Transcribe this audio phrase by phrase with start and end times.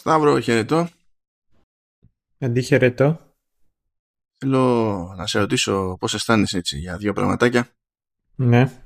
[0.00, 0.88] Σταύρο, χαιρετώ.
[2.38, 3.34] Αντίχαιρετώ.
[4.38, 7.68] Θέλω να σε ρωτήσω πώς αισθάνεσαι έτσι για δύο πραγματάκια.
[8.36, 8.84] Ναι.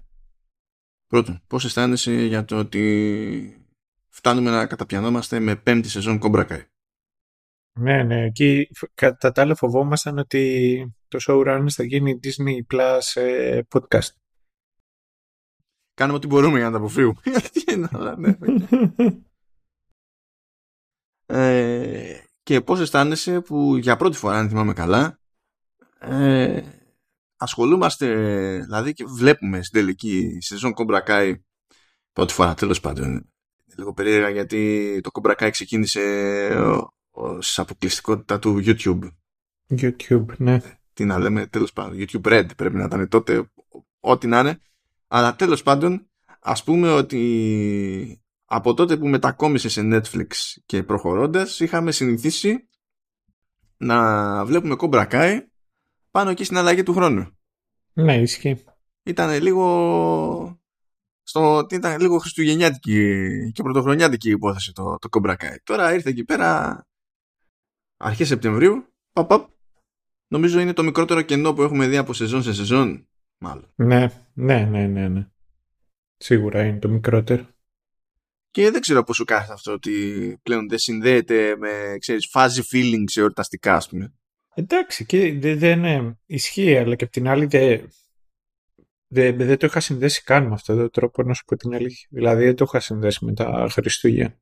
[1.07, 3.67] Πρώτον, πώς αισθάνεσαι για το ότι
[4.09, 6.67] φτάνουμε να καταπιανόμαστε με πέμπτη σεζόν Κόμπρακα.
[7.81, 8.25] Ναι, ναι.
[8.25, 14.11] Εκεί κατά τα άλλα φοβόμασταν ότι το showrun θα γίνει Disney Plus ε, podcast.
[15.95, 17.21] Κάνουμε ό,τι μπορούμε για να τα αποφύγουμε.
[18.19, 18.37] ναι.
[21.37, 25.19] ε, και πώς αισθάνεσαι που για πρώτη φορά, αν θυμάμαι καλά,
[25.99, 26.63] ε,
[27.37, 28.07] ασχολούμαστε,
[28.59, 31.35] δηλαδή και βλέπουμε στην τελική σεζόν Cobra Kai
[32.13, 33.33] πρώτη φορά, τέλος πάντων.
[33.77, 36.01] Λίγο περίεργα γιατί το Cobra Kai ξεκίνησε
[37.11, 39.11] ως αποκλειστικότητα του YouTube.
[39.79, 40.61] YouTube, ναι.
[40.93, 41.99] Τι να λέμε, τέλος πάντων.
[41.99, 43.51] YouTube Red πρέπει να ήταν τότε,
[44.01, 44.59] ό,τι να είναι.
[45.09, 48.24] Αλλά τέλος πάντων, ας πούμε ότι
[48.55, 50.27] από τότε που μετακόμισε σε Netflix
[50.67, 52.69] και προχωρώντας, είχαμε συνηθίσει
[53.77, 55.39] να βλέπουμε Cobra Kai
[56.11, 57.39] πάνω εκεί στην αλλαγή του χρόνου.
[57.93, 58.65] Ναι, ισχύει.
[59.03, 60.61] Ήταν λίγο
[61.23, 65.57] στο, ήταν λίγο χριστουγεννιάτικη και πρωτοχρονιάτικη υπόθεση το, το Cobra Kai.
[65.65, 66.81] Τώρα ήρθε εκεί πέρα
[67.97, 69.49] αρχές Σεπτεμβρίου, παπ, παπ,
[70.29, 73.09] νομίζω είναι το μικρότερο κενό που έχουμε δει από σεζόν σε σεζόν,
[73.39, 73.73] μάλλον.
[73.75, 75.29] Ναι, ναι, ναι, ναι, ναι.
[76.17, 77.54] Σίγουρα είναι το μικρότερο.
[78.55, 79.93] Και δεν ξέρω πώς σου κάθεται αυτό ότι
[80.43, 84.13] πλέον δεν συνδέεται με, ξέρεις, fuzzy feelings εορταστικά, ας πούμε.
[84.55, 87.89] Εντάξει, και δεν δε, ναι, ισχύει, αλλά και απ' την άλλη δεν
[89.07, 92.09] δε, δε το είχα συνδέσει καν με αυτόν τον τρόπο, να σου πω την αλήθεια.
[92.11, 94.39] Δηλαδή δεν το είχα συνδέσει με τα Χριστούγεννα.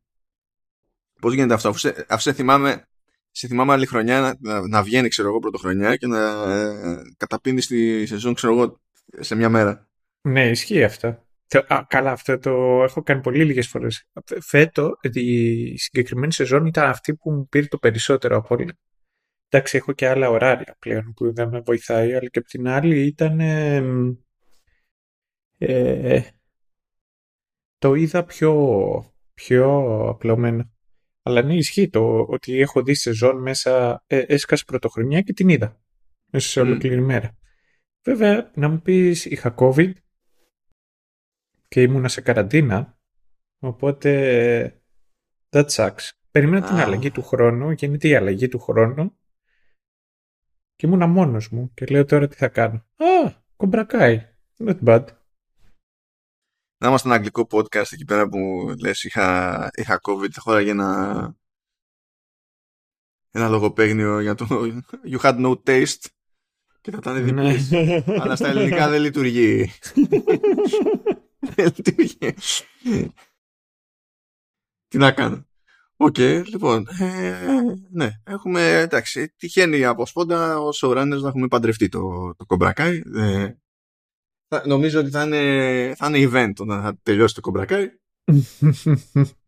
[1.20, 2.88] Πώς γίνεται αυτό, αφού σε, αφού σε θυμάμαι
[3.30, 8.06] σε θυμάμαι άλλη χρονιά να, να, βγαίνει, ξέρω εγώ, πρωτοχρονιά και να ε, καταπίνεις τη
[8.06, 8.80] σεζόν, ξέρω εγώ,
[9.18, 9.88] σε μια μέρα.
[10.22, 11.26] Ναι, ισχύει αυτό.
[11.58, 14.08] Α, καλά, αυτό το έχω κάνει πολύ λίγες φορές.
[14.40, 18.78] Φέτο, η συγκεκριμένη σεζόν ήταν αυτή που μου πήρε το περισσότερο από όλα.
[19.48, 23.06] Εντάξει, έχω και άλλα ωράρια πλέον που δεν με βοηθάει, αλλά και από την άλλη
[23.06, 23.40] ήταν...
[23.40, 23.76] Ε,
[25.58, 26.22] ε,
[27.78, 28.54] το είδα πιο,
[29.34, 29.66] πιο
[30.08, 30.70] απλωμένο.
[31.22, 35.80] Αλλά ναι, ισχύει το ότι έχω δει σεζόν μέσα, ε, έσκασε πρωτοχρονιά και την είδα.
[36.32, 37.06] Μέσα σε ολόκληρη mm.
[37.06, 37.36] μέρα.
[38.04, 39.92] Βέβαια, να μου πεις, είχα COVID
[41.72, 42.98] και ήμουνα σε καραντίνα,
[43.58, 44.82] οπότε
[45.50, 46.10] that sucks.
[46.30, 49.16] Περίμενα την αλλαγή του χρόνου, γίνεται η αλλαγή του χρόνου
[50.74, 52.86] και ήμουνα μόνος μου και λέω τώρα τι θα κάνω.
[52.96, 54.28] Α, κομπρακάει.
[54.58, 55.06] Not bad
[56.78, 58.38] να είμαστε ένα αγγλικό podcast εκεί πέρα που
[58.80, 61.34] λες είχα, είχα COVID, χώραγε ένα
[63.30, 64.46] ένα λογοπαίγνιο για το
[65.10, 66.06] You had no taste
[66.82, 67.70] και θα ήταν διπλής.
[67.70, 68.04] Ναι.
[68.20, 69.70] Αλλά στα ελληνικά δεν λειτουργεί.
[71.54, 72.34] δεν λειτουργεί.
[74.88, 75.46] Τι να κάνω.
[75.96, 81.88] OK, okay, λοιπόν, ε, ναι, έχουμε, εντάξει, τυχαίνει από σπόντα ως runners να έχουμε παντρευτεί
[81.88, 83.02] το, το Cobra Kai.
[83.16, 83.54] Ε,
[84.66, 87.90] νομίζω ότι θα είναι, θα είναι event όταν θα τελειώσει το κομπρακάι.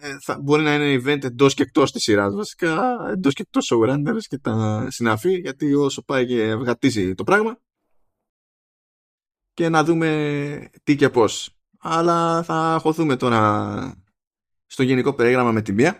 [0.00, 3.72] Ε, θα, μπορεί να είναι event εντός και εκτός της σειράς βασικά, εντός και εκτός
[3.72, 7.60] showrunners και τα συναφή, γιατί όσο πάει και ευγατίζει το πράγμα.
[9.54, 11.56] Και να δούμε τι και πώς.
[11.78, 13.94] Αλλά θα χωθούμε τώρα
[14.66, 15.98] στο γενικό περίγραμμα με την μία.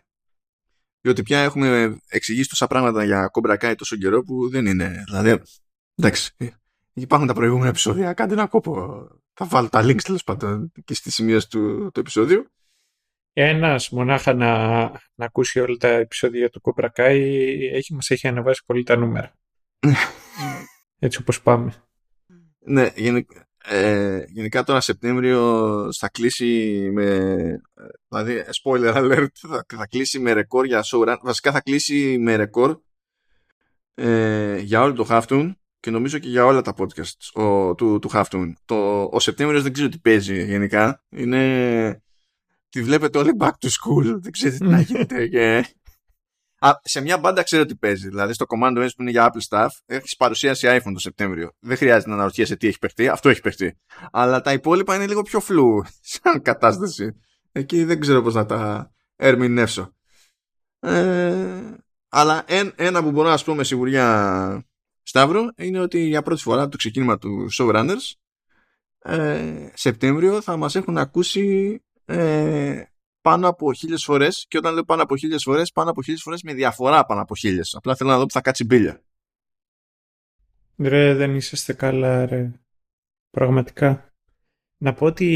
[1.01, 5.05] Διότι πια έχουμε εξηγήσει τόσα πράγματα για κομπρακάι τόσο καιρό που δεν είναι.
[5.07, 5.43] Δηλαδή,
[5.95, 6.35] εντάξει,
[6.95, 8.12] Υπάρχουν τα προηγούμενα επεισόδια.
[8.12, 9.07] Κάντε ένα κόπο.
[9.33, 12.47] Θα βάλω τα links τέλος πάντων και στις σημεία του, του επεισόδιου.
[13.33, 14.81] Ένας μονάχα να,
[15.15, 17.19] να ακούσει όλα τα επεισόδια του Cobra Kai
[17.73, 19.33] έχει, μας έχει ανεβάσει πολύ τα νούμερα.
[20.99, 21.85] Έτσι όπως πάμε.
[22.65, 27.61] Ναι, γενικά, ε, γενικά τώρα Σεπτέμβριο θα κλείσει με
[28.09, 32.78] δηλαδή spoiler alert θα, θα κλείσει με ρεκόρ για showrun βασικά θα κλείσει με ρεκόρ
[33.95, 35.53] ε, για όλο το Halftone
[35.83, 38.53] και νομίζω και για όλα τα podcasts ο, του, του Halftone.
[38.65, 41.05] Το, ο Σεπτέμβριος δεν ξέρω τι παίζει γενικά.
[41.09, 42.03] Είναι...
[42.69, 44.05] Τη βλέπετε όλοι back to school.
[44.05, 45.26] Δεν ξέρετε τι να γίνεται.
[45.26, 45.64] και...
[46.64, 48.09] Α, σε μια μπάντα ξέρω τι παίζει.
[48.09, 51.50] Δηλαδή στο Command S που είναι για Apple Staff έχεις παρουσίαση iPhone το Σεπτέμβριο.
[51.59, 53.09] Δεν χρειάζεται να αναρωτιέσαι τι έχει παιχτεί.
[53.09, 53.79] Αυτό έχει παιχτεί.
[54.12, 57.17] Αλλά τα υπόλοιπα είναι λίγο πιο φλού σαν κατάσταση.
[57.53, 59.94] Εκεί δεν ξέρω πώς να τα ερμηνεύσω.
[60.81, 61.75] Ε,
[62.09, 62.44] αλλά
[62.76, 64.67] ένα που μπορώ να σου πω με σιγουριά
[65.03, 68.12] Σταύρο είναι ότι για πρώτη φορά το ξεκίνημα του Showrunners
[68.99, 72.82] ε, Σεπτέμβριο θα μας έχουν ακούσει ε,
[73.23, 76.43] πάνω από χίλιες φορές και όταν λέω πάνω από χίλιες φορές πάνω από χίλιες φορές
[76.43, 77.75] με διαφορά πάνω από χίλιες.
[77.75, 79.03] Απλά θέλω να δω που θα κάτσει μπίλια.
[80.79, 82.53] Ρε δεν είσαστε καλά ρε.
[83.31, 84.13] Πραγματικά.
[84.77, 85.27] Να πω ότι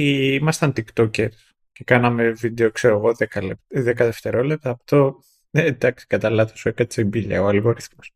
[0.40, 1.36] ήμασταν tiktokers
[1.72, 3.58] και κάναμε βίντεο, ξέρω εγώ, 10, λεπ...
[3.74, 4.70] 10 δευτερόλεπτα.
[4.70, 5.18] Αυτό,
[5.50, 8.14] ε, εντάξει, κατά λάθος σου έκατσε μπίλια ο αλγόριθμος.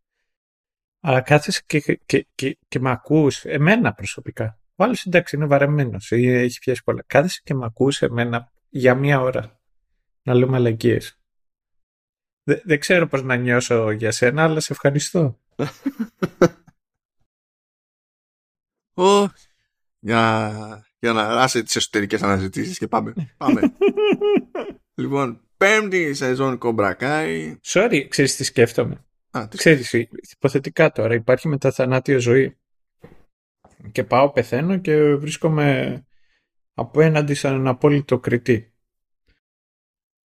[1.01, 4.61] Αλλά κάθεσαι και, και, και, και, και με ακούς, εμένα προσωπικά.
[4.75, 7.03] Ο άλλος εντάξει είναι βαρεμένος, έχει πιάσει πολλά.
[7.07, 9.60] Κάθεσαι και με ακούς εμένα για μία ώρα
[10.23, 11.21] να λέω μαλακίες.
[12.43, 15.41] Δεν ξέρω πώς να νιώσω για σένα, αλλά σε ευχαριστώ.
[18.95, 19.27] oh,
[19.99, 23.13] για, για να άσε τις εσωτερικές αναζητήσεις και πάμε.
[23.37, 23.61] πάμε.
[25.03, 27.59] λοιπόν, πέμπτη σεζόν Κομπρακάι.
[27.65, 29.05] Sorry, ξέρεις τι σκέφτομαι.
[29.31, 29.93] Α, τι ξέρεις,
[30.33, 32.59] υποθετικά τώρα υπάρχει μεταθανάτιο ζωή.
[33.93, 36.03] Και πάω, πεθαίνω και βρίσκομαι
[36.75, 38.70] απέναντι σαν ένα απόλυτο κριτή.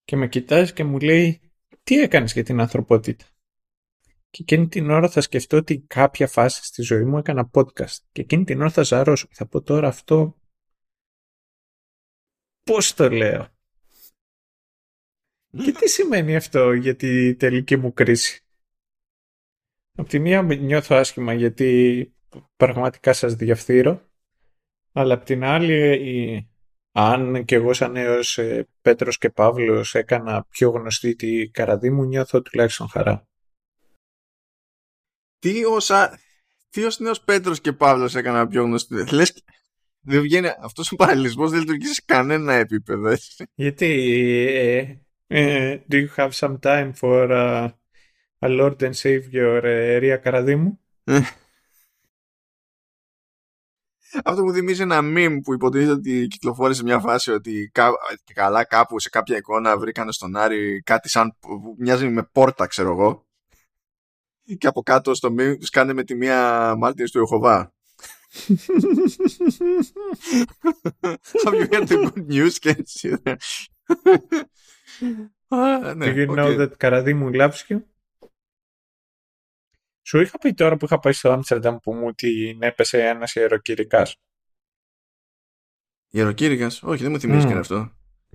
[0.05, 1.41] Και με κοιτάζει και μου λέει
[1.83, 3.25] τι έκανες για την ανθρωπότητα;
[4.29, 7.97] Και εκείνη την ώρα θα σκεφτώ ότι κάποια φάση στη ζωή μου έκανα podcast.
[8.11, 9.27] Και εκείνη την ώρα θα ζαρώσω.
[9.31, 10.39] Θα πω τώρα αυτό...
[12.63, 13.47] Πώς το λέω.
[15.63, 18.45] Και τι σημαίνει αυτό για τη τελική μου κρίση;
[19.97, 22.13] Απ' τη μία νιώθω άσχημα γιατί
[22.55, 24.09] πραγματικά σας διαφθείρω.
[24.91, 26.49] Αλλά απ' την άλλη
[26.97, 32.03] αν και εγώ σαν νέος ε, Πέτρος και Παύλος έκανα πιο γνωστή τη καραδί μου,
[32.03, 33.27] νιώθω τουλάχιστον χαρά.
[35.39, 36.19] Τι όσα...
[36.69, 39.43] Τι ως νέος Πέτρος και Παύλος έκανα πιο γνωστή; Λες,
[39.99, 43.13] δεν βγαίνει, αυτός ο παραλληλισμός δεν λειτουργεί σε κανένα επίπεδο.
[43.53, 43.85] Γιατί
[44.47, 44.95] ε,
[45.27, 47.69] ε, do you have some time for uh,
[48.39, 50.79] a Lord and Savior uh, Ρία Καραδίμου;
[54.23, 57.71] Αυτό μου θυμίζει ένα meme που υποτίθεται ότι κυκλοφόρησε μια φάση ότι
[58.23, 62.67] και καλά κάπου σε κάποια εικόνα βρήκαν στον Άρη κάτι σαν που μοιάζει με πόρτα
[62.67, 63.25] ξέρω εγώ
[64.57, 67.73] και από κάτω στο meme τους κάνει με τη μία μάρτυρες του Ιωχωβά.
[71.45, 72.53] Have you heard the good news?
[72.59, 73.17] και έτσι.
[75.95, 77.79] ναι, Do you know that Καραδίμου loves you?
[80.07, 84.07] Σου είχα πει τώρα που είχα πάει στο Άμστερνταμ που μου την έπεσε ένας ιεροκήρυκα.
[86.09, 87.51] Ιεροκήρυκα, όχι, δεν μου θυμίζει mm.
[87.51, 87.91] και αυτό.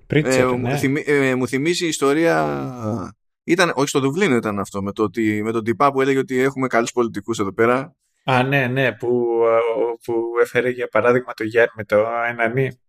[0.07, 0.87] Πρίτσερ, ε, ναι.
[0.87, 3.15] μου, ε, μου θυμίζει η ιστορία.
[3.43, 6.39] Ήταν, όχι στο Δουβλίνο ήταν αυτό, με, το ότι, με τον τυπά που έλεγε ότι
[6.39, 7.95] έχουμε καλούς πολιτικούς εδώ πέρα.
[8.23, 9.39] Α, ναι, ναι, που,
[10.03, 12.79] που έφερε για παράδειγμα το Γιάννη με το Ενανί.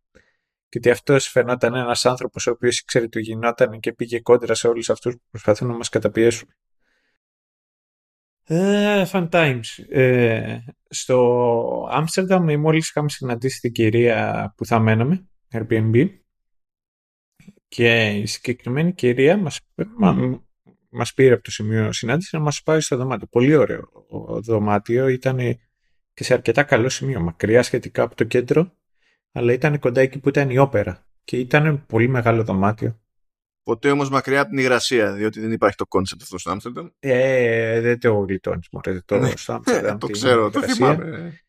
[0.69, 4.69] Και ότι αυτός φαινόταν ένας άνθρωπος ο οποίος ήξερε τι γινόταν και πήγε κόντρα σε
[4.69, 6.49] όλους αυτούς που προσπαθούν να μας καταπιέσουν.
[8.55, 9.63] Ε, fun times.
[9.89, 10.59] Ε,
[10.89, 16.09] στο Άμστερνταμ μόλις είχαμε συναντήσει την κυρία που θα μέναμε, Airbnb,
[17.69, 19.61] και η συγκεκριμένη κυρία μας,
[19.99, 20.41] μα,
[20.89, 23.27] μας πήρε από το σημείο συνάντησης να μας πάει στο δωμάτιο.
[23.27, 25.39] Πολύ ωραίο το δωμάτιο, ήταν
[26.15, 28.73] και σε αρκετά καλό σημείο, μακριά σχετικά από το κέντρο,
[29.33, 33.02] αλλά ήταν κοντά εκεί που ήταν η όπερα και ήταν πολύ μεγάλο δωμάτιο.
[33.63, 36.89] Ποτέ όμως μακριά από την υγρασία, διότι δεν υπάρχει το concept αυτό στο Άμστερνταμ.
[36.99, 39.33] Ε, δεν το γλιτώνεις μωρέ, το ναι.
[39.37, 39.99] στο Άμστερνταμ.
[39.99, 41.41] το ξέρω, το θυμάμαι.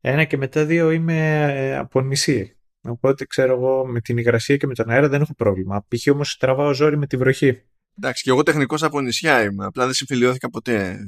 [0.00, 2.56] Ένα και μετά δύο είμαι ε, από νησί.
[2.82, 5.84] Οπότε ξέρω εγώ με την υγρασία και με τον αέρα δεν έχω πρόβλημα.
[5.88, 6.06] Π.χ.
[6.12, 7.62] όμως τραβάω ζόρι με τη βροχή.
[7.98, 9.64] Εντάξει, και εγώ τεχνικός από νησιά είμαι.
[9.64, 10.98] Απλά δεν συμφιλιώθηκα ποτέ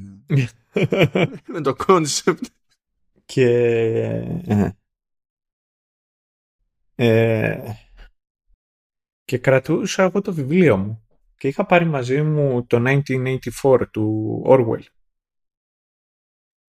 [1.52, 2.44] με το concept.
[3.24, 3.46] Και.
[4.46, 4.68] Ε,
[6.94, 7.74] ε
[9.24, 11.04] και κρατούσα εγώ το βιβλίο μου
[11.36, 13.02] και είχα πάρει μαζί μου το
[13.62, 14.82] 1984 του Orwell.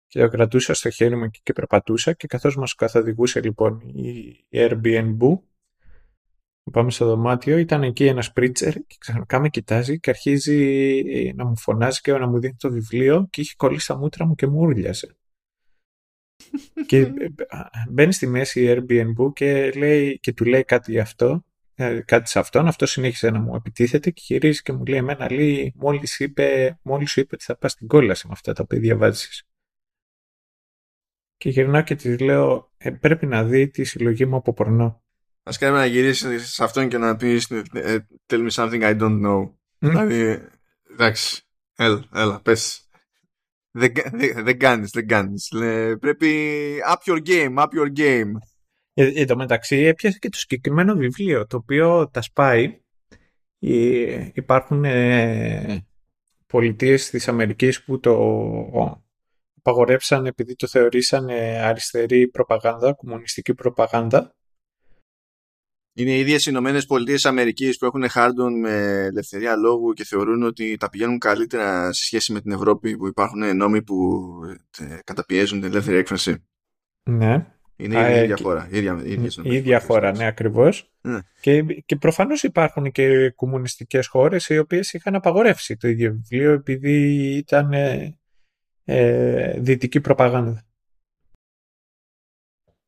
[0.08, 5.18] Και το κρατούσα στο χέρι μου και περπατούσα και καθώς μας καθοδηγούσε λοιπόν η Airbnb
[6.64, 11.34] που πάμε στο δωμάτιο ήταν εκεί ένας πρίτσερ και ξαφνικά με κοιτάζει και αρχίζει ε,
[11.34, 14.36] να μου φωνάζει και να μου δίνει το βιβλίο και είχε κολλήσει τα μούτρα μου
[14.36, 15.18] και μου ούρλιασε.
[16.88, 17.12] και ε,
[17.90, 21.49] μπαίνει στη μέση η Airbnb και, λέει, και του λέει κάτι γι' αυτό ε,
[22.06, 22.68] κάτι σε αυτόν.
[22.68, 27.12] Αυτό συνέχισε να μου επιτίθεται και γυρίζει και μου λέει εμένα λέει μόλις, είπε, μόλις
[27.12, 29.44] σου είπε ότι θα πας στην κόλαση με αυτά τα οποία διαβάζεις.
[31.38, 35.04] Και γυρνάω και της λέω ε, πρέπει να δει τη συλλογή μου από πορνό.
[35.44, 39.26] Ας κάνουμε να γυρίσει σε αυτόν και να πεις ε, tell me something I don't
[39.26, 39.54] know.
[39.78, 40.48] Δηλαδή,
[40.92, 41.44] εντάξει,
[41.76, 42.90] έλα, έλα, πες.
[43.72, 45.48] Δεν, δεν, δεν κάνεις, δεν κάνεις.
[46.00, 46.56] πρέπει
[46.92, 48.32] up your game, up your game.
[49.00, 52.80] Ε, εν τω μεταξύ έπιασε και το συγκεκριμένο βιβλίο το οποίο τα σπάει.
[54.34, 55.86] Υπάρχουν ε,
[56.48, 58.14] πολιτείες της Αμερικής που το
[59.58, 61.30] απαγορέψαν επειδή το θεωρήσαν
[61.62, 64.36] αριστερή προπαγάνδα, κομμουνιστική προπαγάνδα.
[65.94, 70.44] Είναι οι ίδιες οι Ηνωμένες Πολιτείες Αμερικής που έχουν χάρντον με ελευθερία λόγου και θεωρούν
[70.44, 74.30] ότι τα πηγαίνουν καλύτερα σε σχέση με την Ευρώπη που υπάρχουν νόμοι που
[74.80, 76.44] ε, καταπιέζουν την ελεύθερη έκφραση.
[77.04, 77.59] Ναι.
[77.82, 78.68] Είναι Α, η ε, ίδια και- χώρα.
[78.72, 80.92] Η ίδια, η ίδια, η ίδια χώρα, ναι, ακριβώς.
[81.02, 81.20] Ναι.
[81.42, 87.28] Και, και προφανώς υπάρχουν και κομμουνιστικές χώρες οι οποίες είχαν απαγορεύσει το ίδιο βιβλίο επειδή
[87.36, 88.18] ήταν ε,
[88.84, 90.64] ε, δυτική προπαγάνδα.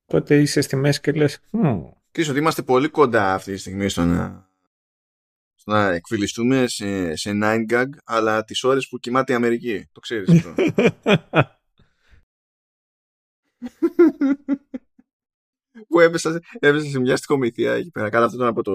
[0.06, 1.82] Οπότε είσαι στη μέση και λες «Μμ,
[2.12, 4.50] Ξέρεις ότι είμαστε πολύ κοντά αυτή τη στιγμή στο να,
[5.56, 9.88] στο να εκφυλιστούμε σε, σε 9gag, αλλά τις ώρες που κοιμάται η Αμερική.
[9.92, 10.54] Το ξέρεις αυτό.
[15.88, 18.10] που έπεσα, έπεσα σε μια στοιχομηθεία εκεί πέρα.
[18.10, 18.74] Κάνα αυτόν από το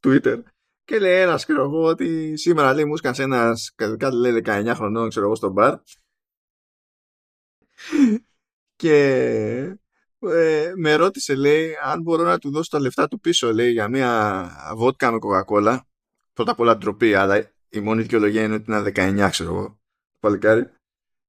[0.00, 0.42] Twitter.
[0.84, 5.08] Και λέει ένας, ξέρω εγώ, ότι σήμερα λέει μου έσκασε ένας κάτι λέει 19 χρονών,
[5.08, 5.78] ξέρω εγώ, στο μπαρ.
[8.76, 8.96] και
[10.18, 13.88] ε, με ρώτησε, λέει, αν μπορώ να του δώσω τα λεφτά του πίσω, λέει, για
[13.88, 15.86] μια βότκα με κοκακόλα.
[16.32, 18.82] Πρώτα απ' όλα ντροπή, αλλά η μόνη δικαιολογία είναι ότι είναι
[19.24, 19.78] 19, ξέρω εγώ, το
[20.20, 20.70] παλικάρι.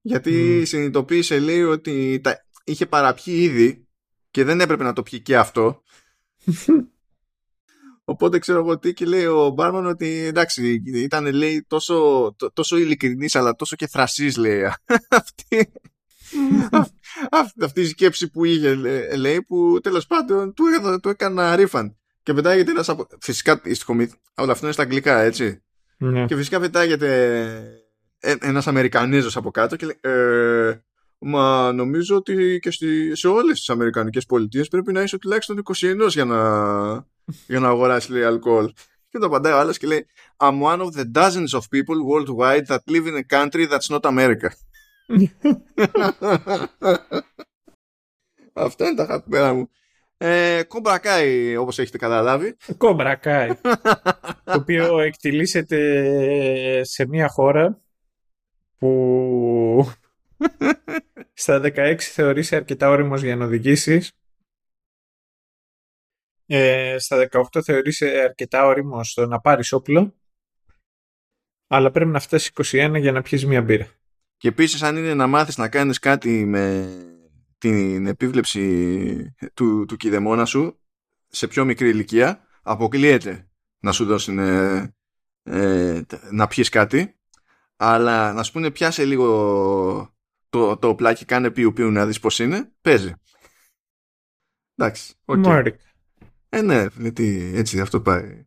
[0.01, 0.63] Γιατί Μμμ.
[0.63, 3.87] συνειδητοποίησε, λέει, ότι τα, είχε παραπιεί ήδη
[4.31, 5.81] και δεν έπρεπε να το πιει και αυτό.
[8.03, 11.95] Οπότε ξέρω εγώ τι και λέει ο Μπάρμαν ότι εντάξει ήταν λέει τόσο,
[12.37, 14.63] τό- τόσο ειλικρινής αλλά τόσο και θρασής λέει
[15.09, 15.71] αυτή,
[16.71, 16.93] αυ-
[17.31, 21.55] αυ- αυτή η σκέψη που είχε λέ- λέει που τέλος πάντων του, έκανα- του έκανα
[21.57, 21.91] refund
[22.23, 23.07] και πετάγεται ένας από...
[23.19, 25.63] Φυσικά η στοιχομη- όλα αυτό είναι στα αγγλικά έτσι
[25.97, 26.25] ναι.
[26.25, 27.09] και φυσικά πετάγεται
[28.19, 30.79] ε- ένας Αμερικανίζος από κάτω και λέει ε,
[31.23, 36.07] Μα νομίζω ότι και στη, σε όλες τις Αμερικανικές πολιτείες πρέπει να είσαι τουλάχιστον 21
[36.07, 36.39] για να,
[37.47, 38.73] για να αγοράσεις λέει αλκοόλ.
[39.09, 40.05] Και το απαντάει ο άλλος και λέει
[40.37, 44.03] I'm one of the dozens of people worldwide that live in a country that's not
[44.03, 44.49] America.
[48.53, 49.69] Αυτά είναι τα αγαπημένα μου.
[50.17, 52.55] Ε, Cobra Kai, όπως έχετε καταλάβει.
[52.77, 53.49] Κόμπρα Κάι,
[54.43, 57.81] το οποίο εκτιλήσεται σε μια χώρα
[58.77, 59.91] που
[61.33, 64.11] στα 16 θεωρείσαι αρκετά όριμος για να οδηγήσεις.
[66.45, 70.15] Ε, στα 18 θεωρείσαι αρκετά όριμος στο να πάρεις όπλο.
[71.67, 73.87] Αλλά πρέπει να φτάσεις 21 για να πιεις μια μπύρα.
[74.37, 76.95] Και επίσης αν είναι να μάθεις να κάνεις κάτι με
[77.57, 80.79] την επίβλεψη του, του κηδεμόνα σου
[81.27, 84.93] σε πιο μικρή ηλικία, αποκλείεται να σου δώσουν ε,
[85.43, 87.19] ε, να πιεις κάτι,
[87.75, 90.15] αλλά να σου πούνε πιάσε λίγο
[90.51, 93.13] το, το πλακί, κάνε πιου πιου να δεις πώς είναι, παίζει.
[94.75, 95.37] Εντάξει, οκ.
[95.37, 95.83] Μόρικα.
[96.49, 98.45] Ε, ναι, γιατί έτσι αυτό πάει.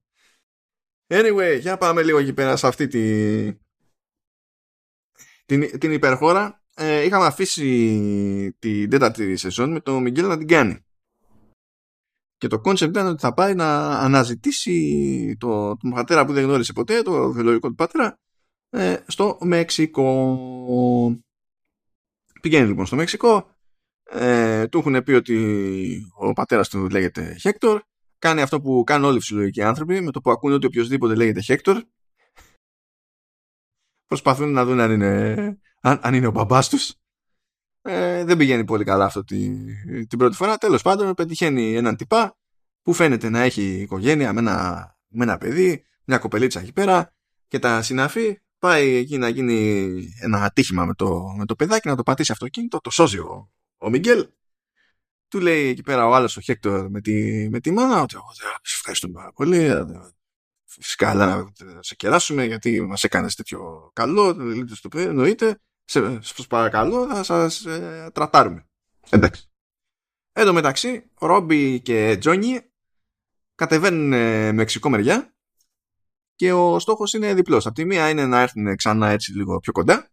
[1.07, 3.53] Anyway, για πάμε λίγο εκεί πέρα σε αυτή τη,
[5.47, 6.63] την, την υπερχώρα.
[6.75, 10.79] Ε, είχαμε αφήσει την τέταρτη σεζόν με τον Μιγκέλ να την κάνει.
[12.37, 16.73] Και το concept ήταν ότι θα πάει να αναζητήσει το, τον πατέρα που δεν γνώρισε
[16.73, 18.19] ποτέ, το βιολογικό του πατέρα,
[18.71, 20.39] ε, στο Μέξικο.
[22.45, 23.51] Πηγαίνει λοιπόν στο Μέξικο,
[24.05, 27.83] ε, του έχουν πει ότι ο πατέρας του λέγεται Χέκτορ,
[28.19, 31.41] κάνει αυτό που κάνουν όλοι οι φυσιολογικοί άνθρωποι, με το που ακούνε ότι οποιοδήποτε λέγεται
[31.41, 31.83] Χέκτορ,
[34.07, 35.35] προσπαθούν να δουν αν είναι,
[35.81, 36.95] αν, αν είναι ο μπαμπάς τους.
[37.83, 39.51] Ε, δεν πηγαίνει πολύ καλά αυτό τη,
[40.07, 40.59] την πρώτη φορά.
[40.59, 42.37] Τέλος πάντων, πετυχαίνει έναν τυπά
[42.83, 47.15] που φαίνεται να έχει οικογένεια με ένα, με ένα παιδί, μια κοπελίτσα εκεί πέρα
[47.49, 48.39] και τα συναφή.
[48.65, 52.81] Πάει εκεί να γίνει ένα ατύχημα με το, με το παιδάκι, να το πατήσει αυτοκίνητο,
[52.81, 54.29] το σώζει ο, ο Μιγγέλ.
[55.29, 58.21] Του λέει εκεί πέρα ο άλλος ο Χέκτορ με τη, με τη μάνα ότι «Ω,
[58.63, 59.59] σε ευχαριστούμε πάρα πολύ.
[59.59, 59.85] ε,
[60.65, 64.33] Φυσικά, αλλά να σε κεράσουμε γιατί μας έκανες τέτοιο καλό.
[64.33, 65.61] Λείπτε στο παιδί, εννοείται.
[65.85, 68.69] Σε, σας παρακαλώ, θα σας ε, τρατάρουμε.
[69.11, 69.51] Εντάξει.
[70.33, 72.61] Εν τω μεταξύ, Ρόμπι και Τζόνι
[73.55, 75.34] κατεβαίνουν ε, Μεξικό μεριά
[76.35, 77.67] και ο στόχος είναι διπλός.
[77.67, 80.11] Απ' τη μία είναι να έρθουν ξανά έτσι λίγο πιο κοντά,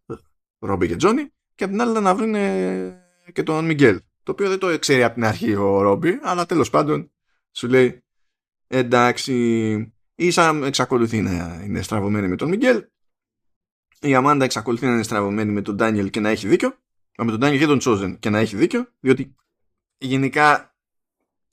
[0.59, 4.01] Ρόμπι και Τζόνι, και απ' την άλλη να βρουν ε, και τον Μιγγέλ.
[4.23, 7.11] Το οποίο δεν το ξέρει από την αρχή ο Ρόμπι, αλλά τέλος πάντων
[7.51, 8.03] σου λέει
[8.67, 12.85] εντάξει, η Σαμ εξακολουθεί να είναι στραβωμένη με τον Μιγγέλ,
[14.01, 16.67] η Αμάντα εξακολουθεί να είναι στραβωμένη με τον Ντάνιελ και να έχει δίκιο,
[17.15, 19.35] Α, με τον Ντάνιελ και τον Τσόζεν και να έχει δίκιο, διότι
[19.97, 20.75] γενικά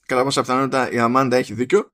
[0.07, 1.93] κατά πάσα πιθανότητα η Αμάντα έχει δίκιο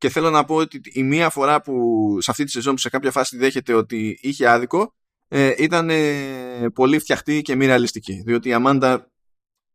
[0.00, 2.88] και θέλω να πω ότι η μία φορά που σε αυτή τη σεζόν που σε
[2.88, 4.94] κάποια φάση δέχεται ότι είχε άδικο
[5.28, 8.22] ε, ήταν ε, πολύ φτιαχτή και μη ρεαλιστική.
[8.26, 9.10] Διότι η Αμάντα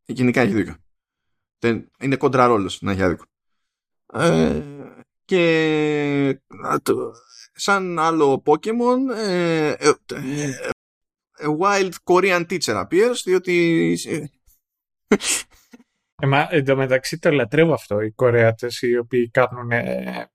[0.04, 0.76] γενικά έχει δίκιο.
[1.58, 3.24] Δεν, είναι κόντρα ρόλος να έχει άδικο.
[4.12, 4.62] Ε,
[5.24, 7.12] και α, το-
[7.52, 10.50] σαν άλλο Pokemon ε, ε, ε,
[11.42, 13.98] a wild Korean teacher appears διότι
[16.22, 20.30] ε, Ε, μα, εν τω μεταξύ το λατρεύω αυτό, οι Κορεάτες οι οποίοι κάνουν ε,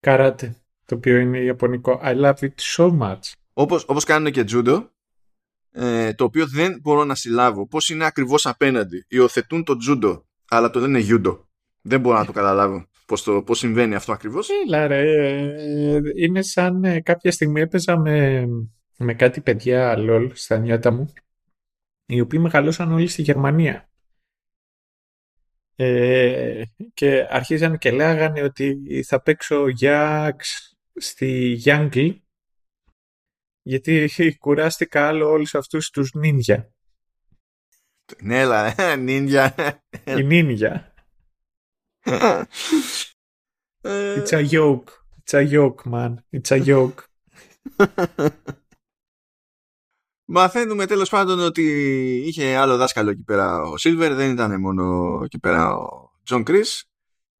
[0.00, 2.00] καράτε, το οποίο είναι ιαπωνικό.
[2.04, 3.32] I love it so much.
[3.52, 4.90] όπως, όπως κάνουν και τζούντο
[5.72, 10.70] ε, το οποίο δεν μπορώ να συλλάβω πώς είναι ακριβώς απέναντι υιοθετούν το τζούντο αλλά
[10.70, 11.38] το λένε Judo.
[11.80, 14.48] Δεν μπορώ να το καταλάβω πώς, το, πώς συμβαίνει αυτό ακριβώς.
[14.66, 15.02] Έλα ρε,
[16.16, 18.46] είναι σαν ε, κάποια στιγμή έπαιζα με,
[18.96, 21.12] με κάτι παιδιά λολ στα νιάτα μου
[22.06, 23.89] οι οποίοι μεγαλώσαν όλοι στη Γερμανία.
[25.82, 26.62] Ε,
[26.94, 32.08] και αρχίζαν και λέγανε ότι θα παίξω Γιάξ στη Γιάνγκλ
[33.62, 34.10] γιατί
[34.40, 36.72] κουράστηκα άλλο όλους αυτούς τους νίνια.
[38.22, 39.54] Ναι, έλα, νίντζα.
[40.04, 40.94] Η νίντζα.
[43.82, 44.90] It's a joke.
[45.22, 46.14] It's a joke, man.
[46.32, 47.04] It's a joke.
[50.32, 51.62] Μαθαίνουμε τέλος πάντων ότι
[52.26, 56.60] είχε άλλο δάσκαλο εκεί πέρα ο Σίλβερ, δεν ήταν μόνο εκεί πέρα ο Τζον Κρις.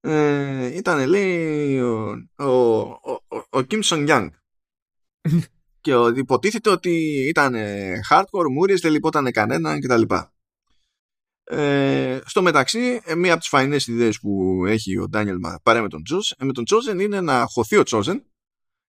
[0.00, 4.28] Ε, ήταν λέει ο, ο, ο, ο Kim Song Young.
[5.80, 6.90] και υποτίθεται ότι
[7.28, 7.54] ήταν
[8.10, 10.02] hardcore, μούριες, δεν λυπόταν κανέναν κτλ.
[11.44, 15.88] Ε, στο μεταξύ, ε, μία από τις φαϊνές ιδέες που έχει ο Ντάνιελ παρέ με
[15.88, 18.24] τον Τζος, ε, με τον Τζόζεν είναι να χωθεί ο Τζόζεν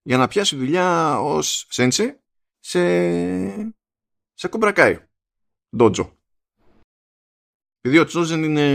[0.02, 2.20] για να πιάσει δουλειά ως σένσε
[2.60, 2.80] σε,
[4.42, 4.98] σε κομπρακάι.
[5.76, 6.18] Ντότζο.
[7.82, 8.68] Επειδή ο Τζόζεν είναι,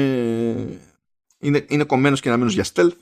[1.38, 2.96] είναι, είναι κομμένος και αναμένος για stealth,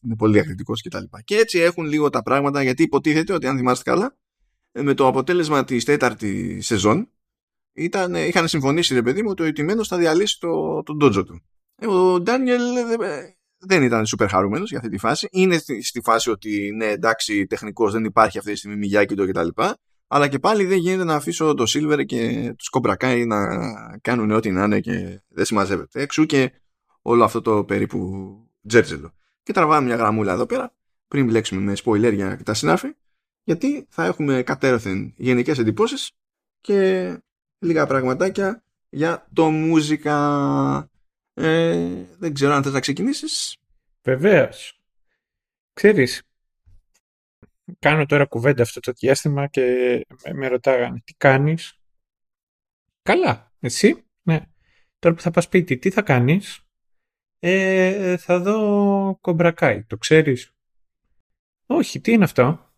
[0.00, 1.04] είναι πολύ διακριτικός κτλ.
[1.04, 4.18] Και, και έτσι έχουν λίγο τα πράγματα γιατί υποτίθεται ότι αν θυμάστε καλά,
[4.72, 7.10] με το αποτέλεσμα της τέταρτη σεζόν
[7.72, 11.42] ήταν, είχαν συμφωνήσει ρε παιδί μου ότι ο Ιτημένος θα διαλύσει το, τον ντότζο του.
[11.74, 12.62] Ε, ο Ντάνιελ
[13.58, 15.28] δεν ήταν super χαρούμενος για αυτή τη φάση.
[15.30, 19.48] Είναι στη φάση ότι ναι, εντάξει, τεχνικός δεν υπάρχει αυτή τη στιγμή Μιγιάκη το κτλ.
[20.12, 23.38] Αλλά και πάλι δεν γίνεται να αφήσω το Silver και τους Κομπρακάι να
[24.02, 26.00] κάνουν ό,τι να είναι και δεν συμμαζεύεται.
[26.00, 26.52] Εξού και
[27.02, 28.30] όλο αυτό το περίπου
[28.66, 29.14] τζέρτζελο.
[29.42, 30.74] Και τραβάμε μια γραμμούλα εδώ πέρα,
[31.08, 32.94] πριν μπλέξουμε με σποιλέρια και τα συνάφη,
[33.42, 36.10] γιατί θα έχουμε κατέρωθεν γενικές εντυπώσεις
[36.60, 37.16] και
[37.58, 40.90] λίγα πραγματάκια για το μουσικά.
[41.34, 41.88] Ε,
[42.18, 43.56] δεν ξέρω αν θες να ξεκινήσεις.
[44.02, 44.80] Βεβαίως.
[45.72, 46.22] Ξέρεις,
[47.78, 49.62] κάνω τώρα κουβέντα αυτό το διάστημα και
[50.34, 51.74] με ρωτάγανε τι κάνεις;
[53.02, 54.40] Καλά, εσύ, ναι.
[54.98, 56.66] Τώρα που θα πας σπίτι, τι θα κάνεις;
[57.38, 60.54] Ε, θα δω κομπρακάι, το ξέρεις;
[61.66, 62.72] Όχι, τι είναι αυτό;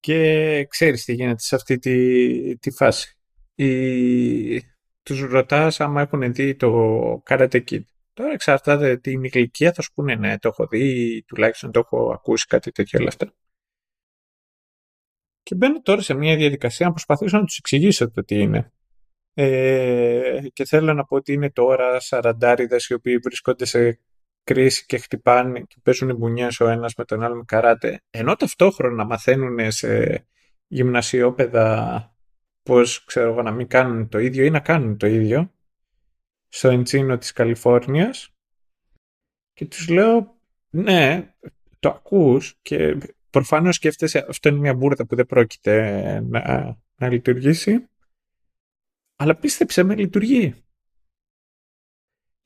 [0.00, 3.18] Και ξέρεις τι γίνεται σε αυτή τη, τη φάση.
[3.54, 4.62] Οι...
[5.02, 7.82] Τους ρωτάς άμα έχουν δει το Karate Kid.
[8.18, 12.46] Τώρα εξαρτάται την ηλικία θα σου πούνε ναι, το έχω δει, τουλάχιστον το έχω ακούσει
[12.46, 13.32] κάτι τέτοιο όλα αυτά.
[15.42, 18.72] Και μπαίνω τώρα σε μια διαδικασία να προσπαθήσω να τους εξηγήσω το τι είναι.
[19.34, 24.00] Ε, και θέλω να πω ότι είναι τώρα σαραντάριδες οι οποίοι βρίσκονται σε
[24.44, 29.04] κρίση και χτυπάνε και παίζουν μπουνιές ο ένας με τον άλλο με καράτε, ενώ ταυτόχρονα
[29.04, 30.24] μαθαίνουν σε
[30.66, 32.16] γυμνασιόπεδα
[32.62, 35.52] πώς ξέρω εγώ να μην κάνουν το ίδιο ή να κάνουν το ίδιο
[36.48, 38.34] στο εντσίνο της Καλιφόρνιας
[39.52, 41.34] και τους λέω ναι,
[41.78, 42.98] το ακούς και
[43.30, 47.88] προφανώς σκέφτεσαι αυτό είναι μια μπουρδα που δεν πρόκειται να, να λειτουργήσει
[49.16, 50.54] αλλά πίστεψε με λειτουργεί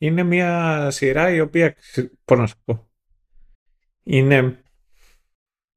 [0.03, 1.77] είναι μια σειρά η οποία,
[2.25, 2.91] πώς να σου πω,
[4.03, 4.63] είναι,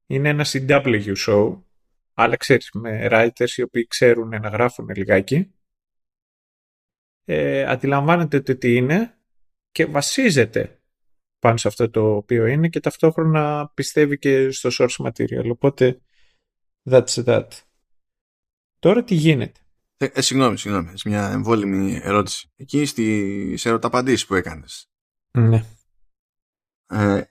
[0.06, 1.62] είναι ένα CW show,
[2.14, 5.55] αλλά ξέρεις, με writers οι οποίοι ξέρουν να γράφουν λιγάκι.
[7.26, 9.18] Ε, αντιλαμβάνεται ότι τι είναι
[9.72, 10.80] και βασίζεται
[11.40, 15.50] πάνω σε αυτό το οποίο είναι και ταυτόχρονα πιστεύει και στο source material.
[15.52, 16.02] Οπότε,
[16.90, 17.48] that's that.
[18.80, 19.60] Τώρα τι γίνεται;
[19.98, 20.92] Ε, ε, συγγνώμη, συγγνώμη.
[21.06, 22.52] Μια εμβόλυμη ερώτηση.
[22.56, 24.90] Εκεί στις ερωταπαντήσεις που έκανες.
[25.32, 25.64] Ναι.
[26.88, 27.22] Ε,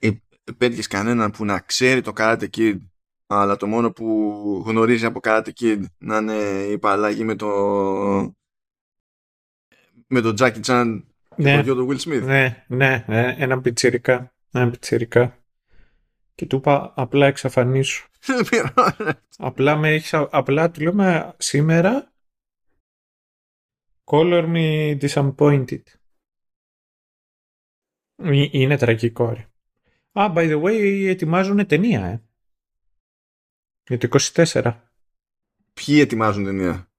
[0.57, 2.77] πέτυχες κανέναν που να ξέρει το Karate Kid
[3.27, 6.33] αλλά το μόνο που γνωρίζει από Karate Kid να είναι
[6.71, 7.47] η παραλλαγή με το
[10.07, 11.01] με τον Jackie Chan
[11.35, 11.51] ναι.
[11.51, 12.23] και το γιο του Will Smith.
[12.23, 14.33] Ναι, ναι, ναι, ένα πιτσιρικά.
[14.51, 15.37] Ένα πιτσιρικά.
[16.35, 18.07] Και του είπα απλά εξαφανίσου.
[19.37, 22.13] απλά, με έχεις, απλά του λέμε σήμερα
[24.05, 25.83] Color me disappointed.
[28.51, 29.47] Είναι τραγικό, ρε.
[30.11, 32.23] Α, by the way, ετοιμάζουν ταινία, ε.
[33.87, 34.79] Για το 24.
[35.73, 36.91] Ποιοι ετοιμάζουν ταινία;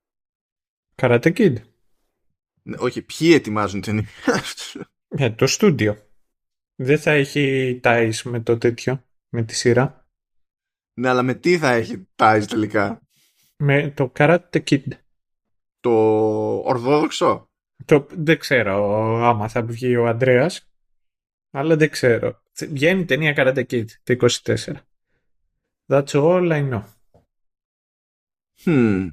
[0.95, 1.57] Karate Kid.
[2.66, 4.09] Ναι, όχι, ποιοι ετοιμάζουν ταινία.
[5.09, 5.96] Ε, το στούντιο.
[6.74, 10.09] Δεν θα έχει ties με το τέτοιο, με τη σειρά.
[10.94, 13.02] Ναι, αλλά με τι θα έχει ties τελικά;
[13.57, 14.88] Με το Karate Kid
[15.81, 15.90] το
[16.59, 17.50] ορθόδοξο;
[17.85, 18.85] Το, δεν ξέρω
[19.24, 20.70] άμα θα βγει ο Ανδρέας,
[21.50, 22.42] αλλά δεν ξέρω.
[22.59, 24.74] Βγαίνει η ταινία Karate Kid το 24.
[25.87, 26.85] That's all I know.
[28.64, 29.11] Hmm.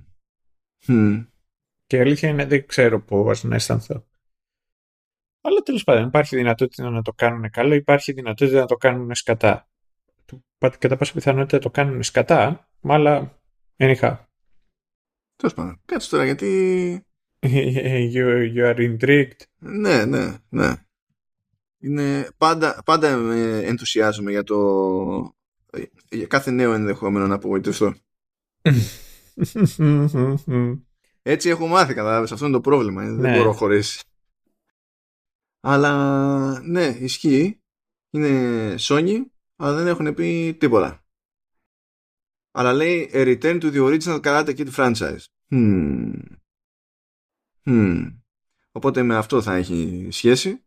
[0.88, 1.33] Hmm.
[1.94, 4.06] Και η αλήθεια είναι δεν ξέρω πώς να αισθανθώ.
[5.42, 9.70] Αλλά τέλος πάντων υπάρχει δυνατότητα να το κάνουν καλό, υπάρχει δυνατότητα να το κάνουν σκατά.
[10.80, 13.42] Κατά πάσα πιθανότητα το κάνουν σκατά, αλλά
[13.78, 14.18] anyhow.
[15.36, 15.82] Τέλος πάντων.
[15.86, 17.06] Κάτσε τώρα γιατί.
[18.14, 19.42] you, you are intrigued.
[19.60, 20.74] Ναι, ναι, ναι.
[21.80, 23.08] Είναι, πάντα, πάντα
[23.64, 24.58] ενθουσιάζομαι για το
[26.10, 27.94] για κάθε νέο ενδεχόμενο να απογοητευτώ.
[31.26, 33.38] Έτσι έχω μάθει καταλάβεις, αυτό είναι το πρόβλημα, δεν ναι.
[33.38, 34.04] μπορώ χωρίς.
[35.60, 37.62] Αλλά ναι, ισχύει,
[38.10, 39.22] είναι Sony,
[39.56, 41.06] αλλά δεν έχουν πει τίποτα.
[42.52, 45.24] Αλλά λέει A return to the original Karate Kid franchise.
[45.50, 46.22] Hmm.
[47.66, 48.18] Hmm.
[48.72, 50.64] Οπότε με αυτό θα έχει σχέση.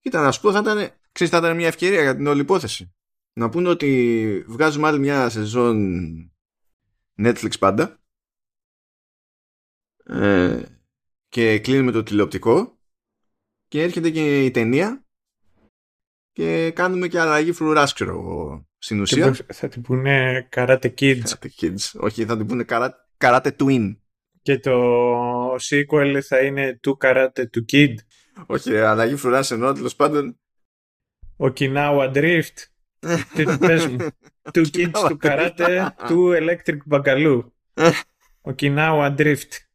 [0.00, 2.94] Κοίτα να σου πω θα ήταν, ξέρεις, θα ήταν μια ευκαιρία για την όλη υπόθεση.
[3.32, 6.32] Να πούνε ότι βγάζουμε άλλη μια σεζόν
[7.16, 8.00] Netflix πάντα
[10.06, 10.62] ε,
[11.28, 12.78] και κλείνουμε το τηλεοπτικό
[13.68, 15.04] και έρχεται και η ταινία
[16.32, 19.36] και κάνουμε και αλλαγή φρουράς ξέρω εγώ στην ουσία.
[19.52, 21.22] θα την πούνε Karate Kids.
[21.22, 22.00] Karate Kids.
[22.00, 22.64] Όχι, θα την πούνε
[23.18, 23.96] Karate, Twin.
[24.42, 27.94] Και το sequel θα είναι του Karate to Kid.
[28.46, 30.40] Όχι, αλλαγή φρουράς εννοώ τέλος πάντων.
[31.36, 32.64] Okinawa Drift.
[33.34, 33.96] Τι πες μου.
[34.52, 37.54] Two kids του καράτε, του electric μπαγκαλού.
[38.42, 39.65] Okinawa Drift.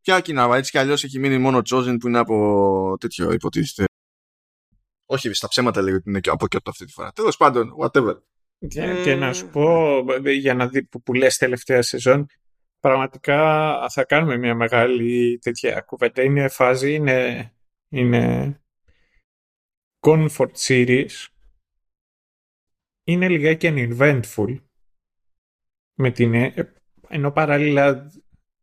[0.00, 3.84] Ποια Okinawa, έτσι κι αλλιώς έχει μείνει μόνο Chosen που είναι από τέτοιο υποτίθεται.
[5.06, 7.12] Όχι, στα ψέματα λέει ότι είναι από και αυτή τη φορά.
[7.12, 8.18] Τέλος πάντων, whatever.
[8.68, 9.98] Και, να σου πω,
[10.30, 12.26] για να δει που, που λες τελευταία σεζόν,
[12.80, 13.38] πραγματικά
[13.90, 16.22] θα κάνουμε μια μεγάλη τέτοια κουβέντα.
[16.22, 17.52] Είναι φάση, είναι,
[17.88, 18.62] είναι
[20.00, 21.26] comfort series.
[23.04, 24.56] Είναι λιγάκι uneventful.
[25.94, 26.72] Με την, ε,
[27.08, 28.10] ενώ παράλληλα,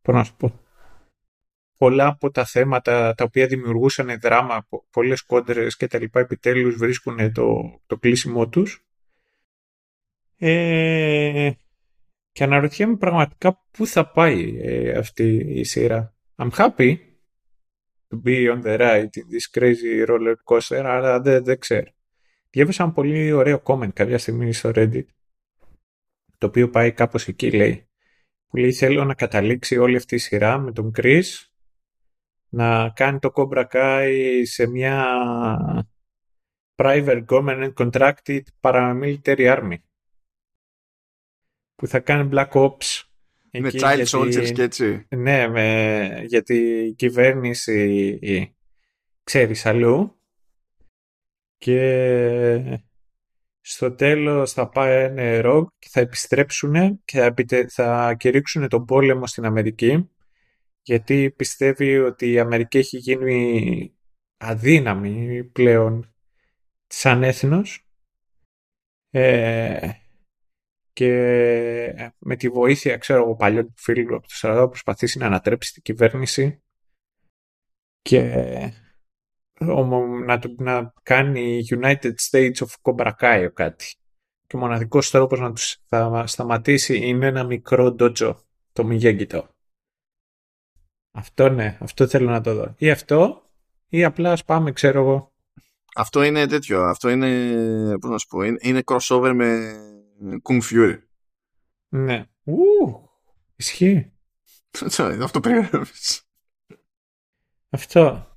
[0.02, 0.60] πώς να σου πω,
[1.78, 7.32] πολλά από τα θέματα τα οποία δημιουργούσαν δράμα, πολλές κόντρες και τα λοιπά επιτέλους βρίσκουν
[7.32, 8.86] το, το κλείσιμό τους.
[10.36, 11.50] Ε,
[12.32, 16.14] και αναρωτιέμαι πραγματικά πού θα πάει ε, αυτή η σειρά.
[16.36, 16.96] I'm happy
[18.08, 21.90] to be on the right in this crazy roller coaster, αλλά δεν, δεν ξέρω.
[22.50, 25.06] Διέβασα ένα πολύ ωραίο comment κάποια στιγμή στο Reddit,
[26.38, 27.88] το οποίο πάει κάπως εκεί λέει,
[28.52, 31.22] που λέει θέλω να καταλήξει όλη αυτή η σειρά με τον Chris
[32.48, 35.16] να κάνει το Cobra Kai σε μια
[36.74, 39.76] private government contracted paramilitary army
[41.74, 43.02] που θα κάνει Black Ops
[43.50, 45.06] με child γιατί, soldiers και έτσι.
[45.08, 48.18] Ναι, με, γιατί η κυβέρνηση
[49.24, 50.16] ξέρεις αλλού
[51.58, 52.82] και
[53.64, 57.34] στο τέλος θα πάει ένα ρογ και θα επιστρέψουν και θα,
[57.68, 60.10] θα κηρύξουν τον πόλεμο στην Αμερική
[60.82, 63.94] γιατί πιστεύει ότι η Αμερική έχει γίνει
[64.36, 66.14] αδύναμη πλέον
[66.86, 67.86] σαν έθνος.
[69.10, 69.90] Ε,
[70.92, 71.08] και
[72.18, 76.62] με τη βοήθεια, ξέρω εγώ, παλιών φίλου από το Στρατό προσπαθήσει να ανατρέψει την κυβέρνηση.
[78.02, 78.72] Και
[79.62, 83.94] να, να κάνει United States of Cobra Kai κάτι.
[84.46, 89.48] Και ο μοναδικός τρόπος να τους θα σταματήσει είναι ένα μικρό ντότζο, το Μιγέγκητο.
[91.10, 92.74] Αυτό ναι, αυτό θέλω να το δω.
[92.78, 93.42] Ή αυτό,
[93.88, 95.32] ή απλά ας πάμε, ξέρω εγώ.
[95.94, 99.72] Αυτό είναι τέτοιο, αυτό είναι, πώς να σου πω, είναι, είναι crossover με
[100.42, 100.98] Kung Fury.
[101.88, 102.24] Ναι.
[102.44, 102.54] Ου,
[103.56, 104.12] ισχύει.
[105.22, 106.26] Αυτό περιγράφεις.
[107.70, 108.31] Αυτό.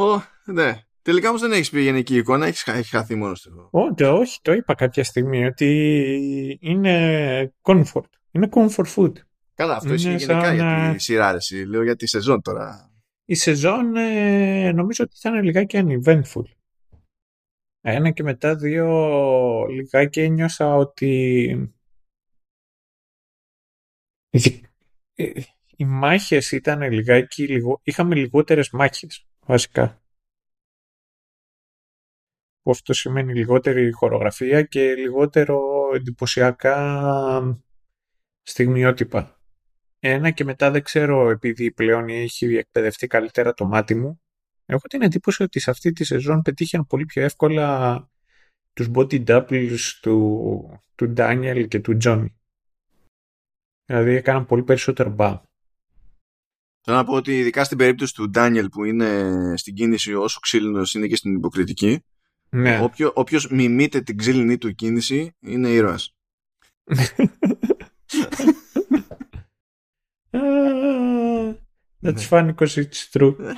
[0.00, 0.84] Ω, ναι.
[1.02, 3.68] Τελικά όμως δεν έχεις πει γενική εικόνα, έχεις, έχεις χαθεί μόνος του.
[3.70, 8.08] Όχι, όχι, το είπα κάποια στιγμή ότι είναι comfort.
[8.30, 9.12] Είναι comfort food.
[9.54, 11.64] Καλά, αυτό ισχύει γενικά για τη σειρά, αρέσει.
[11.64, 12.92] Λέω για τη σεζόν τώρα.
[13.24, 16.44] Η σεζόν ε, νομίζω ότι θα είναι λιγάκι uneventful.
[17.80, 21.72] Ένα και μετά δύο λιγάκι ένιωσα ότι
[25.76, 27.80] οι μάχες ήταν λιγάκι, λιγο...
[27.82, 30.02] είχαμε λιγότερες μάχες βασικά.
[32.62, 35.60] Αυτό σημαίνει λιγότερη χορογραφία και λιγότερο
[35.94, 36.76] εντυπωσιακά
[38.42, 39.40] στιγμιότυπα.
[39.98, 44.20] Ένα και μετά δεν ξέρω επειδή πλέον έχει εκπαιδευτεί καλύτερα το μάτι μου
[44.70, 48.10] Έχω την εντύπωση ότι σε αυτή τη σεζόν πετύχαν πολύ πιο εύκολα
[48.72, 52.26] τους body doubles του, του Daniel και του Johnny.
[53.84, 55.38] Δηλαδή έκαναν πολύ περισσότερο μπαμ.
[56.82, 60.94] Θέλω να πω ότι ειδικά στην περίπτωση του Daniel που είναι στην κίνηση όσο ξύλινος
[60.94, 62.04] είναι και στην υποκριτική
[62.50, 62.80] ναι.
[62.82, 66.14] όποιο, όποιος μιμείται την ξύλινη του κίνηση είναι ήρωας.
[72.02, 73.54] That's funny because it's true.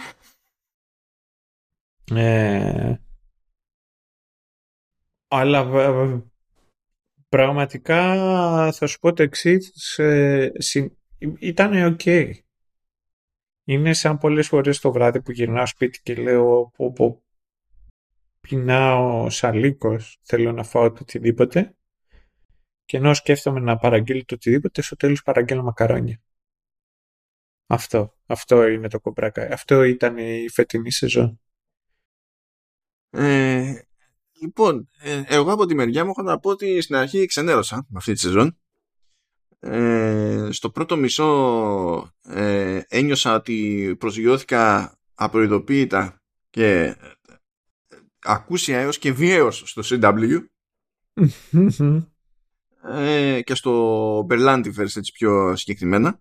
[2.15, 2.95] ε,
[5.29, 5.67] αλλά
[7.29, 8.03] πραγματικά
[8.73, 9.99] θα σου πω το εξής.
[11.39, 12.33] Ήταν ok.
[13.64, 17.22] Είναι σαν πολλές φορές το βράδυ που γυρνάω σπίτι και λέω πω, πω,
[18.40, 21.77] πεινάω σαλίκος, θέλω να φάω το οτιδήποτε
[22.85, 26.20] και ενώ σκέφτομαι να παραγγείλω το οτιδήποτε, στο τέλος παραγγέλνω μακαρόνια.
[27.66, 29.48] Αυτό, αυτό είναι το κομπράκα.
[29.53, 31.40] Αυτό ήταν η φετινή σεζόν.
[33.11, 33.83] Ε,
[34.40, 37.98] λοιπόν, ε, εγώ από τη μεριά μου έχω να πω ότι στην αρχή ξενέρωσα με
[37.98, 38.59] αυτή τη σεζόν.
[39.64, 46.96] Ε, στο πρώτο μισό ε, ένιωσα ότι προσγειώθηκα απροειδοποίητα και ε,
[48.18, 50.38] ακούσια έως και βίαιος στο CW
[52.83, 56.20] ε, και στο Berlantiverse έτσι πιο συγκεκριμένα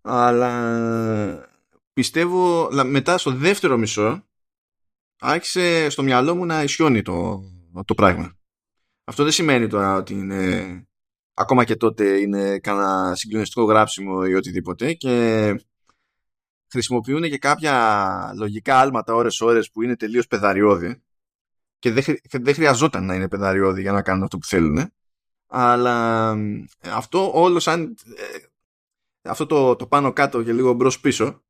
[0.00, 1.48] αλλά
[1.92, 4.24] πιστεύω μετά στο δεύτερο μισό
[5.20, 7.42] άρχισε στο μυαλό μου να ισιώνει το,
[7.84, 8.34] το πράγμα.
[9.04, 10.84] Αυτό δεν σημαίνει τώρα ότι είναι
[11.34, 15.54] ακόμα και τότε είναι κανένα συγκλονιστικό γράψιμο ή οτιδήποτε και
[16.70, 21.02] χρησιμοποιούν και κάποια λογικά άλματα ώρες-ώρες που είναι τελείως πεδαριώδη
[21.78, 24.92] και δεν, δεν χρειαζόταν να είναι πεδαριώδη για να κάνουν αυτό που θέλουν
[25.46, 26.36] αλλά
[26.80, 28.38] αυτό όλος σαν ε,
[29.22, 31.42] αυτό το, το πάνω κάτω και λίγο μπρος πίσω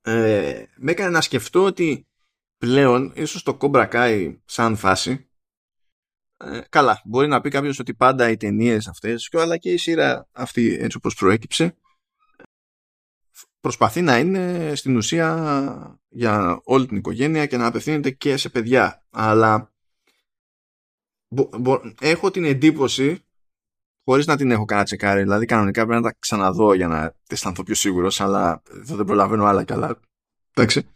[0.00, 2.06] ε, με έκανε να σκεφτώ ότι
[2.58, 5.27] πλέον ίσως το Cobra Kai σαν φάση
[6.44, 10.28] ε, καλά μπορεί να πει κάποιος ότι πάντα οι ταινίες αυτές αλλά και η σειρά
[10.32, 11.76] αυτή έτσι όπως προέκυψε
[13.60, 19.04] προσπαθεί να είναι στην ουσία για όλη την οικογένεια και να απευθύνεται και σε παιδιά
[19.10, 19.72] αλλά
[22.00, 23.22] έχω την εντύπωση
[24.08, 25.22] χωρίς να την έχω κανένα τσεκάρει.
[25.22, 29.44] Δηλαδή, κανονικά πρέπει να τα ξαναδώ για να αισθανθώ πιο σίγουρος, αλλά εδώ δεν προλαβαίνω
[29.44, 30.00] άλλα καλά.
[30.54, 30.86] Εντάξει.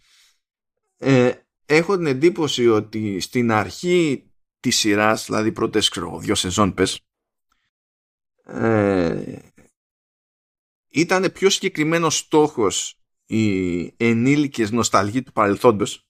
[0.99, 1.33] Ε,
[1.67, 4.31] έχω την εντύπωση ότι στην αρχή
[4.63, 7.01] τη σειράς, δηλαδή πρώτες δύο σεζόν πες,
[8.45, 9.39] ε,
[10.89, 16.07] ήταν πιο συγκεκριμένος στόχος οι ενήλικες νοσταλγοί του παρελθόντος.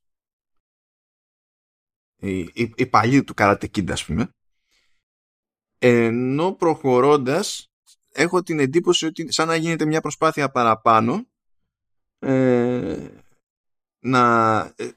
[2.16, 4.34] Οι, οι, οι παλιοί του Karate ας πούμε.
[5.78, 7.72] Ενώ προχωρώντας
[8.12, 11.26] έχω την εντύπωση ότι σαν να γίνεται μια προσπάθεια παραπάνω
[12.18, 13.08] ε,
[13.98, 14.90] να, ε,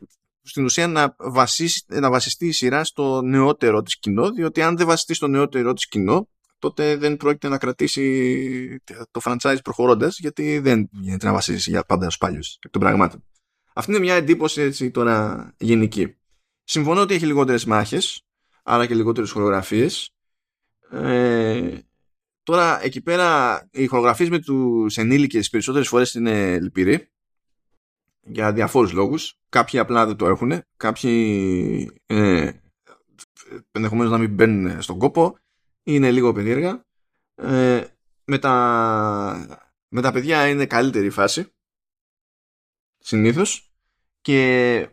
[0.45, 4.87] στην ουσία να, βασίσει, να βασιστεί η σειρά στο νεότερο της κοινό διότι αν δεν
[4.87, 6.29] βασιστεί στο νεότερο της κοινό
[6.59, 8.81] τότε δεν πρόκειται να κρατήσει
[9.11, 13.23] το franchise προχωρώντας γιατί δεν γίνεται να βασίσεις για πάντα στους παλιούς εκ των πραγμάτων.
[13.73, 16.15] Αυτή είναι μια εντύπωση έτσι τώρα γενική.
[16.63, 18.21] Συμφωνώ ότι έχει λιγότερες μάχες
[18.63, 20.09] άρα και λιγότερες χορογραφίες
[20.91, 21.77] ε,
[22.43, 27.09] τώρα εκεί πέρα οι χορογραφίες με τους ενήλικες περισσότερες φορές είναι λυπηροί
[28.25, 29.39] για διαφόρους λόγους.
[29.49, 32.51] Κάποιοι απλά δεν το έχουν, κάποιοι ε,
[33.71, 35.37] ενδεχομένως να μην μπαίνουν στον κόπο,
[35.83, 36.85] είναι λίγο περίεργα.
[37.35, 37.83] Ε,
[38.25, 41.53] με, τα, με τα παιδιά είναι καλύτερη φάση,
[42.97, 43.73] συνήθως,
[44.21, 44.89] και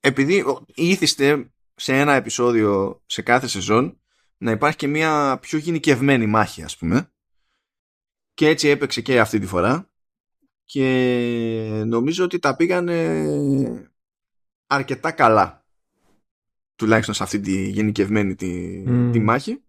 [0.00, 4.00] επειδή ήθιστε σε ένα επεισόδιο σε κάθε σεζόν
[4.38, 7.12] να υπάρχει και μια πιο γενικευμένη μάχη ας πούμε.
[8.34, 9.91] Και έτσι έπαιξε και αυτή τη φορά
[10.64, 13.90] και νομίζω ότι τα πήγανε
[14.66, 15.64] αρκετά καλά
[16.74, 19.62] τουλάχιστον σε αυτή τη γενικευμένη τη, τη μάχη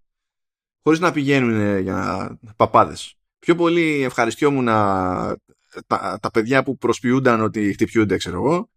[0.84, 3.18] χωρίς να πηγαίνουν για παπάδες.
[3.40, 8.70] Πιο πολύ ευχαριστιόμουν τα, τα παιδιά που προσποιούνταν ότι χτυπιούνται ξέρω εγώ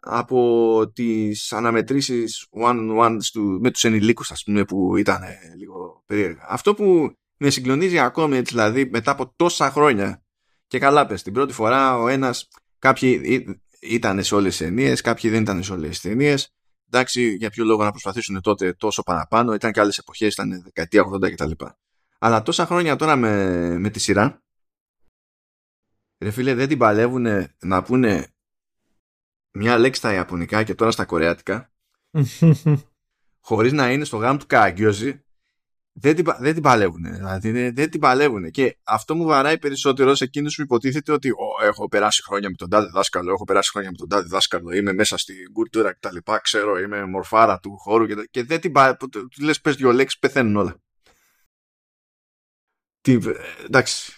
[0.00, 3.16] από τις αναμετρήσεις one-on-one
[3.60, 5.22] με τους ενηλίκους ας πούμε που ήταν
[5.56, 6.46] λίγο περίεργα.
[6.48, 10.22] Αυτό που με συγκλονίζει ακόμη δηλαδή μετά από τόσα χρόνια
[10.68, 13.46] και καλά πες την πρώτη φορά ο ένας κάποιοι
[13.80, 16.52] ήταν σε όλες τις ταινίες, κάποιοι δεν ήταν σε όλες τις ταινίες
[16.90, 21.04] εντάξει για ποιο λόγο να προσπαθήσουν τότε τόσο παραπάνω ήταν και άλλες εποχές, ήταν δεκαετία
[21.04, 21.50] 80 κτλ.
[22.18, 24.42] Αλλά τόσα χρόνια τώρα με, με τη σειρά
[26.18, 27.26] ρε φίλε δεν την παλεύουν
[27.58, 28.32] να πούνε
[29.50, 31.72] μια λέξη στα Ιαπωνικά και τώρα στα Κορεάτικα
[33.48, 35.22] χωρίς να είναι στο γάμο του Καγκιόζη
[36.00, 37.02] δεν την, δεν την παλεύουν.
[37.02, 38.50] Δηλαδή δεν, δεν την παλεύουν.
[38.50, 41.32] Και αυτό μου βαράει περισσότερο σε εκείνους που υποτίθεται ότι
[41.62, 44.92] έχω περάσει χρόνια με τον τάδε δάσκαλο, έχω περάσει χρόνια με τον τάδε δάσκαλο, είμαι
[44.92, 46.16] μέσα στην κουλτούρα κτλ.
[46.42, 49.10] Ξέρω, είμαι μορφάρα του χώρου και, και δεν την παλεύουν.
[49.10, 50.76] Του λες, πες δύο λέξεις, πεθαίνουν όλα.
[53.00, 53.18] Τι,
[53.66, 54.12] εντάξει,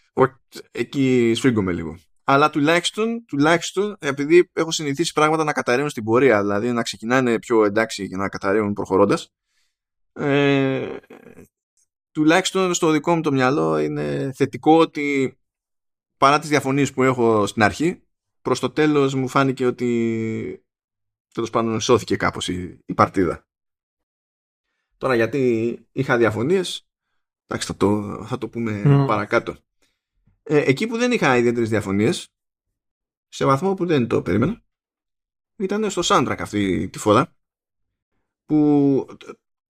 [0.70, 1.98] εκεί σφίγγομαι λίγο
[2.30, 7.64] αλλά τουλάχιστον, τουλάχιστον επειδή έχω συνηθίσει πράγματα να καταραίουν στην πορεία, δηλαδή να ξεκινάνε πιο
[7.64, 9.32] εντάξει και να καταραίουν προχωρώντας.
[10.12, 10.96] Ε,
[12.12, 15.38] τουλάχιστον στο δικό μου το μυαλό είναι θετικό ότι
[16.16, 18.02] παρά τις διαφωνίες που έχω στην αρχή,
[18.42, 20.64] προς το τέλος μου φάνηκε ότι
[21.34, 23.46] τέλος πάντων σώθηκε κάπως η, η παρτίδα.
[24.98, 26.88] Τώρα γιατί είχα διαφωνίες,
[27.46, 29.56] εντάξει θα το, θα το πούμε παρακάτω.
[30.42, 32.28] Ε, εκεί που δεν είχα ιδιαίτερες διαφωνίες,
[33.28, 34.62] σε βαθμό που δεν το περίμενα,
[35.56, 37.36] ήταν στο soundtrack αυτή τη φορά,
[38.44, 39.06] που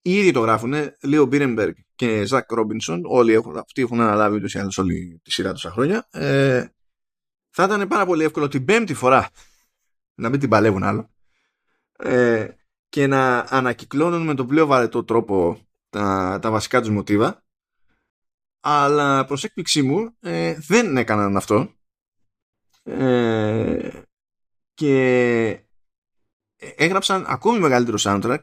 [0.03, 4.59] ήδη το γράφουν Λίο Μπίρεμπεργκ και Ζακ Ρόμπινσον, όλοι έχουν, αυτοί έχουν αναλάβει ούτως ή
[4.59, 6.09] άλλως όλη τη σειρά τόσα χρόνια.
[6.11, 6.67] Ε,
[7.51, 9.29] θα ήταν πάρα πολύ εύκολο την πέμπτη φορά
[10.15, 11.11] να μην την παλεύουν άλλο
[11.99, 12.49] ε,
[12.89, 15.59] και να ανακυκλώνουν με τον πλέον βαρετό τρόπο
[15.91, 17.45] τα, τα βασικά τους μοτίβα.
[18.61, 21.75] Αλλά προς έκπληξή μου ε, δεν έκαναν αυτό.
[22.83, 23.89] Ε,
[24.75, 25.65] και
[26.57, 28.41] έγραψαν ακόμη μεγαλύτερο soundtrack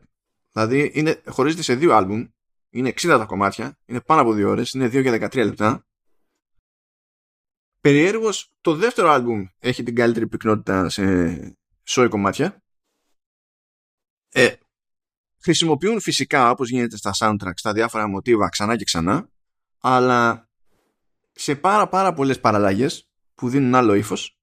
[0.51, 2.27] δηλαδή είναι, χωρίζεται σε δύο άλμπουμ
[2.69, 5.87] είναι 60 τα κομμάτια είναι πάνω από δύο ώρες είναι 2 και 13 λεπτά
[7.81, 12.63] Περιέργως, το δεύτερο άλμπουμ έχει την καλύτερη πυκνότητα σε σόι κομμάτια.
[14.29, 14.53] Ε,
[15.41, 19.29] χρησιμοποιούν φυσικά, όπως γίνεται στα soundtracks, τα διάφορα μοτίβα ξανά και ξανά,
[19.79, 20.49] αλλά
[21.31, 24.37] σε πάρα πάρα πολλές παραλλαγές που δίνουν άλλο ύφος.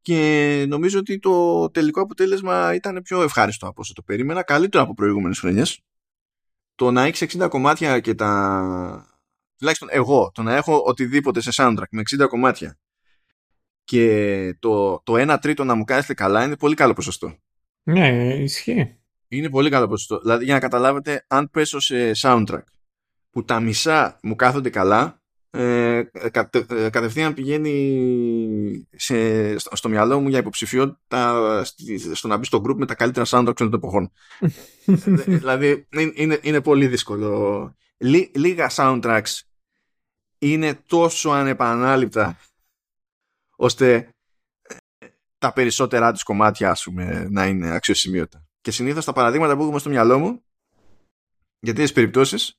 [0.00, 4.94] και νομίζω ότι το τελικό αποτέλεσμα ήταν πιο ευχάριστο από όσο το περίμενα, καλύτερο από
[4.94, 5.80] προηγούμενες χρονιές.
[6.74, 9.14] Το να έχεις 60 κομμάτια και τα
[9.58, 12.78] τουλάχιστον εγώ, το να έχω οτιδήποτε σε soundtrack με 60 κομμάτια
[13.84, 17.36] και το, το 1 τρίτο να μου κάθεται καλά είναι πολύ καλό ποσοστό.
[17.82, 18.96] Ναι, ισχύει.
[19.28, 20.18] Είναι πολύ καλό ποσοστό.
[20.18, 22.64] Δηλαδή για να καταλάβετε, αν πέσω σε soundtrack
[23.30, 25.22] που τα μισά μου κάθονται καλά,
[25.56, 31.64] ε, κατε, ε, κατευθείαν πηγαίνει σε, στο, μυαλό μου για υποψηφιότητα
[32.12, 34.12] στο να μπει στο group με τα καλύτερα soundtracks των εποχών.
[35.40, 37.74] δηλαδή είναι, είναι πολύ δύσκολο.
[38.34, 39.40] λίγα soundtracks
[40.38, 42.38] είναι τόσο ανεπανάληπτα
[43.56, 43.94] ώστε
[44.62, 45.06] ε,
[45.38, 48.46] τα περισσότερά τους κομμάτια ας πούμε, να είναι αξιοσημείωτα.
[48.60, 50.44] Και συνήθως τα παραδείγματα που έχουμε στο μυαλό μου
[51.58, 52.58] για τέτοιες περιπτώσεις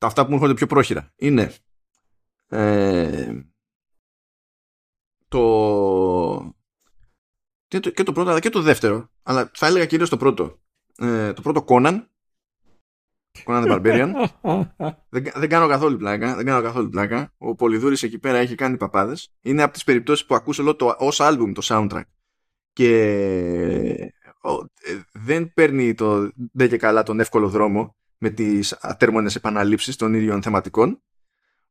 [0.00, 1.54] τα αυτά που μου έρχονται πιο πρόχειρα είναι
[2.48, 3.42] ε,
[5.28, 6.54] το
[7.66, 10.60] και, το και το πρώτο αλλά και το δεύτερο αλλά θα έλεγα κυρίως το πρώτο
[10.96, 12.04] ε, το πρώτο Conan
[13.44, 14.12] Conan the Barbarian.
[15.10, 16.36] δεν, δεν, κάνω καθόλου πλάκα.
[16.36, 17.34] Δεν κάνω καθόλου πλάκα.
[17.38, 19.32] Ο Πολυδούρης εκεί πέρα έχει κάνει παπάδες.
[19.40, 22.02] Είναι από τις περιπτώσεις που ακούσω όλο το ως album το soundtrack.
[22.72, 22.92] Και
[24.42, 30.14] ε, δεν παίρνει το δεν και καλά τον εύκολο δρόμο με τις ατέρμονες επαναλήψεις των
[30.14, 31.02] ίδιων θεματικών.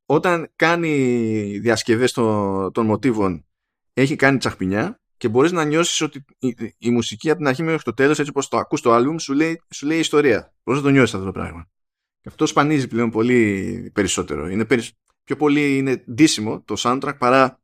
[0.06, 3.46] Όταν κάνει διασκευές των, των μοτίβων
[3.94, 7.84] έχει κάνει τσαχπινιά και μπορείς να νιώσεις ότι η, η, μουσική από την αρχή μέχρι
[7.84, 10.54] το τέλος έτσι όπως το ακούς το άλμπουμ σου λέει, σου λέει ιστορία.
[10.64, 11.70] Πώς να το νιώσεις αυτό το πράγμα.
[12.22, 14.48] Και αυτό σπανίζει πλέον πολύ περισσότερο.
[14.48, 14.66] Είναι
[15.24, 17.60] πιο πολύ είναι ντύσιμο το soundtrack παρά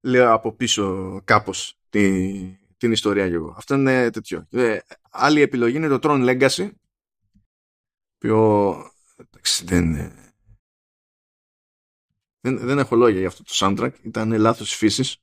[0.00, 3.54] λέω από πίσω κάπως την, την ιστορία και εγώ.
[3.56, 4.46] Αυτό είναι τέτοιο.
[4.50, 4.78] Ε,
[5.10, 6.70] άλλη επιλογή είναι το Tron Legacy
[8.22, 8.90] οποίο
[9.62, 9.94] δεν,
[12.40, 13.92] δεν, δεν έχω λόγια για αυτό το soundtrack.
[14.02, 15.16] Ήταν λάθος φύσης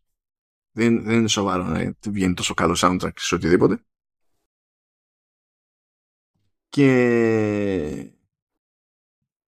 [0.71, 3.83] δεν, δεν είναι σοβαρό να βγαίνει τόσο καλό soundtrack σε οτιδήποτε.
[6.69, 8.13] Και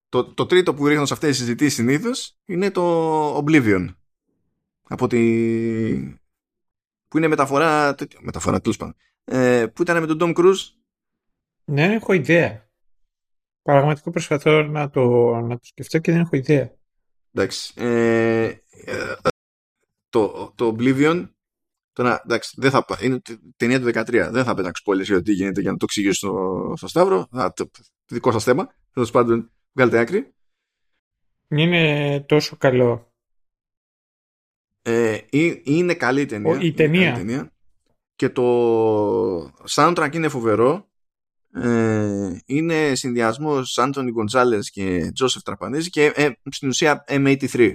[0.10, 3.96] το, το τρίτο που ρίχνω σε αυτές τις συζητήσεις συνήθως είναι το Oblivion.
[4.82, 5.20] Από τη...
[7.08, 10.76] που είναι μεταφορά, μεταφορά τέλος πάντων, ε, που ήταν με τον Tom Cruise.
[11.66, 12.71] Ναι, έχω ιδέα.
[13.62, 16.72] Πραγματικά προσπαθώ να το, να το σκεφτώ και δεν έχω ιδέα.
[17.34, 17.74] Εντάξει.
[17.76, 19.16] Ε, ε
[20.10, 21.30] το, το Oblivion
[21.94, 23.22] Τώρα, εντάξει, δεν θα, είναι
[23.58, 24.30] ταινία του 13.
[24.32, 27.28] Δεν θα πέταξω πολλέ για το τι γίνεται για να το εξηγήσω στο, στο Σταύρο.
[27.32, 27.70] Α, το,
[28.06, 28.74] δικό σας θέμα.
[28.94, 30.34] Τέλος πάντων, βγάλετε άκρη.
[31.48, 33.14] Είναι τόσο καλό.
[34.82, 35.18] Ε,
[35.64, 36.60] είναι καλή ταινία.
[36.62, 37.14] η ταινία.
[37.14, 37.52] ταινία.
[38.16, 40.90] Και το soundtrack είναι φοβερό.
[41.54, 47.72] Ε, είναι συνδυασμός Άντωνι Γκοντζάλε και Τζόσεφ Τραπανίζη και ε, στην ουσία M83.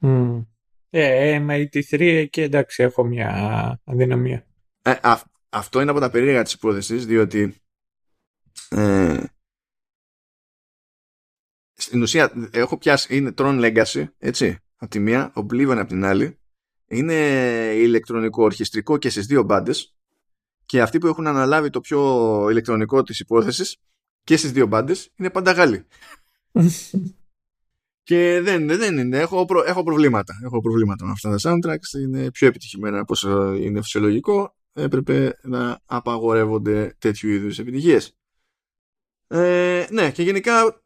[0.00, 0.44] Mm.
[0.90, 3.30] Ε, MIT3 και εντάξει έχω μια
[3.84, 4.46] αδυναμία.
[4.82, 4.94] Ε,
[5.48, 7.54] αυτό είναι από τα περίεργα της υπόθεσης διότι
[8.68, 9.24] ε,
[11.72, 16.38] στην ουσία έχω πιάσει είναι Tron Legacy έτσι από τη μία Oblivion από την άλλη
[16.86, 17.14] είναι
[17.74, 19.95] ηλεκτρονικό ορχιστρικό και στις δύο μπάντες.
[20.66, 22.00] Και αυτοί που έχουν αναλάβει το πιο
[22.50, 23.76] ηλεκτρονικό της υπόθεσης
[24.24, 25.86] και στις δύο μπάντες είναι πάντα Γάλλοι
[28.06, 29.18] Και δεν, δεν είναι.
[29.18, 30.34] Έχω, προ, έχω προβλήματα.
[30.44, 31.98] Έχω προβλήματα με αυτά τα soundtracks.
[32.02, 34.56] Είναι πιο επιτυχημένα από όσο είναι φυσιολογικό.
[34.72, 38.16] Έπρεπε να απαγορεύονται τέτοιου είδους επιτυχίες.
[39.26, 40.82] Ε, ναι, και γενικά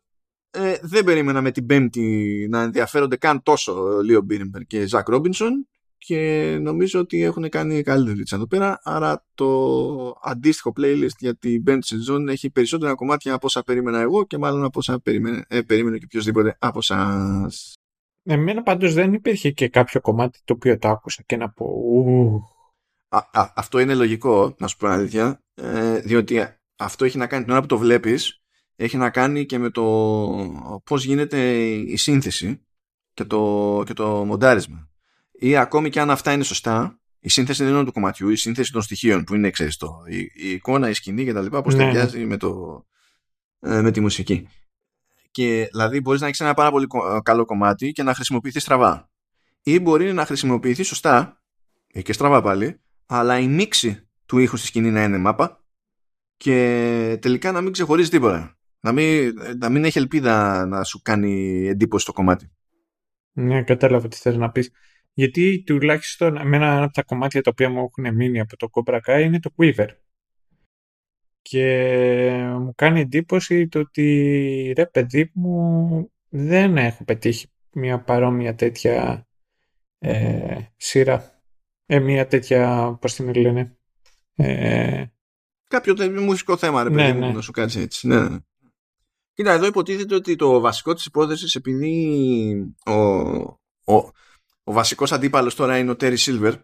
[0.51, 5.68] ε, δεν περίμενα με την πέμπτη να ενδιαφέρονται καν τόσο Λίο Μπίρεμπερ και Ζακ Ρόμπινσον
[6.07, 11.62] και νομίζω ότι έχουν κάνει καλύτερη δουλειά εδώ πέρα άρα το αντίστοιχο playlist για την
[11.62, 15.61] πέμπτη σεζόν έχει περισσότερα κομμάτια από όσα περίμενα εγώ και μάλλον από όσα περίμενε, ε,
[15.61, 17.74] περίμενε και οποιοδήποτε από εσάς.
[18.22, 21.66] Εμένα πάντως δεν υπήρχε και κάποιο κομμάτι το οποίο το άκουσα και να πω
[23.09, 26.40] α, α, αυτό είναι λογικό, να σου πω αλήθεια, ε, διότι
[26.76, 28.42] αυτό έχει να κάνει την ώρα που το βλέπεις,
[28.76, 29.82] έχει να κάνει και με το
[30.84, 32.66] πώς γίνεται η σύνθεση
[33.14, 34.89] και το, και το μοντάρισμα.
[35.43, 38.72] Ή ακόμη και αν αυτά είναι σωστά, η σύνθεση δεν είναι του κομματιού, η σύνθεση
[38.72, 41.74] των στοιχείων που είναι, ξέρεις, το, η, η εικόνα, η σκηνή και τα λοιπά, πώς
[41.74, 41.84] ναι.
[41.84, 42.82] ταιριάζει με, το,
[43.61, 44.49] ε, με τη μουσική.
[45.30, 46.86] Και δηλαδή μπορείς να έχεις ένα πάρα πολύ
[47.22, 49.11] καλό κομμάτι και να χρησιμοποιηθείς στραβά.
[49.62, 51.43] Ή μπορεί να χρησιμοποιηθείς σωστά,
[52.03, 55.64] και στραβά πάλι, αλλά η μίξη του ήχου στη σκηνή να είναι μάπα
[56.36, 58.59] και τελικά να μην ξεχωρίζεις τίποτα.
[58.80, 62.51] Να μην, να μην έχει ελπίδα να σου κάνει εντύπωση το κομμάτι.
[63.32, 64.70] Ναι, κατάλαβα τι θες να πεις.
[65.13, 69.01] Γιατί τουλάχιστον εμένα ένα από τα κομμάτια τα οποία μου έχουν μείνει από το Cobra
[69.07, 69.89] Kai είναι το Quiver.
[71.43, 71.65] Και
[72.59, 79.27] μου κάνει εντύπωση το ότι ρε παιδί μου δεν έχω πετύχει μια παρόμοια τέτοια
[79.99, 81.43] ε, σειρά
[81.87, 83.77] ε, μια τέτοια, πώς την λένε,
[84.35, 85.05] ε,
[85.71, 87.33] Κάποιο μουσικό θέμα, ρε ναι, παιδί μου, ναι.
[87.33, 88.07] να σου κάτσει έτσι.
[88.07, 88.39] Ναι, ναι.
[89.33, 92.93] Κοίτα, εδώ υποτίθεται ότι το βασικό της υπόθεσης, επειδή ο,
[93.95, 94.11] ο,
[94.71, 96.55] ο βασικός αντίπαλος τώρα είναι ο Terry Silver,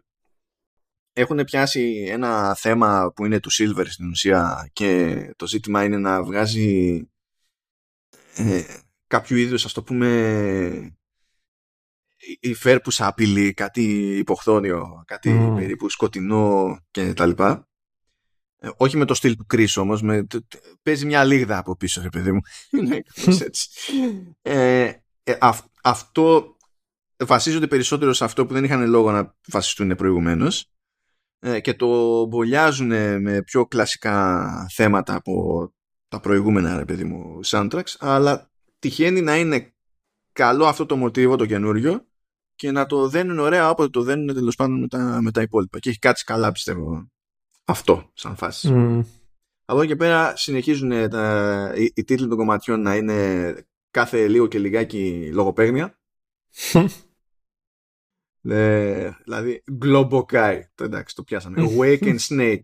[1.12, 6.22] έχουν πιάσει ένα θέμα που είναι του Silver στην ουσία και το ζήτημα είναι να
[6.22, 7.00] βγάζει
[8.34, 8.64] ε,
[9.06, 10.96] κάποιο είδους, ας το πούμε,
[12.40, 15.54] η φέρπουσα απειλή, κάτι υποχθόνιο, κάτι mm.
[15.56, 17.68] περίπου σκοτεινό και τα λοιπά.
[18.58, 20.26] Ε, όχι με το στυλ του Chris όμως, με,
[20.82, 22.40] παίζει μια λίγδα από πίσω, ρε παιδί μου.
[22.78, 23.02] Είναι
[23.46, 23.68] έτσι.
[24.42, 24.92] ε,
[25.22, 25.38] ε,
[25.82, 26.55] αυτό
[27.24, 30.70] βασίζονται περισσότερο σε αυτό που δεν είχαν λόγο να βασιστούν προηγουμένως
[31.38, 35.74] ε, και το μπολιάζουν με πιο κλασικά θέματα από
[36.08, 39.74] τα προηγούμενα, ρε παιδί μου, soundtracks, αλλά τυχαίνει να είναι
[40.32, 42.06] καλό αυτό το μοτίβο το καινούριο
[42.54, 45.78] και να το δένουν ωραία όποτε το δένουν τέλος πάντων με τα, με τα υπόλοιπα.
[45.78, 47.10] Και έχει κάτσει καλά πιστεύω
[47.64, 48.68] αυτό σαν φάση.
[48.72, 49.04] Mm.
[49.64, 53.54] Από εκεί και πέρα συνεχίζουν τα, οι, οι τίτλοι των κομματιών να είναι
[53.90, 55.98] κάθε λίγο και λιγάκι λογοπαίγνια.
[58.48, 61.62] ε, δηλαδή Globokai, το εντάξει το πιάσαμε.
[61.68, 62.60] Awaken Snake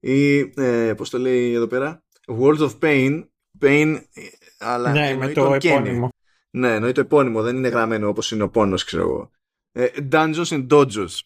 [0.00, 3.24] ή ε, πώς το λέει εδώ πέρα; World of Pain,
[3.60, 4.00] Pain
[4.58, 6.08] αλλά ναι, με το επώνυμο.
[6.50, 9.30] Ναι, εννοεί το επώνυμο, δεν είναι γραμμένο όπως είναι ο πόνος, ξέρω εγώ.
[9.72, 11.18] Ε, Dungeons and Dodgers.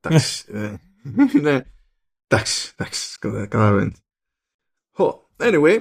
[0.00, 0.44] Εντάξει.
[0.48, 0.74] Ε,
[1.42, 1.60] ναι.
[2.26, 3.98] Εντάξει, εντάξει, καταλαβαίνετε.
[5.38, 5.78] Anyway,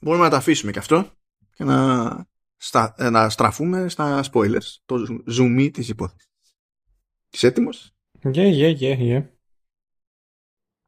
[0.00, 1.10] μπορούμε να τα αφήσουμε και αυτό
[1.54, 2.26] και να,
[2.58, 4.76] στα, ε, να στραφούμε στα spoilers.
[4.84, 6.28] Το zoom της υπόθεσης.
[7.30, 7.92] Είσαι έτοιμος;
[8.22, 9.28] Yeah, yeah, yeah, yeah.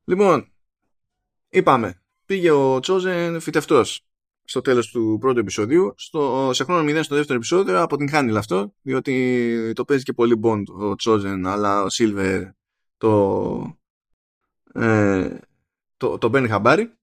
[0.05, 0.53] Λοιπόν,
[1.49, 4.05] είπαμε, πήγε ο Τσόζεν φυτευτός
[4.45, 5.95] στο τέλος του πρώτου επεισοδίου.
[5.97, 10.63] Στο, σε χρόνο 0 στο δεύτερο επεισόδιο αποτυγχάνει αυτό, διότι το παίζει και πολύ Bond
[10.67, 12.51] ο Chosen, αλλά ο Silver
[12.97, 13.79] το,
[14.75, 15.39] ε,
[15.97, 16.95] το, το παίρνει χαμπάρι.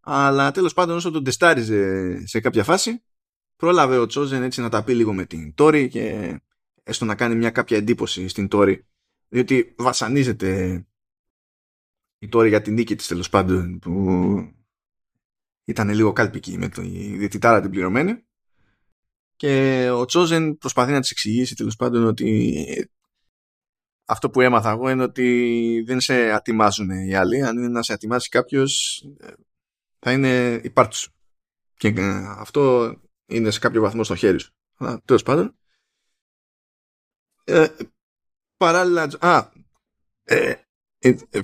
[0.00, 3.02] Αλλά τέλος πάντων όσο τον τεστάριζε σε κάποια φάση,
[3.56, 6.36] πρόλαβε ο Chosen έτσι να τα πει λίγο με την Tori και
[6.82, 8.78] έστω να κάνει μια κάποια εντύπωση στην Tori,
[9.28, 10.84] διότι βασανίζεται
[12.18, 13.94] η Tori για την νίκη της τέλος πάντων που
[15.64, 16.82] ήταν λίγο κάλπικη με τη
[17.16, 18.24] διαιτητάρα την πληρωμένη.
[19.36, 22.64] Και ο Τσόζεν προσπαθεί να της εξηγήσει τέλος πάντων ότι
[24.04, 27.42] αυτό που έμαθα εγώ είναι ότι δεν σε ατιμάζουν οι άλλοι.
[27.42, 29.04] Αν είναι να σε ατιμάσει κάποιος,
[29.98, 31.12] θα είναι υπάρτη σου
[31.76, 32.94] και ε, αυτό
[33.26, 35.56] είναι σε κάποιο βαθμό στο χέρι σου αλλά τέλος πάντων
[37.44, 37.66] ε,
[38.56, 39.50] παράλληλα α,
[40.24, 40.54] ε,
[40.98, 41.40] ε, ε,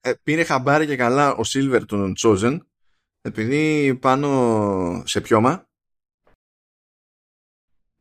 [0.00, 2.68] ε πήρε χαμπάρι και καλά ο Σίλβερ τον Τσόζεν
[3.20, 5.68] επειδή πάνω σε πιώμα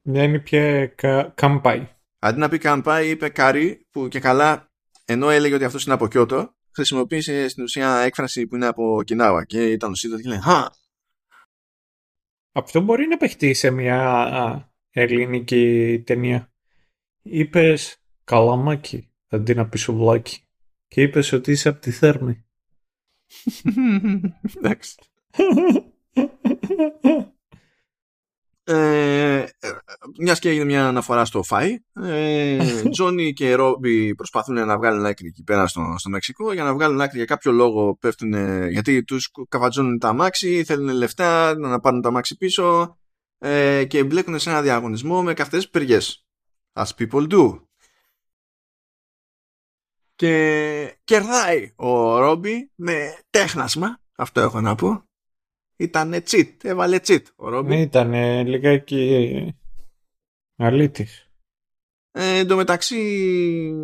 [0.09, 0.93] δεν είπε
[1.35, 1.87] καμπάι.
[2.19, 4.71] Αντί να πει καμπάι είπε κάρι που και καλά
[5.05, 9.45] ενώ έλεγε ότι αυτός είναι από Κιώτο χρησιμοποίησε στην ουσία έκφραση που είναι από Κινάουα
[9.45, 10.69] και ήταν ο Σίδο και λέει «Χα!»
[12.57, 16.51] Αυτό μπορεί να παιχτεί σε μια ελληνική ταινία.
[17.21, 20.41] Είπες καλαμάκι αντί να πει σουβλάκι
[20.87, 22.45] και είπες ότι είσαι από τη Θέρμη.
[24.57, 24.95] Εντάξει.
[28.69, 29.45] Ε,
[30.19, 32.57] μιας και έγινε μια αναφορά στο ΦΑΙ, ε,
[32.91, 36.53] Τζόνι και Ρόμπι προσπαθούν να βγάλουν άκρη εκεί πέρα στο, στο Μεξικό.
[36.53, 38.33] Για να βγάλουν άκρη για κάποιο λόγο πέφτουν,
[38.69, 42.97] γιατί τους καβατζώνουν τα αμάξι, θέλουν λεφτά να πάρουν τα αμάξι πίσω
[43.37, 45.99] ε, και μπλέκουν σε ένα διαγωνισμό με καυτές παιριέ.
[46.73, 47.61] As people do.
[50.15, 55.06] Και κερδάει ο Ρόμπι με τέχνασμα, αυτό έχω να πω,
[55.77, 57.69] ήταν cheat, έβαλε cheat ο Ρόμπι.
[57.69, 58.13] Ναι, ήταν
[58.47, 59.55] λιγάκι
[60.55, 61.31] αλήτης.
[62.11, 63.01] Ε, εν τω μεταξύ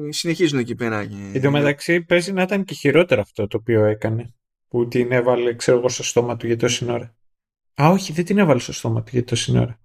[0.10, 1.00] συνεχίζουν εκεί πέρα.
[1.34, 4.34] Εν τω μεταξύ παίζει να ήταν και χειρότερο αυτό το οποίο έκανε.
[4.68, 7.16] Που την έβαλε, ξέρω εγώ, στο στόμα του για τόση ώρα.
[7.82, 9.80] Α, όχι, δεν την έβαλε στο στόμα του για τόση ώρα.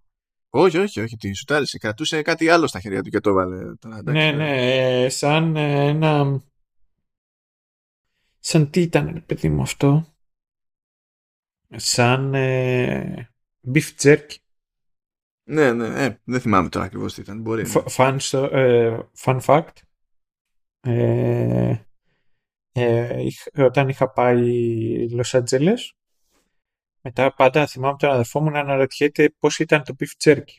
[0.50, 1.78] Όχι, όχι, όχι, τη σουτάρισε.
[1.78, 3.56] Κρατούσε κάτι άλλο στα χέρια του και το έβαλε.
[4.04, 6.42] Ναι, ναι, ε, σαν ε, ένα.
[8.38, 10.17] Σαν τι ήταν, παιδί μου, αυτό
[11.76, 13.30] σαν ε,
[13.74, 14.36] beef jerky.
[15.44, 17.40] Ναι, ναι, ε, δεν θυμάμαι τώρα ακριβώς τι ήταν.
[17.40, 17.64] Μπορεί.
[17.96, 18.18] Fun,
[18.52, 19.72] ε, fun fact.
[20.80, 21.76] Ε,
[22.72, 24.50] ε, όταν είχα πάει
[25.10, 25.78] Los Angeles,
[27.02, 30.56] μετά πάντα θυμάμαι τον αδερφό μου να αναρωτιέται πώς ήταν το beef jerky.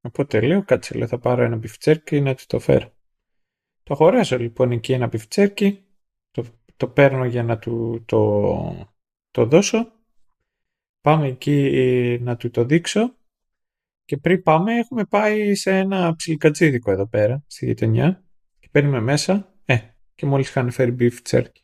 [0.00, 2.92] Οπότε λέω, κάτσε, λέω, θα πάρω ένα beef jerky να του το φέρω.
[3.82, 5.78] Το χωράζω λοιπόν εκεί ένα beef jerky,
[6.30, 6.44] το,
[6.76, 8.90] το παίρνω για να του το,
[9.30, 9.92] το δώσω
[11.00, 13.14] Πάμε εκεί ε, να του το δείξω
[14.04, 18.24] και πριν πάμε έχουμε πάει σε ένα ψιλικατζίδικο εδώ πέρα στη γειτονιά
[18.58, 19.78] και παίρνουμε μέσα ε,
[20.14, 21.60] και μόλις είχαν φέρει beef jerky.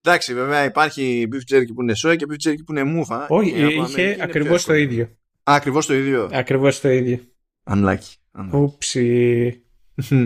[0.00, 3.26] Εντάξει, βέβαια υπάρχει beef jerky που είναι σόι και beef jerky που είναι μούφα.
[3.28, 5.04] Όχι, είχε ακριβώς το ίδιο.
[5.04, 6.30] Α, ακριβώς το ίδιο.
[6.32, 7.20] Ακριβώς το ίδιο.
[7.64, 8.14] Unlucky.
[8.52, 9.64] Ούψι.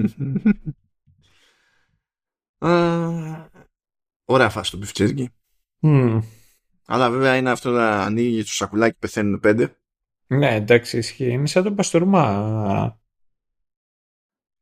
[4.25, 5.25] Ωραία φάση το beef jerky.
[6.93, 9.77] Αλλά βέβαια είναι αυτό να ανοίγει το σακουλάκι πεθαίνουν πέντε.
[10.27, 11.31] Ναι, εντάξει, ισχύει.
[11.31, 12.99] Είναι σαν τον παστουρμά.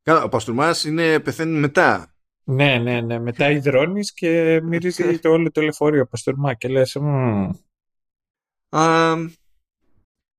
[0.02, 2.14] Καλά, ο παστουρμά είναι πεθαίνει μετά.
[2.44, 3.18] Ναι, ναι, ναι.
[3.18, 6.96] Μετά ιδρώνεις και μυρίζει το όλο το λεωφορείο παστουρμά και λες.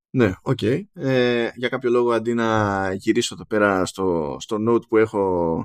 [0.10, 0.58] ναι, οκ.
[0.62, 0.82] Okay.
[0.94, 5.64] Ε, για κάποιο λόγο αντί να γυρίσω εδώ πέρα στο, στο note που έχω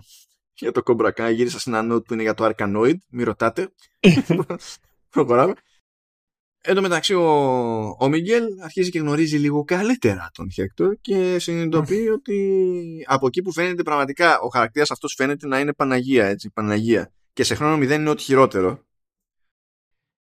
[0.55, 2.97] για το Cobra Kai, γύρισα σε ένα note που είναι για το Arkanoid.
[3.09, 3.69] Μην ρωτάτε.
[5.11, 5.55] Προχωράμε.
[6.67, 7.29] Εν τω μεταξύ ο,
[7.99, 13.53] ο Μίγκελ αρχίζει και γνωρίζει λίγο καλύτερα τον Χέκτορ και συνειδητοποιεί ότι από εκεί που
[13.53, 17.13] φαίνεται πραγματικά ο χαρακτήρας αυτός φαίνεται να είναι Παναγία, έτσι, Παναγία.
[17.33, 18.85] Και σε χρόνο μηδέν είναι ό,τι χειρότερο.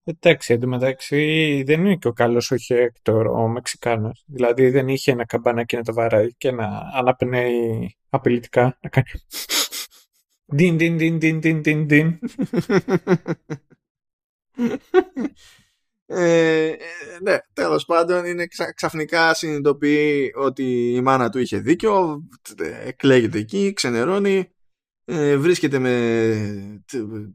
[0.03, 4.23] Εντάξει, εν τω μεταξύ δεν είναι και ο καλός ο Χέκτορ, ο Μεξικάνος.
[4.27, 9.07] Δηλαδή δεν είχε ένα καμπανάκι να το βαράει και να αναπνέει απειλητικά, να κάνει...
[10.57, 12.19] Διν, διν, διν, διν, διν, διν, διν.
[16.10, 16.76] Ε,
[17.22, 22.24] ναι, τέλος πάντων είναι ξαφνικά συνειδητοποιεί ότι η μάνα του είχε δίκιο
[22.86, 24.51] εκλέγεται εκεί, ξενερώνει
[25.05, 26.84] ε, βρίσκεται με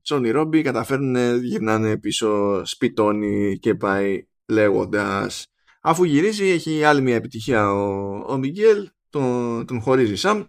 [0.03, 5.47] Τσόνι Ρόμπι καταφέρνουν γυρνάνε πίσω σπιτώνει και πάει λέγοντας
[5.81, 10.45] αφού γυρίζει έχει άλλη μια επιτυχία ο, ο Μιγγέλ τον, τον χωρίζει Σαμ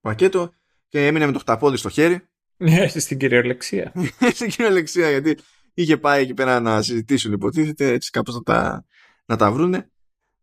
[0.00, 0.52] πακέτο
[0.88, 2.26] και έμεινε με το χταπόδι στο χέρι
[2.62, 3.92] ναι, στην κυριολεξία.
[4.34, 5.38] στην κυριολεξία, γιατί
[5.74, 8.84] είχε πάει εκεί πέρα να συζητήσουν υποτίθεται έτσι κάπως να τα,
[9.24, 9.90] να τα βρούνε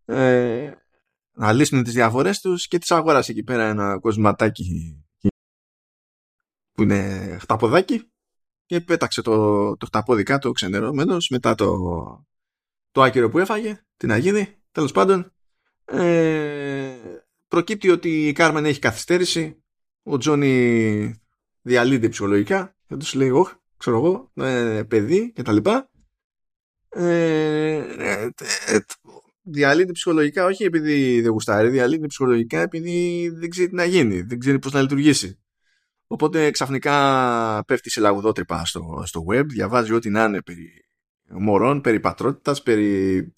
[0.06, 0.72] ε,
[1.32, 5.04] να λύσουν τις διαφορές τους και τις αγόρασε εκεί πέρα ένα κοσματάκι
[6.72, 8.12] που είναι χταποδάκι
[8.66, 11.78] και πέταξε το, το χταπόδι κάτω ξενερώμενος μετά το,
[12.92, 15.34] το άκυρο που έφαγε την αγίδη τέλος πάντων
[15.86, 16.96] ε,
[17.48, 19.64] προκύπτει ότι η Κάρμεν έχει καθυστέρηση
[20.04, 21.22] ο Τζόνι
[21.62, 25.90] διαλύεται ψυχολογικά και τους λέει όχι ξέρω εγώ, ε, παιδί και τα λοιπά.
[26.90, 28.30] Ε, ε,
[28.66, 28.80] ε,
[29.42, 34.40] διαλύεται ψυχολογικά όχι επειδή δεν γουστάρει, διαλύεται ψυχολογικά επειδή δεν ξέρει τι να γίνει, δεν
[34.40, 35.40] ξέρει πώς να λειτουργήσει.
[36.08, 40.86] Οπότε ξαφνικά πέφτει σε λαγουδότρυπα στο, στο web, διαβάζει ό,τι να είναι περί
[41.30, 43.34] μωρών, περί πατρότητας, περί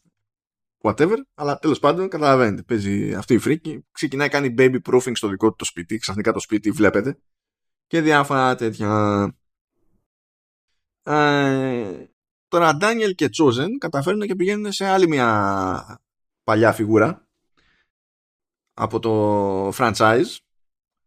[0.81, 5.49] whatever, αλλά τέλος πάντων καταλαβαίνετε, παίζει αυτή η φρίκη, ξεκινάει κάνει baby proofing στο δικό
[5.49, 7.17] του το σπίτι, ξαφνικά το σπίτι βλέπετε
[7.87, 9.35] και διάφορα τέτοια
[11.03, 12.05] ε,
[12.47, 16.01] τώρα Daniel και Chosen καταφέρνουν και πηγαίνουν σε άλλη μια
[16.43, 17.27] παλιά φιγούρα
[18.73, 20.37] από το franchise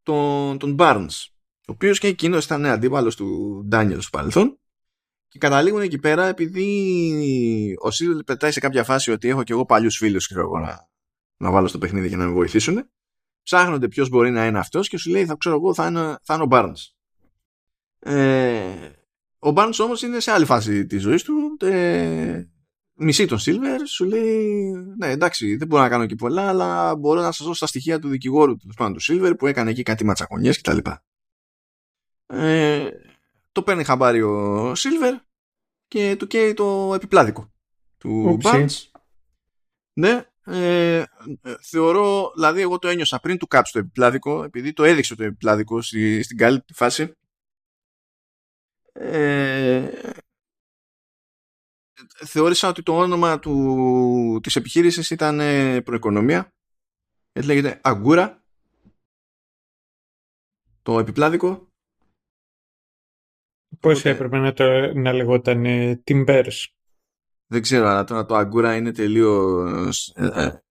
[0.02, 1.26] τον, τον Barnes
[1.68, 4.58] ο οποίος και εκείνος ήταν αντίπαλος του Daniel στο παρελθόν
[5.28, 9.64] και καταλήγουν εκεί πέρα επειδή ο Σίριλ πετάει σε κάποια φάση ότι έχω και εγώ
[9.64, 10.88] παλιούς φίλους ξέρω, να,
[11.36, 12.88] να βάλω στο παιχνίδι και να με βοηθήσουν
[13.42, 16.34] ψάχνονται ποιος μπορεί να είναι αυτός και σου λέει θα ξέρω εγώ θα είναι, θα
[16.34, 16.92] είναι ο Barnes.
[17.98, 18.90] Ε,
[19.44, 21.56] ο Barnes όμως είναι σε άλλη φάση της ζωής του.
[21.60, 22.44] Ε,
[22.94, 27.20] μισή τον Silver σου λέει ναι εντάξει δεν μπορώ να κάνω και πολλά αλλά μπορώ
[27.20, 30.60] να σας δώσω τα στοιχεία του δικηγόρου του, του Silver που έκανε εκεί κάτι ματσακονιές
[30.60, 30.78] κτλ.
[32.26, 32.88] Ε,
[33.52, 35.14] το παίρνει χαμπάρι ο Silver
[35.88, 37.52] και του καίει το επιπλάδικο
[37.98, 38.82] του Barnes.
[39.92, 41.02] Ναι, ε,
[41.60, 45.82] θεωρώ, δηλαδή εγώ το ένιωσα πριν του κάψει το επιπλάδικο επειδή το έδειξε το επιπλάδικο
[45.82, 47.14] στη, στην καλή φάση
[48.94, 49.90] ε,
[52.26, 56.52] θεώρησα ότι το όνομα του, της επιχείρησης ήταν ε, προοικονομία.
[57.32, 58.42] Έτσι λέγεται Αγκούρα.
[60.82, 61.68] Το επιπλάδικο.
[63.80, 64.10] Πώς Οπότε...
[64.10, 66.74] έπρεπε να, το, να λεγόταν ε, Timbers
[67.46, 70.62] δεν ξέρω αλλά τώρα το Αγκούρα είναι τελείως ε, ε,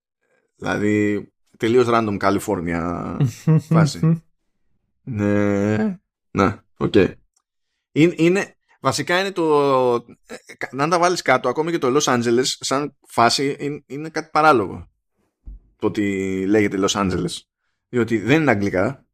[0.55, 3.17] δηλαδή τελείως random California
[3.69, 4.23] φάση.
[5.01, 5.77] Ναι.
[6.31, 6.91] Ναι οκ.
[6.95, 7.13] okay.
[7.93, 9.93] Είναι, είναι Βασικά είναι το.
[10.25, 10.35] Ε,
[10.71, 14.89] να τα βάλεις κάτω, ακόμη και το Los Angeles, σαν φάση, είναι, κάτι παράλογο.
[15.79, 17.31] Το ότι λέγεται Los Angeles.
[17.89, 19.05] Διότι δεν είναι αγγλικά.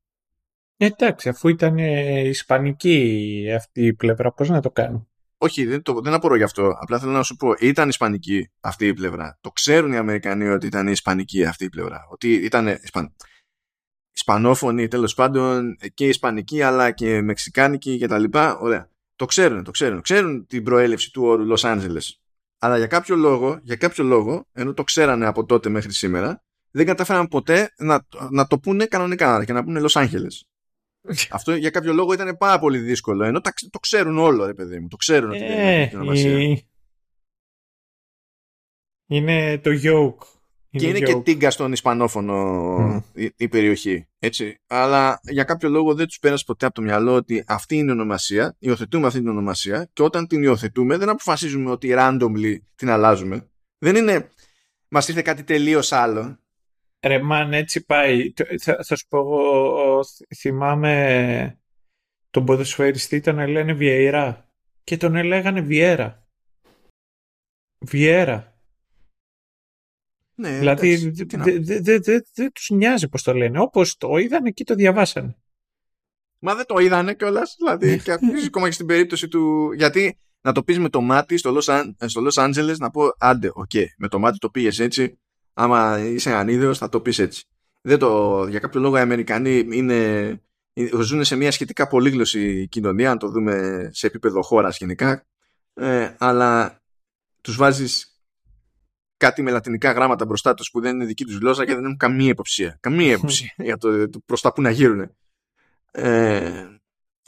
[0.78, 5.08] Εντάξει, αφού ήταν ε, ισπανική αυτή η πλευρά, πώς να το κάνω;
[5.38, 6.78] Όχι, δεν, το, δεν απορώ γι' αυτό.
[6.82, 9.38] Απλά θέλω να σου πω, ήταν ισπανική αυτή η πλευρά.
[9.42, 12.08] Το ξέρουν οι Αμερικανοί ότι ήταν ισπανική αυτή η πλευρά.
[12.10, 13.16] Ότι ήταν ισπαν...
[14.20, 18.24] ισπανόφωνη τέλος πάντων και ισπανική αλλά και μεξικάνικη κτλ.
[18.60, 18.90] Ωραία.
[19.16, 20.02] Το ξέρουν, το ξέρουν.
[20.02, 22.10] Ξέρουν την προέλευση του όρου Los Angeles.
[22.60, 26.86] Αλλά για κάποιο λόγο, για κάποιο λόγο, ενώ το ξέρανε από τότε μέχρι σήμερα, δεν
[26.86, 30.36] κατάφεραν ποτέ να, να το πούνε κανονικά και να πούνε Los Angeles.
[31.38, 33.24] Αυτό για κάποιο λόγο ήταν πάρα πολύ δύσκολο.
[33.24, 34.88] Ενώ το ξέρουν όλο, ρε παιδί μου.
[34.88, 36.62] Το ξέρουν ότι ε, είναι ονομασία.
[39.06, 40.39] Είναι το yoke.
[40.72, 43.06] Και είναι και τίγκα στον Ισπανόφωνο
[43.36, 44.08] η, περιοχή.
[44.20, 44.60] Έτσι.
[44.68, 47.94] Αλλά για κάποιο λόγο δεν τους πέρασε ποτέ από το μυαλό ότι αυτή είναι η
[47.94, 53.50] ονομασία, υιοθετούμε αυτή την ονομασία και όταν την υιοθετούμε δεν αποφασίζουμε ότι randomly την αλλάζουμε.
[53.78, 54.30] Δεν είναι.
[54.88, 56.40] Μας ήρθε κάτι τελείως άλλο.
[57.06, 58.34] Ρε μαν, έτσι πάει.
[58.62, 60.02] Θα, θα σου πω, εγώ
[60.36, 61.60] θυμάμαι
[62.30, 64.50] τον ποδοσφαιριστή τον λένε Βιέιρα
[64.84, 66.28] και τον έλεγανε Βιέρα.
[67.86, 68.59] Βιέρα.
[70.40, 73.60] Ναι, δηλαδή δεν δε, δε, δε, δε τους νοιάζει πώς το λένε.
[73.60, 75.38] Όπως το είδαν εκεί το διαβάσανε.
[76.40, 77.56] Μα δεν το είδανε κιόλας.
[77.58, 77.98] Δηλαδή, ναι.
[77.98, 78.12] και
[78.46, 79.72] ακόμα και στην περίπτωση του.
[79.72, 83.86] Γιατί να το πεις με το μάτι στο Los, Angeles να πω άντε, οκ, okay,
[83.98, 85.20] με το μάτι το πήγε έτσι.
[85.54, 87.44] Άμα είσαι ανίδεος, θα το πεις έτσι.
[87.82, 90.42] Δεν το, για κάποιο λόγο οι Αμερικανοί είναι,
[91.02, 95.26] ζουν σε μια σχετικά πολύγλωσση κοινωνία, αν το δούμε σε επίπεδο χώρας γενικά.
[95.74, 96.82] Ε, αλλά
[97.42, 98.19] τους βάζεις
[99.20, 101.98] κάτι με λατινικά γράμματα μπροστά τους που δεν είναι δική τους γλώσσα και δεν έχουν
[101.98, 102.78] καμία υποψία.
[102.80, 105.16] Καμία υποψία για το, το προς τα που να γύρουν.
[105.92, 106.66] Ε,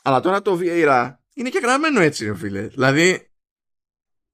[0.03, 2.67] αλλά τώρα το Vieira είναι και γραμμένο έτσι, ρε φίλε.
[2.67, 3.29] Δηλαδή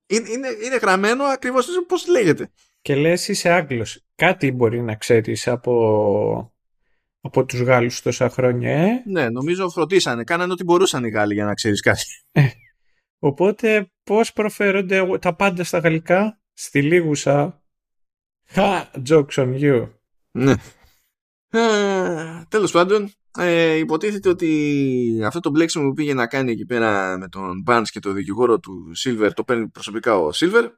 [0.08, 2.52] είναι, είναι, είναι γραμμένο ακριβώς πώ λέγεται.
[2.82, 4.04] Και λες είσαι Άγγλος.
[4.16, 6.54] Κάτι μπορεί να ξέρεις από,
[7.22, 10.24] από τους Γάλλους τόσα χρόνια, ε; Ναι, νομίζω φροντίσανε.
[10.24, 12.04] Κάνανε ό,τι μπορούσαν οι Γάλλοι για να ξέρεις κάτι.
[12.32, 12.48] Ε,
[13.20, 17.62] οπότε πώς προφέρονται τα πάντα στα γαλλικά; Στη λίγουσα
[18.50, 19.90] Χα, jokes on you.
[20.32, 20.54] Ναι.
[21.50, 27.18] Ε, τέλος πάντων, ε, υποτίθεται ότι αυτό το μπλέξιμο που πήγε να κάνει εκεί πέρα
[27.18, 30.70] με τον Barnes και το δικηγόρο του Silver το παίρνει προσωπικά ο Silver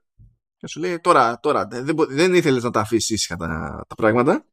[0.58, 4.46] και σου λέει τώρα, τώρα δεν, δεν ήθελες να τα αφήσεις ήσυχα τα, τα πράγματα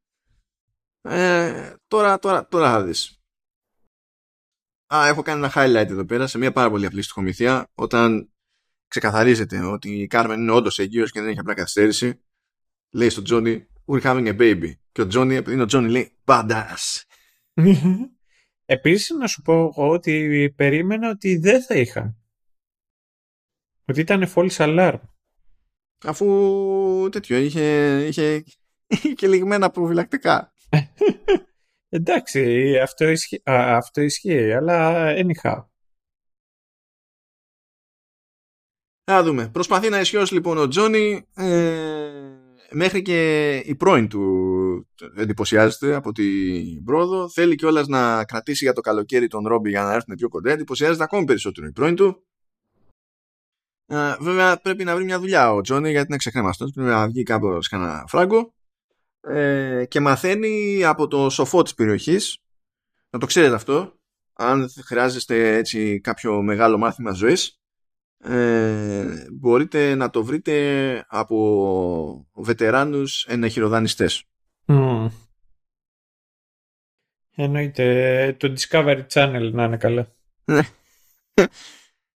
[1.00, 3.20] ε, τώρα, τώρα, τώρα θα δεις
[4.94, 8.30] Α, έχω κάνει ένα highlight εδώ πέρα σε μια πάρα πολύ απλή στοιχομηθεία όταν
[8.88, 12.20] ξεκαθαρίζεται ότι η Κάρμεν είναι όντως έγκυος και δεν έχει απλά καθυστέρηση.
[12.90, 14.72] Λέει στον Τζόνι, We're having a baby.
[14.92, 17.02] Και ο Τζόνι, επειδή είναι ο Τζόνι, λέει Badass.
[18.64, 22.16] Επίσης, να σου πω εγώ ότι περίμενα ότι δεν θα είχαν.
[23.84, 25.00] Ότι ήταν false alarm.
[26.04, 28.44] Αφού τέτοιο είχε, είχε,
[29.16, 30.52] και λιγμένα προφυλακτικά.
[31.88, 35.64] Εντάξει, αυτό ισχύει, αυτό ισχύει αλλά anyhow.
[39.10, 39.48] Να δούμε.
[39.48, 41.26] Προσπαθεί να ισιώσει λοιπόν ο Τζόνι.
[41.34, 42.10] Ε,
[42.70, 47.28] μέχρι και η πρώην του εντυπωσιάζεται από την πρόοδο.
[47.30, 50.50] Θέλει κιόλας να κρατήσει για το καλοκαίρι τον Ρόμπι για να έρθουν πιο κοντά.
[50.50, 52.26] Εντυπωσιάζεται ακόμη περισσότερο η πρώην του.
[53.86, 56.66] Ε, βέβαια πρέπει να βρει μια δουλειά ο Τζόνι γιατί είναι ξεκρέμαστο.
[56.74, 58.54] Πρέπει να βγει κάπως κανένα φράγκο.
[59.20, 62.38] Ε, και μαθαίνει από το σοφό της περιοχής.
[63.10, 63.98] Να το ξέρετε αυτό.
[64.32, 67.60] Αν χρειάζεστε έτσι κάποιο μεγάλο μάθημα ζωής
[68.18, 74.24] ε, μπορείτε να το βρείτε από βετεράνους ενεχειροδανιστές.
[74.66, 75.08] Mm.
[77.34, 80.06] Εννοείται το Discovery Channel να είναι καλά.
[80.44, 80.62] Ναι.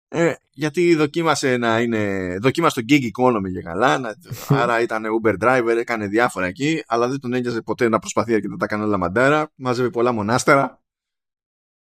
[0.07, 2.35] ε, γιατί δοκίμασε να είναι.
[2.41, 3.97] Δοκίμασε το gig economy για καλά.
[3.97, 4.15] Να,
[4.47, 8.47] άρα ήταν Uber driver, έκανε διάφορα εκεί, αλλά δεν τον ένοιαζε ποτέ να προσπαθεί και
[8.47, 9.51] να τα κάνει όλα μαντάρα.
[9.55, 10.81] Μάζευε πολλά μονάστερα.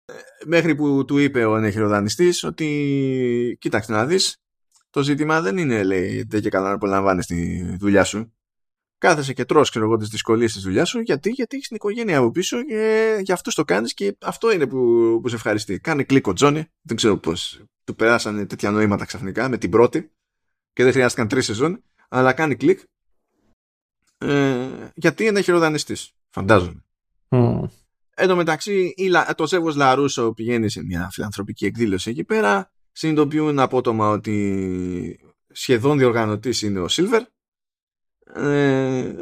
[0.09, 0.13] Ε,
[0.47, 4.37] μέχρι που του είπε ο ενεχειροδανιστή ότι κοίταξε να δεις,
[4.91, 8.33] το ζήτημα δεν είναι, λέει, δεν και καλά να απολαμβάνεις τη δουλειά σου.
[8.99, 11.01] Κάθεσαι και τρως, ξέρω εγώ, τις δυσκολίες της δουλειάς σου.
[11.01, 14.67] Γιατί, γιατί έχεις την οικογένεια από πίσω και για αυτό το κάνεις και αυτό είναι
[14.67, 14.79] που,
[15.23, 15.81] που σε ευχαριστεί.
[15.81, 16.65] Κάνε κλικ ο Τζόνι.
[16.83, 20.13] Δεν ξέρω πώς του περάσανε τέτοια νοήματα ξαφνικά με την πρώτη
[20.73, 21.83] και δεν χρειάστηκαν τρεις σεζόν.
[22.09, 22.81] Αλλά κάνει κλικ.
[24.19, 25.97] Ε, γιατί είναι χειροδανιστή.
[26.29, 26.85] Φαντάζομαι.
[27.29, 27.65] Mm.
[28.21, 28.95] Εν τω μεταξύ,
[29.37, 32.73] το Σέβος Λαρούσο πηγαίνει σε μια φιλανθρωπική εκδήλωση εκεί πέρα.
[32.93, 37.23] Συνειδητοποιούν απότομα ότι σχεδόν διοργανωτής είναι ο Σίλβερ.
[38.35, 39.15] Ε,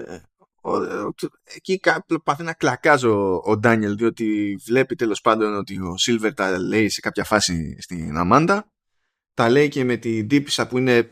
[1.54, 1.80] εκεί
[2.24, 7.00] πάθει να κλακάζω ο Ντάνιελ διότι βλέπει τέλος πάντων ότι ο Σίλβερ τα λέει σε
[7.00, 8.72] κάποια φάση στην Αμάντα.
[9.34, 11.10] Τα λέει και με την τύπησα που είναι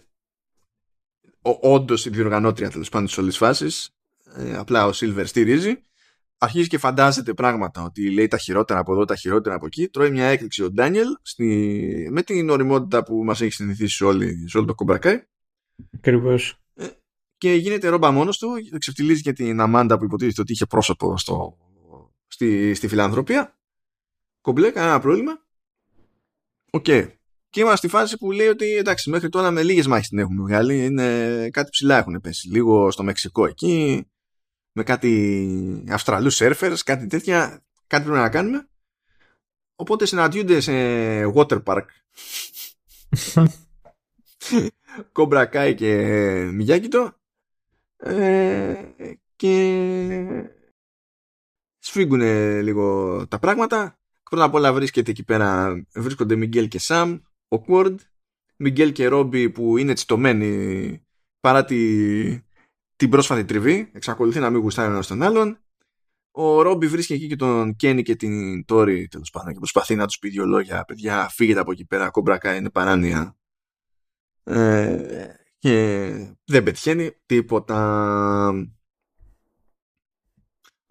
[1.60, 3.90] όντως η διοργανώτρια τέλος πάντων σε όλες τις φάσεις.
[4.34, 5.82] Ε, απλά ο Σίλβερ στηρίζει
[6.38, 9.88] αρχίζει και φαντάζεται πράγματα ότι λέει τα χειρότερα από εδώ, τα χειρότερα από εκεί.
[9.88, 12.08] Τρώει μια έκρηξη ο Ντάνιελ στη...
[12.10, 15.22] με την οριμότητα που μας έχει συνηθίσει όλοι, σε όλο το κομπρακάι.
[15.94, 16.60] Ακριβώς.
[16.74, 16.86] Ε,
[17.36, 21.56] και γίνεται ρόμπα μόνος του, ξεφτιλίζει και την Αμάντα που υποτίθεται ότι είχε πρόσωπο στο...
[22.26, 22.74] στη...
[22.74, 23.58] στη φιλανθρωπία.
[24.40, 25.32] Κομπλέ, κανένα πρόβλημα.
[26.70, 26.84] Οκ.
[26.88, 27.08] Okay.
[27.50, 30.42] Και είμαστε στη φάση που λέει ότι εντάξει, μέχρι τώρα με λίγες μάχες την έχουμε
[30.42, 30.84] βγάλει.
[30.84, 32.48] Είναι κάτι ψιλά έχουν πέσει.
[32.48, 34.06] Λίγο στο Μεξικό εκεί,
[34.76, 38.68] με κάτι Αυστραλούς surfers, κάτι τέτοια, κάτι πρέπει να κάνουμε.
[39.76, 40.72] Οπότε συναντιούνται σε
[41.34, 41.84] water park.
[45.12, 45.94] Κομπρακάι και
[46.52, 47.12] Μιγιάκητο
[47.96, 48.74] ε,
[49.36, 50.50] και
[51.78, 52.20] σφίγγουν
[52.62, 53.98] λίγο τα πράγματα.
[54.22, 57.94] Πρώτα απ' όλα βρίσκεται εκεί πέρα, βρίσκονται Μιγγέλ και Σαμ, awkward.
[58.56, 61.02] Μιγγέλ και Ρόμπι που είναι τσιτωμένοι
[61.40, 62.43] παρά τη,
[63.04, 65.58] την πρόσφατη τριβή, εξακολουθεί να μην γουστάρει ένας τον άλλον.
[66.30, 70.06] Ο Ρόμπι βρίσκει εκεί και τον Κένι και την Τόρι τέλος πάντων και προσπαθεί να
[70.06, 70.84] τους πει δύο λόγια.
[70.84, 72.10] Παιδιά, φύγετε από εκεί πέρα.
[72.10, 73.36] Κόμπρακα είναι παράνοια.
[74.44, 75.26] Ε,
[75.58, 76.08] και
[76.44, 77.78] δεν πετυχαίνει τίποτα.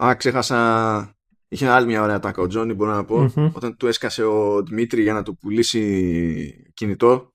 [0.03, 1.18] Α, ξέχασα.
[1.47, 3.34] Είχε άλλη μια ωραία τάκα ο Τζόνι, μπορώ να πω.
[3.53, 7.34] Όταν του έσκασε ο Δημήτρη για να του πουλήσει κινητό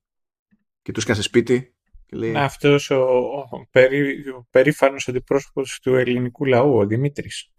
[0.82, 1.77] και του έσκασε σπίτι
[2.10, 2.36] Λέει...
[2.36, 7.50] Αυτός ο, ο, περί, ο περήφανος αντιπρόσωπος του ελληνικού λαού, ο Δημήτρης.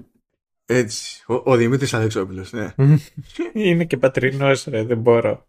[0.65, 1.23] Έτσι.
[1.27, 2.73] Ο, ο Δημήτρης Αλεξόπουλος, ναι.
[3.53, 5.47] Είναι και πατρινός, ρε, δεν μπορώ.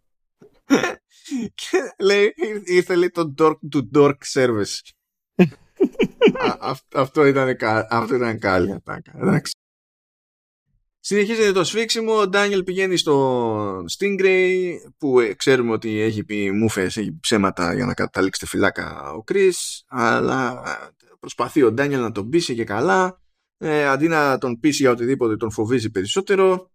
[1.55, 2.35] και λέει,
[2.65, 4.79] ήρθε λέει το dork to dork service.
[6.39, 7.57] Α, αυτό ήταν,
[7.89, 9.13] αυτό ήταν καλή ατάκα.
[9.17, 9.53] Εντάξει.
[11.03, 16.97] Συνεχίζεται το σφίξιμο, ο Ντάνιελ πηγαίνει στο Stingray που ε, ξέρουμε ότι έχει πει μούφες,
[16.97, 22.01] έχει πει ψέματα για να καταλήξει τη φυλάκα ο Κρίς αλλά ε, προσπαθεί ο Ντάνιελ
[22.01, 23.21] να τον πείσει και καλά.
[23.59, 26.71] Ε, αντί να τον πείσει για οτιδήποτε τον φοβίζει περισσότερο.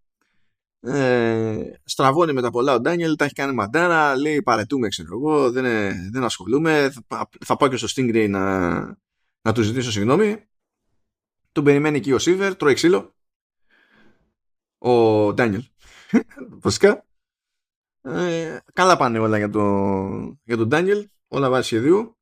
[0.80, 5.52] Ε, στραβώνει με τα πολλά ο Ντάνιελ, τα έχει κάνει μαντάρα λέει παραιτούμαι ξέρω εγώ
[5.52, 5.64] δεν,
[6.12, 8.80] δεν ασχολούμαι θα, θα πάω και στο Stingray να,
[9.42, 10.48] να του ζητήσω συγγνώμη
[11.52, 13.16] τον περιμένει εκεί ο Σίλβερ, τρώει ξύλο
[14.86, 15.64] ο Ντάνιελ.
[16.64, 17.06] Βασικά.
[18.02, 19.62] Ε, καλά πάνε όλα για, το,
[20.44, 21.08] για τον Ντάνιελ.
[21.28, 22.18] Όλα βάσει σχεδίου.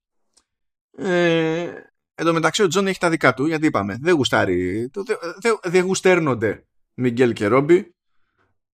[0.97, 1.72] Ε,
[2.16, 4.89] εν τω μεταξύ ο Τζον έχει τα δικά του, γιατί είπαμε, δεν γουστάρει.
[4.93, 5.03] Δεν
[5.41, 7.95] δε, δε γουστάρονται Μιγκέλ και Ρόμπι.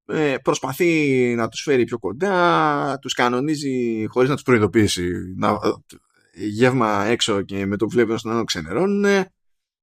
[0.07, 5.11] Ε, προσπαθεί να τους φέρει πιο κοντά, τους κανονίζει χωρίς να τους προειδοποιήσει.
[5.37, 9.27] Να, ε, γεύμα έξω και με το που βλέπει στον άλλο ξενερώνουν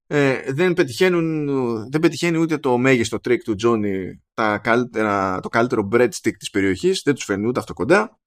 [0.06, 1.46] ε, δεν, πετυχαίνουν,
[1.90, 7.02] δεν πετυχαίνει ούτε το μέγιστο τρίκ του Τζόνι τα καλύτερα, το καλύτερο breadstick της περιοχής.
[7.04, 8.20] Δεν τους φέρνει ούτε αυτό κοντά.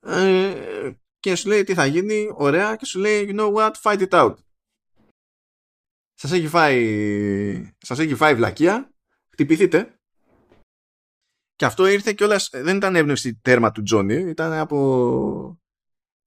[0.00, 4.08] Ε, και σου λέει τι θα γίνει ωραία και σου λέει you know what fight
[4.08, 4.34] it out.
[6.14, 8.92] Σας έχει φάει σας έχει φάει βλακεία.
[9.28, 9.98] Χτυπηθείτε.
[11.54, 15.60] Και αυτό ήρθε και όλα δεν ήταν έμπνευση τέρμα του Τζόνι ήταν από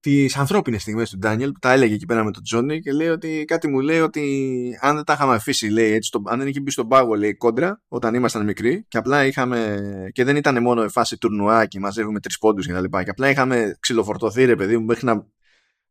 [0.01, 3.07] τις ανθρώπινες στιγμές του Ντάνιελ που τα έλεγε εκεί πέρα με τον Τζόνι και λέει
[3.07, 6.47] ότι κάτι μου λέει ότι αν δεν τα είχαμε αφήσει, λέει έτσι, το, αν δεν
[6.47, 9.79] είχε μπει στον πάγο, λέει κόντρα όταν ήμασταν μικροί και απλά είχαμε.
[10.11, 13.03] και δεν ήταν μόνο η φάση τουρνουά και μαζεύουμε τρεις πόντους και τα λοιπά.
[13.03, 15.27] Και απλά είχαμε ξυλοφορτωθεί, ρε παιδί μου, μέχρι να,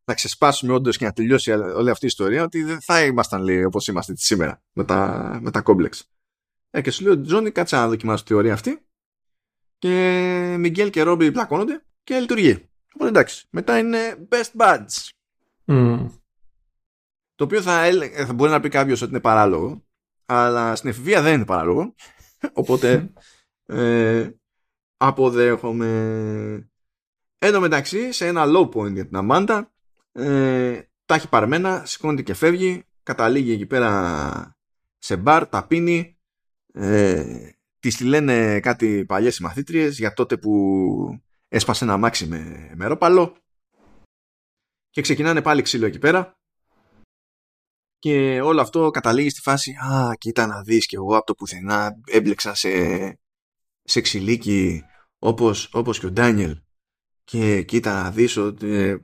[0.05, 3.65] να ξεσπάσουμε όντως και να τελειώσει όλη αυτή η ιστορία, ότι δεν θα ήμασταν, λέει,
[3.65, 6.11] όπως είμαστε σήμερα με τα, με τα κόμπλεξ.
[6.71, 8.85] Ε, και σου λέει ο Τζόνι, κάτσε να δοκιμάσει τη θεωρία αυτή.
[9.79, 12.70] Και Μιγγέλ και Ρόμπι πλακώνονται και λειτουργεί.
[12.95, 13.47] Οπότε εντάξει.
[13.51, 15.09] Μετά είναι best buds.
[17.35, 17.83] Το οποίο θα,
[18.27, 19.85] θα μπορεί να πει κάποιος ότι είναι παράλογο.
[20.27, 21.95] Αλλά στην εφηβεία δεν είναι παράλογο.
[22.53, 23.13] Οπότε
[23.67, 24.31] ε,
[24.97, 25.91] αποδέχομαι.
[27.39, 29.73] Εν τω μεταξύ, σε ένα low point για την Αμάντα,
[30.13, 34.57] ε, τα έχει παρμένα, σηκώνεται και φεύγει, καταλήγει εκεί πέρα
[34.99, 36.19] σε μπαρ, τα πίνει,
[36.73, 43.37] ε, τη λένε κάτι παλιές συμμαθήτριες για τότε που έσπασε ένα μάξι με μερόπαλο
[44.91, 46.39] και ξεκινάνε πάλι ξύλο εκεί πέρα
[47.99, 52.01] και όλο αυτό καταλήγει στη φάση «Α, κοίτα να δεις και εγώ από το πουθενά
[52.07, 52.71] έμπλεξα σε,
[53.83, 54.83] σε ξυλίκι
[55.19, 56.63] όπως, όπως και ο Ντάνιελ
[57.25, 58.97] και κοίτα να δεις ότι ε,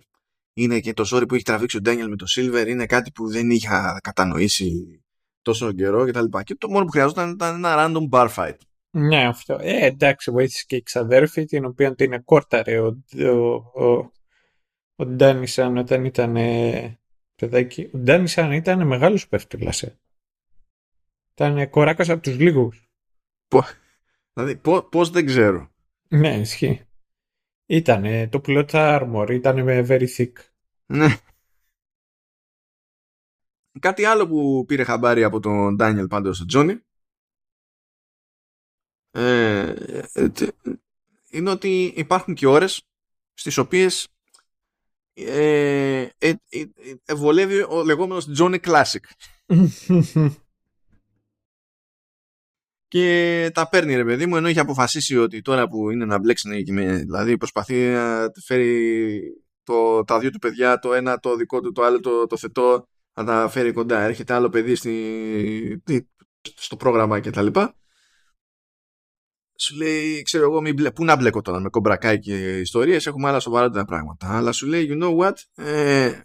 [0.52, 3.28] είναι και το ζόρι που έχει τραβήξει ο Ντάνιελ με το Silver είναι κάτι που
[3.28, 5.00] δεν είχα κατανοήσει
[5.42, 6.42] τόσο καιρό και τα λοιπά.
[6.42, 8.56] Και το μόνο που χρειαζόταν ήταν ένα random bar fight.
[8.90, 9.58] Ναι, αυτό.
[9.60, 14.12] Ε, εντάξει, βοήθησε και η ξαδέρφη, την οποία την εκόρταρε ο, ο, ο,
[14.96, 16.98] ο Ντάνισαν όταν ήταν ε,
[17.36, 17.90] παιδάκι.
[17.94, 19.82] Ο Ντάνισαν ήταν μεγάλος πέφτουλας.
[19.82, 19.98] Ε.
[21.32, 22.90] Ήταν κοράκας από τους λίγους.
[24.32, 24.60] Δηλαδή,
[24.90, 25.70] πώς δεν ξέρω.
[26.08, 26.80] Ναι, ισχύει.
[27.66, 30.32] Ήταν το plot armor, ήταν με very thick.
[30.86, 31.06] Ναι.
[33.80, 36.80] Κάτι άλλο που πήρε χαμπάρι από τον Ντάνιελ πάντως ο Τζόνι
[39.16, 39.74] ε,
[40.12, 40.28] ε,
[41.30, 42.82] είναι ότι υπάρχουν και ώρες
[43.34, 44.08] στις οποίες
[45.14, 46.32] ε, ε,
[47.04, 49.00] ε, βολεύει ο λεγόμενος Johnny Classic.
[52.88, 56.62] και τα παίρνει ρε παιδί μου ενώ έχει αποφασίσει ότι τώρα που είναι να μπλέξει
[56.62, 59.20] δηλαδή προσπαθεί να φέρει
[59.62, 62.88] το, τα δύο του παιδιά το ένα το δικό του το άλλο το, το θετό
[63.14, 65.82] να τα φέρει κοντά έρχεται άλλο παιδί στη,
[66.54, 67.74] στο πρόγραμμα και τα λοιπά
[69.56, 73.40] σου λέει, ξέρω εγώ, μην πού να μπλέκω τώρα με κομπρακάκι και ιστορίες, έχουμε άλλα
[73.40, 74.36] σοβαρότερα πράγματα.
[74.36, 76.20] Αλλά σου λέει, you know what, ε,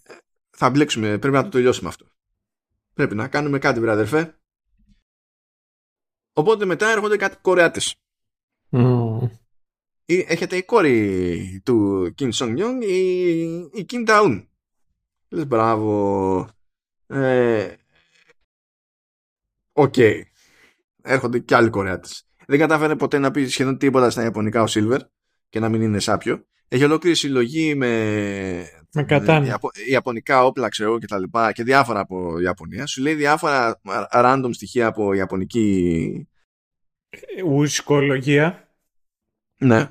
[0.50, 2.06] θα μπλέξουμε, πρέπει να το τελειώσουμε αυτό.
[2.94, 4.40] Πρέπει να κάνουμε κάτι, βρε αδερφέ.
[6.34, 7.96] Οπότε μετά έρχονται κάτι Κορεάτες.
[8.72, 9.30] Mm.
[10.06, 14.46] Έρχεται η κόρη του Kim Song Young, η, η Kim Daun.
[15.30, 16.50] Λες μπράβο.
[17.08, 17.76] Ε,
[19.72, 19.94] οκ.
[19.98, 20.22] okay.
[21.04, 25.00] Έρχονται και άλλοι Κορεάτες δεν κατάφερε ποτέ να πει σχεδόν τίποτα στα Ιαπωνικά ο Silver
[25.50, 26.46] και να μην είναι σάπιο.
[26.68, 27.90] Έχει ολόκληρη συλλογή με,
[28.94, 29.46] με κατάνα.
[29.46, 29.70] Ιαπω...
[29.90, 32.86] Ιαπωνικά όπλα, ξέρω και τα λοιπά και διάφορα από Ιαπωνία.
[32.86, 33.82] Σου λέει διάφορα
[34.14, 36.28] random στοιχεία από Ιαπωνική
[37.46, 38.76] ουσκολογία.
[39.58, 39.90] Ναι.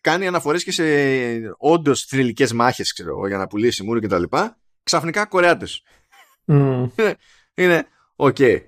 [0.00, 0.84] Κάνει αναφορές και σε
[1.56, 4.58] όντως θρυλικές μάχες, ξέρω για να πουλήσει μούρου και τα λοιπά.
[4.82, 5.82] Ξαφνικά Κορεάτες.
[6.46, 6.88] Mm.
[7.54, 7.86] είναι,
[8.16, 8.36] οκ.
[8.38, 8.58] Okay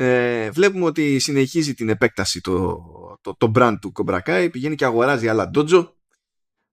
[0.00, 2.82] ε, βλέπουμε ότι συνεχίζει την επέκταση το,
[3.20, 5.88] το, το brand του Cobra Kai, πηγαίνει και αγοράζει άλλα dojo,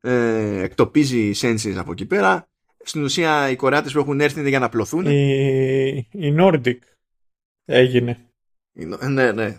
[0.02, 2.50] ε, εκτοπίζει senses από εκεί πέρα.
[2.84, 5.06] Στην ουσία οι Κορεάτες που έχουν έρθει είναι για να πλωθούν.
[5.06, 6.78] Η, η Nordic
[7.66, 8.30] έγινε.
[9.10, 9.58] Ναι, ναι.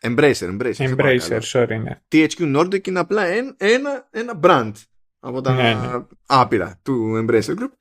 [0.00, 0.96] Embracer, Embracer.
[0.96, 2.00] Embracer, sorry, ναι.
[2.12, 3.24] THQ Nordic είναι απλά
[3.56, 4.72] ένα, ένα brand
[5.18, 6.04] από τα ναι, ναι.
[6.26, 7.72] άπειρα του Embracer Group.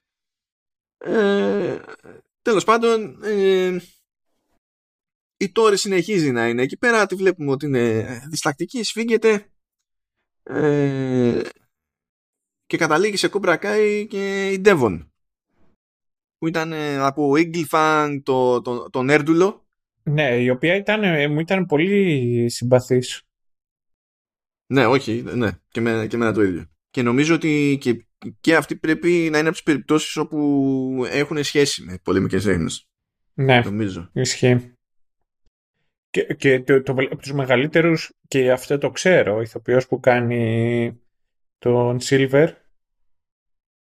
[0.98, 1.78] Ε,
[2.42, 3.78] τέλος πάντων, ε,
[5.38, 9.52] η Τόρη συνεχίζει να είναι εκεί πέρα, τη βλέπουμε ότι είναι διστακτική, σφίγγεται
[10.44, 11.42] ε,
[12.66, 15.08] και καταλήγει σε Cobra Kai και η Devon
[16.38, 17.32] που ήταν ε, από
[17.70, 19.68] Fang το, το, τον Έρντουλο.
[20.04, 23.22] Ναι, η οποία ήταν, ε, μου ήταν πολύ συμπαθής.
[24.68, 26.70] Ναι, όχι, ναι, και, με, και εμένα το ίδιο.
[26.90, 28.06] Και νομίζω ότι και,
[28.40, 32.88] και αυτή πρέπει να είναι από τις περιπτώσεις όπου έχουν σχέση με πολεμικές τέχνες
[33.34, 34.10] ναι, νομίζω.
[34.14, 34.77] ισχύει
[36.18, 41.02] και, και το, το, από τους μεγαλύτερους, και αυτό το ξέρω, ο ηθοποιός που κάνει
[41.58, 42.48] τον Silver,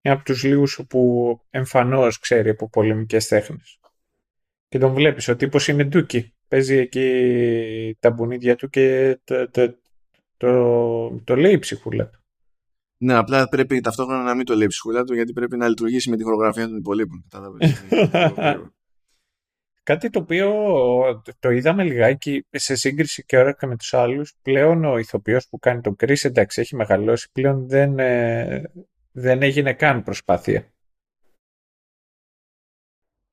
[0.01, 3.79] είναι από τους λίγους που εμφανώς ξέρει από πολεμικές τέχνες.
[4.69, 6.35] Και τον βλέπεις, ο τύπος είναι ντούκι.
[6.49, 9.79] Παίζει εκεί τα μπουνίδια του και το, το,
[10.37, 12.19] το, το λέει η ψυχούλα του.
[12.97, 16.11] Ναι, απλά πρέπει ταυτόχρονα να μην το λέει η ψυχούλα του γιατί πρέπει να λειτουργήσει
[16.11, 17.25] με τη χορογραφία των υπολείπων.
[19.85, 20.53] Κάτι το οποίο
[21.39, 24.35] το είδαμε λιγάκι σε σύγκριση και ώρα και με τους άλλους.
[24.43, 27.31] Πλέον ο ηθοποιός που κάνει τον Chris, εντάξει, έχει μεγαλώσει.
[27.33, 28.63] Πλέον δεν, ε,
[29.13, 30.73] δεν έγινε καν προσπάθεια.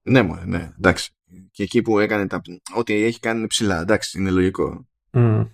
[0.01, 1.11] Ναι, μου, ναι, εντάξει.
[1.51, 2.41] Και εκεί που έκανε τα...
[2.75, 4.87] Ό,τι έχει κάνει είναι ψηλά, εντάξει, είναι λογικό.
[5.11, 5.49] Mm.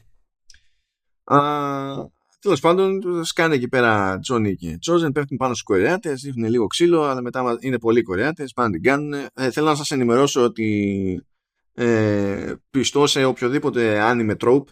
[2.39, 7.03] Τέλος πάντων, σκάνε εκεί πέρα Τζόνι και Τζόζεν, πέφτουν πάνω στους Κορεάτες, ρίχνουν λίγο ξύλο,
[7.03, 9.13] αλλά μετά είναι πολλοί Κορεάτες, πάνε την κάνουν.
[9.13, 11.25] Ε, θέλω να σας ενημερώσω ότι
[11.73, 14.67] ε, πιστώ σε οποιοδήποτε άνιμε τρόπ.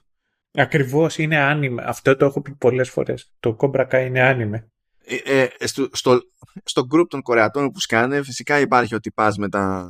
[0.53, 1.83] Ακριβώς είναι άνιμε.
[1.85, 3.31] Αυτό το έχω πει πολλές φορές.
[3.39, 4.67] Το Cobra Kai είναι άνιμε.
[5.05, 6.19] Ε, ε, στο, στο,
[6.63, 9.89] στο group των Κορεατών που σκάνε, φυσικά υπάρχει ότι πα με τα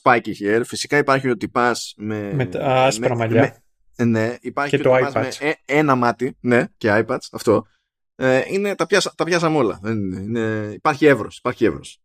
[0.00, 2.32] spiky hair, φυσικά υπάρχει ότι πα με.
[2.34, 3.62] Με τα άσπρα μαλλιά.
[4.04, 7.66] Ναι, υπάρχει και, το Με ε, ένα μάτι, ναι, και iPads, αυτό.
[8.14, 9.80] Ε, είναι, τα, πιάσα, τα πιάσαμε όλα.
[9.84, 11.38] Είναι, υπάρχει εύρος.
[11.38, 12.02] Υπάρχει εύρος.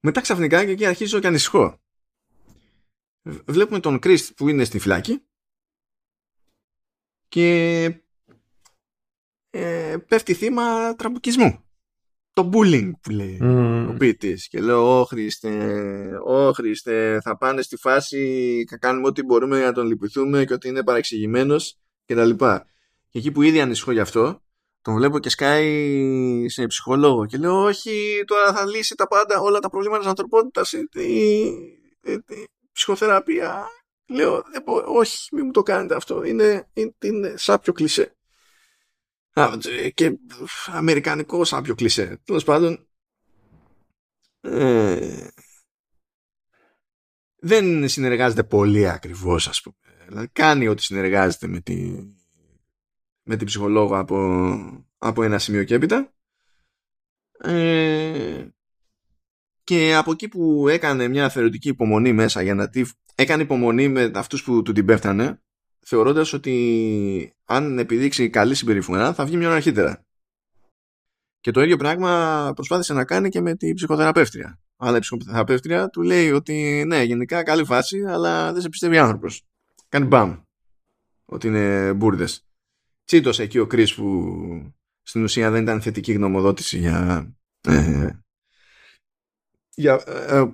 [0.00, 1.80] Μετά ξαφνικά και εκεί αρχίζω και ανησυχώ.
[3.46, 5.24] Βλέπουμε τον Kreese που είναι στη φυλάκη
[7.28, 7.84] και
[9.50, 11.64] ε, πέφτει θύμα τραμπουκισμού.
[12.32, 13.86] Το bullying που λέει mm.
[13.90, 14.48] ο ποιητής.
[14.48, 19.66] Και λέω, Ω Χριστέ, Ω Χριστέ, θα πάνε στη φάση και κάνουμε ό,τι μπορούμε για
[19.66, 22.66] να τον λυπηθούμε και ότι είναι παραξηγημένος και τα λοιπά.
[23.08, 24.40] Και εκεί που ήδη ανησυχώ γι' αυτό,
[24.82, 29.58] τον βλέπω και σκάει σε ψυχολόγο και λέω όχι τώρα θα λύσει τα πάντα όλα
[29.58, 30.88] τα προβλήματα της ανθρωπότητας η,
[32.72, 33.66] ψυχοθεραπεία
[34.08, 34.42] λέω
[34.86, 38.14] όχι μην μου το κάνετε αυτό είναι, είναι, είναι σάπιο κλισέ
[39.94, 40.18] και
[40.66, 42.88] αμερικανικό σάπιο κλισέ τέλος πάντων
[44.40, 45.28] ε,
[47.36, 49.76] δεν συνεργάζεται πολύ ακριβώς ας πούμε
[50.06, 51.92] δηλαδή κάνει ότι συνεργάζεται με τη
[53.30, 56.14] με την ψυχολόγο από, από ένα σημείο και έπειτα.
[57.38, 58.48] Ε,
[59.64, 62.82] και από εκεί που έκανε μια θεωρητική υπομονή μέσα για να τη...
[63.14, 65.42] έκανε υπομονή με αυτούς που του την πέφτανε
[65.90, 70.04] θεωρώντας ότι αν επιδείξει καλή συμπεριφορά θα βγει μια ώρα αρχίτερα.
[71.40, 74.60] Και το ίδιο πράγμα προσπάθησε να κάνει και με την ψυχοθεραπεύτρια.
[74.76, 79.42] Αλλά η ψυχοθεραπεύτρια του λέει ότι ναι, γενικά καλή φάση, αλλά δεν σε πιστεύει άνθρωπος.
[79.88, 80.36] Κάνει μπαμ.
[81.24, 82.44] Ότι είναι μπουρδες
[83.10, 87.30] τσίτωσε εκεί ο Κρίς που στην ουσία δεν ήταν θετική γνωμοδότηση για,
[87.60, 88.10] ε,
[89.74, 90.44] για ε,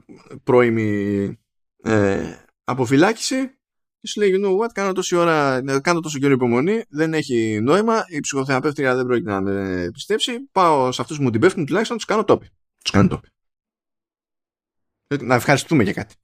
[0.45, 1.39] πρώιμη
[1.83, 3.59] ε, αποφυλάκηση
[4.07, 7.61] και σου λέει you know what κάνω τόση ώρα κάνω τόσο καιρό υπομονή δεν έχει
[7.63, 11.67] νόημα η ψυχοθεραπεύτρια δεν πρόκειται να με πιστέψει πάω σε αυτούς που μου την πέφτουν
[11.67, 12.49] τουλάχιστον τους κάνω τόπι
[12.83, 13.29] τους κάνω τόπι.
[15.25, 16.15] Να ευχαριστούμε για κάτι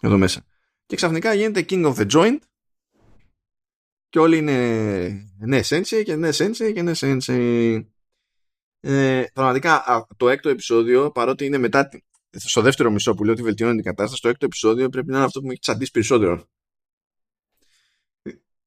[0.00, 0.44] εδώ μέσα.
[0.86, 2.38] Και ξαφνικά γίνεται king of the joint
[4.08, 4.56] και όλοι είναι
[5.38, 7.84] ναι sensei και ναι sensei και ναι sensei.
[8.80, 9.84] Ε, πραγματικά
[10.16, 11.88] το έκτο επεισόδιο παρότι είναι μετά
[12.30, 15.26] στο δεύτερο μισό που λέω ότι βελτιώνει την κατάσταση το έκτο επεισόδιο πρέπει να είναι
[15.26, 16.48] αυτό που με έχει τσαντήσει περισσότερο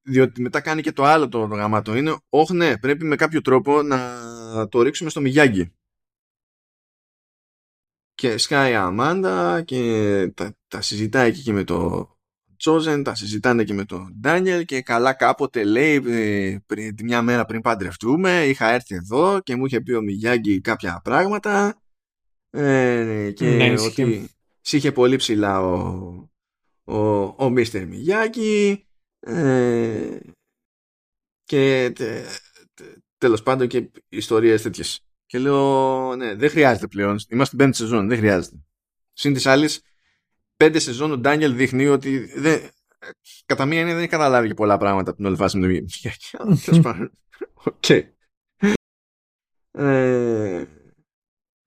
[0.06, 1.96] διότι μετά κάνει και το άλλο το γαμάτο.
[1.96, 5.74] Είναι όχι ναι πρέπει με κάποιο τρόπο να το ρίξουμε στο Μιγιάγκη
[8.16, 12.10] και σκάει η Αμάντα και τα, τα συζητάει εκεί και με το
[12.64, 17.46] Chosen, τα συζητάνε και με τον Ντάνιελ και καλά κάποτε λέει ε, πριν, μια μέρα
[17.46, 21.82] πριν παντρευτούμε είχα έρθει εδώ και μου είχε πει ο Μιγιάγκη κάποια πράγματα
[22.50, 24.30] ε, και ναι, ότι
[24.72, 26.30] είχε πολύ ψηλά ο,
[26.84, 28.85] ο, ο Μίστερ Μιγιάγκη
[29.26, 30.20] ε,
[31.44, 32.26] και τε,
[33.18, 35.00] τέλος πάντων και ιστορίες τέτοιες.
[35.26, 37.20] Και λέω ναι δεν χρειάζεται πλέον.
[37.30, 38.56] Είμαστε στην πέμπτη σεζόν δεν χρειάζεται.
[39.14, 39.82] Συν τοις άλλοις
[40.58, 42.70] πέντε σεζόν ο Ντάνιελ δείχνει ότι δεν,
[43.46, 46.84] κατά μία έννοια δεν έχει καταλάβει και πολλά πράγματα από την όλη φάση με την
[47.54, 47.90] Οκ.
[49.72, 50.66] Ε,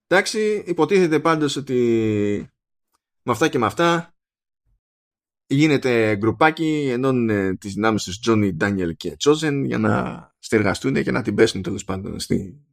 [0.07, 1.75] εντάξει, υποτίθεται πάντως ότι
[3.23, 4.13] με αυτά και με αυτά
[5.49, 11.21] γίνεται γκρουπάκι ενώνουν τις δυνάμεις τους Τζόνι, Ντάνιελ και Chozen για να συνεργαστούν και να
[11.21, 12.65] την πέσουν τέλος πάντων στη...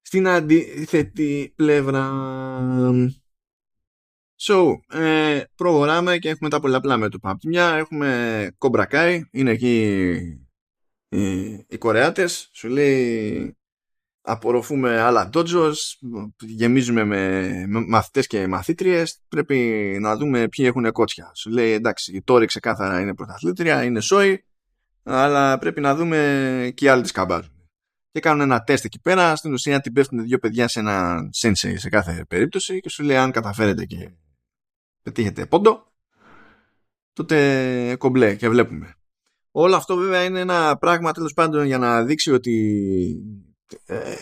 [0.00, 2.10] στην αντίθετη πλευρά.
[4.38, 7.30] So, ε, προχωράμε και έχουμε τα πολλαπλά μέτωπα.
[7.30, 10.10] Από τη μια έχουμε Cobra είναι εκεί
[11.08, 13.56] οι, οι Κορεάτες, σου λέει
[14.26, 15.74] απορροφούμε άλλα dojos,
[16.40, 19.56] γεμίζουμε με, με μαθητές και μαθήτριες, πρέπει
[20.00, 21.30] να δούμε ποιοι έχουν κότσια.
[21.34, 24.44] Σου λέει εντάξει, η Τόρη ξεκάθαρα είναι πρωταθλήτρια, είναι σόι,
[25.02, 27.68] αλλά πρέπει να δούμε και οι άλλοι τις καμπάζουν.
[28.10, 31.74] Και κάνουν ένα τεστ εκεί πέρα, στην ουσία την πέφτουν δύο παιδιά σε ένα sensei
[31.76, 34.10] σε κάθε περίπτωση και σου λέει αν καταφέρετε και
[35.02, 35.92] πετύχετε πόντο,
[37.12, 38.94] τότε κομπλέ και βλέπουμε.
[39.50, 42.76] Όλο αυτό βέβαια είναι ένα πράγμα τέλος πάντων για να δείξει ότι
[43.86, 44.14] ε,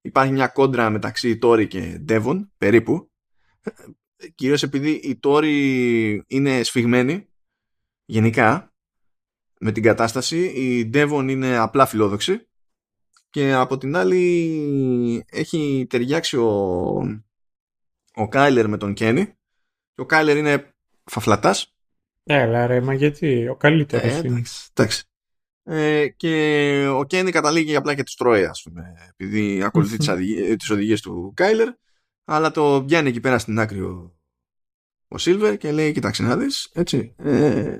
[0.00, 3.10] υπάρχει μια κόντρα μεταξύ Τόρι και Ντέβον περίπου
[4.34, 7.28] κυρίως επειδή η Τόρι είναι σφιγμένη
[8.04, 8.72] γενικά
[9.60, 12.48] με την κατάσταση η Ντέβον είναι απλά φιλόδοξη
[13.30, 16.50] και από την άλλη έχει ταιριάξει ο,
[18.14, 19.26] ο Κάιλερ με τον Κένι
[19.94, 20.74] και ο Κάιλερ είναι
[21.04, 21.72] φαφλατάς.
[22.24, 24.42] Έλα ρε, μα γιατί, ο καλύτερος ε, είναι.
[24.74, 25.04] Εντάξει.
[25.70, 29.96] Ε, και ο Κένι καταλήγει απλά και τους τρώει, ας πούμε, επειδή ακολουθεί
[30.56, 31.68] τις οδηγίες του Κάιλερ.
[32.24, 34.18] Αλλά το πιάνει εκεί πέρα στην άκρη ο,
[35.08, 37.14] ο Σίλβερ και λέει: Κοιτάξτε να δεις, έτσι.
[37.18, 37.78] Ε,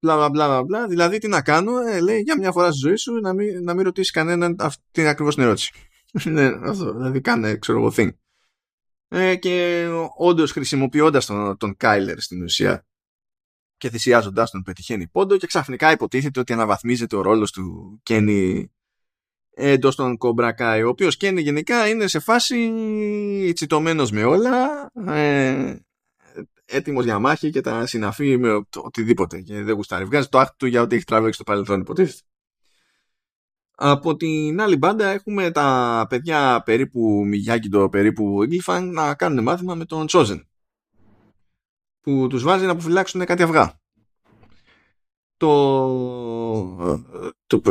[0.00, 3.12] μπλα μπλα μπλα Δηλαδή, τι να κάνω, ε, λέει για μια φορά στη ζωή σου
[3.20, 5.72] να μην, να μην ρωτήσεις κανέναν αυτή ακριβώς την ερώτηση.
[6.24, 6.92] ναι, αυτό.
[6.92, 8.10] Δηλαδή, κάνε, ξέρω εγώ, thing
[9.08, 9.86] ε, και
[10.16, 12.86] όντως χρησιμοποιώντας τον, τον Κάιλερ στην ουσία
[13.82, 18.72] και θυσιάζοντάς τον πετυχαίνει πόντο και ξαφνικά υποτίθεται ότι αναβαθμίζεται ο ρόλος του Κένι
[19.50, 22.72] εντός των Κομπρακάι, ο οποίος Κένι γενικά είναι σε φάση
[23.54, 25.76] τσιτωμένος με όλα, ε,
[26.64, 30.04] έτοιμος για μάχη και τα συναφεί με οτιδήποτε και δεν γουστάρει.
[30.04, 32.20] Βγάζει το άκτη του για ό,τι έχει τραβήξει στο παρελθόν υποτίθεται.
[33.74, 37.24] Από την άλλη μπάντα έχουμε τα παιδιά περίπου
[37.70, 40.40] το περίπου Igglefang να κάνουν μάθημα με τον Chosen
[42.02, 43.80] που τους βάζει να αποφυλάξουν κάτι αυγά.
[45.36, 47.06] Το,
[47.46, 47.62] το,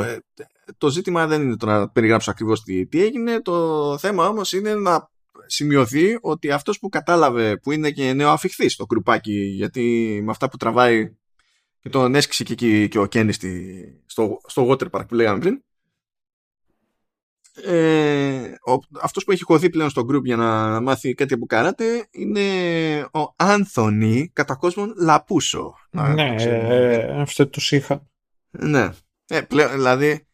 [0.78, 4.76] το ζήτημα δεν είναι το να περιγράψω ακριβώς τι, τι έγινε, το θέμα όμως είναι
[4.76, 5.10] να
[5.46, 10.50] σημειωθεί ότι αυτός που κατάλαβε που είναι και νέο αφιχθής στο κρουπάκι γιατί με αυτά
[10.50, 11.16] που τραβάει
[11.80, 13.40] και τον έσκησε και, και ο Κέννης
[14.06, 15.62] στο, στο water που λέγαμε πριν
[17.66, 22.08] ε, ο, αυτός που έχει χωθεί πλέον στο group για να μάθει κάτι από καράτε
[22.12, 22.42] είναι
[23.02, 25.76] ο Άνθονη κατά κόσμον Λαπούσο.
[25.92, 28.08] Ναι, ε, αυτό τους είχα.
[28.50, 28.90] Ναι,
[29.28, 30.28] ε, πλέον, δηλαδή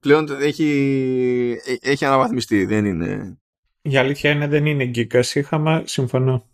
[0.00, 3.38] πλέον έχει, έχει αναβαθμιστεί, δεν είναι...
[3.82, 6.48] Η αλήθεια είναι δεν είναι γκίκας, είχαμε, συμφωνώ.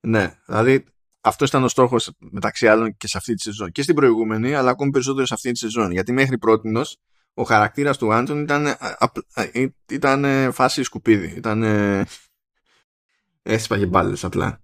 [0.00, 0.84] Ναι, δηλαδή
[1.20, 3.70] αυτός ήταν ο στόχος μεταξύ άλλων και σε αυτή τη σεζόν.
[3.70, 5.90] Και στην προηγούμενη, αλλά ακόμη περισσότερο σε αυτή τη σεζόν.
[5.90, 6.68] Γιατί μέχρι πρώτη
[7.34, 8.76] ο χαρακτήρας του Άντων ήταν,
[9.90, 11.34] ήταν φάση σκουπίδι.
[11.36, 11.62] Ήταν.
[13.42, 14.60] Έσπαγε μπάλες απλά.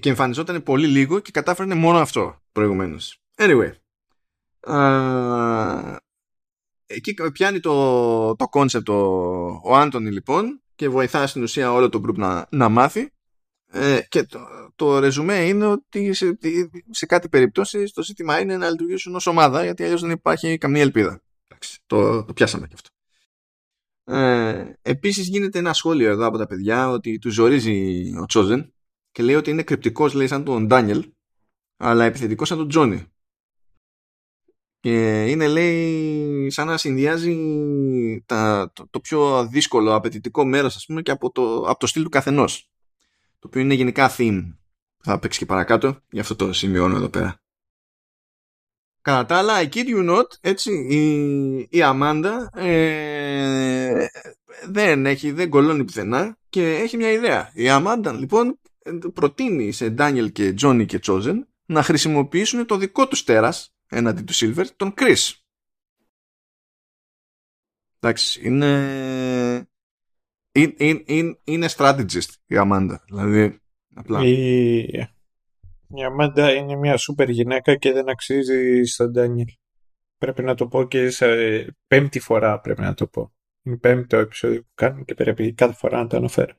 [0.00, 3.20] Και εμφανιζόταν πολύ λίγο και κατάφερε μόνο αυτό προηγουμένως.
[3.36, 3.72] Anyway.
[4.60, 5.98] Α,
[6.86, 8.94] εκεί πιάνει το, το concept ο,
[9.64, 13.12] ο Άντωνη λοιπόν και βοηθά στην ουσία όλο το group να, να μάθει
[13.70, 14.38] ε, και το,
[14.76, 16.38] το ρεζουμέ είναι ότι σε,
[16.90, 20.82] σε κάτι περιπτώσεις το ζήτημα είναι να λειτουργήσουν ως ομάδα γιατί αλλιώς δεν υπάρχει καμία
[20.82, 21.22] ελπίδα.
[21.86, 22.88] Το, το πιάσαμε και αυτό.
[24.06, 28.72] Ε, επίσης γίνεται ένα σχόλιο εδώ από τα παιδιά ότι του ζορίζει ο Τσόζεν
[29.12, 31.12] και λέει ότι είναι κρυπτικός λέει σαν τον Ντάνιελ
[31.76, 33.06] αλλά επιθετικός σαν τον Τζόνι.
[34.80, 37.36] Και είναι λέει σαν να συνδυάζει
[38.26, 42.02] τα, το, το, πιο δύσκολο απαιτητικό μέρος ας πούμε και από το, από το στυλ
[42.02, 42.70] του καθενός.
[43.38, 44.54] Το οποίο είναι γενικά theme
[44.98, 47.43] θα παίξει και παρακάτω, γι' αυτό το σημειώνω εδώ πέρα.
[49.04, 54.06] Κατά τα άλλα, I kid you not, έτσι, η, η Αμάντα ε,
[54.68, 57.50] δεν έχει, δεν κολώνει πουθενά και έχει μια ιδέα.
[57.54, 58.58] Η Αμάντα λοιπόν
[59.14, 64.34] προτείνει σε Ντάνιελ και Τζόνι και Τσόζεν να χρησιμοποιήσουν το δικό τους τέρας έναντι του
[64.34, 65.32] Silver, τον Chris.
[68.00, 69.68] Εντάξει, είναι...
[70.52, 73.04] Είναι, είναι, είναι strategist η Αμάντα.
[73.06, 73.58] Δηλαδή,
[73.94, 74.24] Απλά.
[74.24, 75.08] Η...
[75.94, 79.48] η Αμάντα είναι μια σούπερ γυναίκα και δεν αξίζει στον Ντάνιελ.
[80.18, 81.26] Πρέπει να το πω και σε
[81.86, 83.32] πέμπτη φορά πρέπει να το πω.
[83.62, 86.54] Είναι πέμπτο επεισόδιο που κάνω και πρέπει κάθε φορά να το αναφέρω.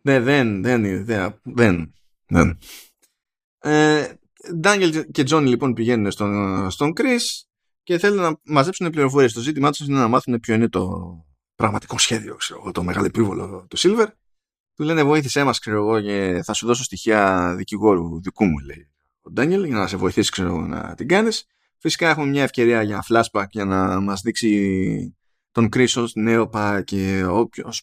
[0.00, 1.94] Ναι, δεν, δεν, δεν, δεν.
[2.26, 2.58] δεν.
[3.58, 4.12] Ε,
[4.54, 7.44] Ντάνιελ και Τζόνι λοιπόν πηγαίνουν στον, στον Chris
[7.82, 9.32] και θέλουν να μαζέψουν πληροφορίες.
[9.32, 11.14] Το ζήτημά τους είναι να μάθουν ποιο είναι το
[11.54, 14.06] πραγματικό σχέδιο, ξέρω, το μεγάλο επίβολο του Silver
[14.74, 18.88] του λένε βοήθησέ μας ξέρω εγώ και θα σου δώσω στοιχεία δικηγόρου δικού μου λέει
[19.22, 21.46] ο Ντάνιελ για να σε βοηθήσει ξέρω να την κάνεις.
[21.78, 25.16] Φυσικά έχουμε μια ευκαιρία για flashback για να μας δείξει
[25.52, 27.24] τον Kreese ως νέο πά και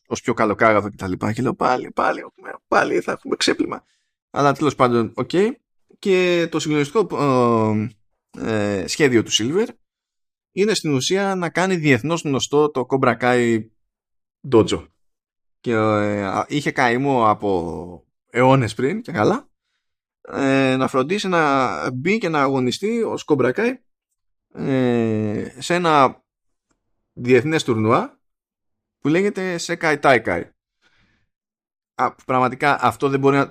[0.07, 1.33] ως πιο καλοκάγαθο και τα λοιπά.
[1.33, 2.21] Και λέω πάλι, πάλι,
[2.67, 3.83] πάλι θα έχουμε ξέπλυμα
[4.31, 5.29] αλλά τέλος πάντων OK.
[5.33, 5.49] Okay.
[5.99, 7.07] και το συγκλονιστικό
[8.37, 9.67] ε, σχέδιο του Silver
[10.51, 13.59] είναι στην ουσία να κάνει διεθνώς γνωστό το Cobra Kai
[14.51, 14.85] Dojo
[15.61, 19.49] και ε, είχε καημό από αιώνες πριν και καλά
[20.21, 23.79] ε, να φροντίσει να μπει και να αγωνιστεί ως Cobra Kai
[24.53, 26.23] ε, σε ένα
[27.13, 28.19] διεθνές τουρνουά
[28.99, 30.43] που λέγεται Sekai Taikai.
[31.95, 33.49] Α, πραγματικά αυτό δεν μπορεί να...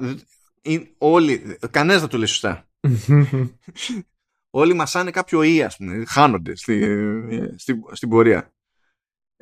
[0.98, 2.68] όλοι, κανένας δεν το λέει σωστά.
[4.60, 6.98] όλοι μασάνε κάποιο ή, ας πούμε, χάνονται στη,
[7.56, 8.52] στη, στην πορεία.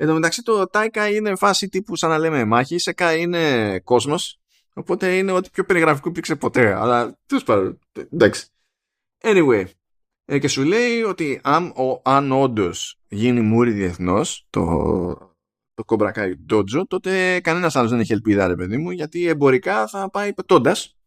[0.01, 3.79] Εν τω μεταξύ το Τάικα είναι φάση τύπου σαν να λέμε μάχη, η Σεκά είναι
[3.79, 4.39] κόσμος,
[4.73, 7.79] οπότε είναι ό,τι πιο περιγραφικό υπήρξε ποτέ, αλλά τέλος πάντων,
[8.11, 8.47] εντάξει.
[9.21, 9.65] Anyway,
[10.25, 14.63] ε, και σου λέει ότι αν, ο, αν όντως γίνει μούρι διεθνώς το,
[15.73, 19.87] το Cobra Kai Dojo, τότε κανένας άλλος δεν έχει ελπίδα, ρε παιδί μου, γιατί εμπορικά
[19.87, 20.97] θα πάει πετώντας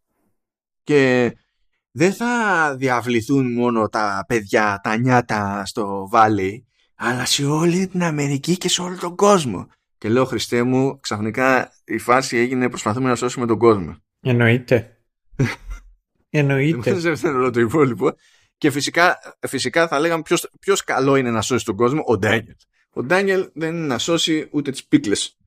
[0.82, 1.32] και
[1.90, 6.62] δεν θα διαβληθούν μόνο τα παιδιά, τα νιάτα στο Valley,
[7.04, 9.68] αλλά σε όλη την Αμερική και σε όλο τον κόσμο.
[9.98, 13.96] Και λέω, Χριστέ μου, ξαφνικά η φάση έγινε προσπαθούμε να σώσουμε τον κόσμο.
[14.20, 14.98] Εννοείται.
[16.30, 16.92] Εννοείται.
[16.92, 18.14] Δεν όλο το υπόλοιπο.
[18.56, 20.22] Και φυσικά, φυσικά θα λέγαμε
[20.60, 22.56] ποιος, καλό είναι να σώσει τον κόσμο, ο Ντάνιελ.
[22.90, 25.38] Ο Ντάνιελ δεν είναι να σώσει ούτε τις πίκλες.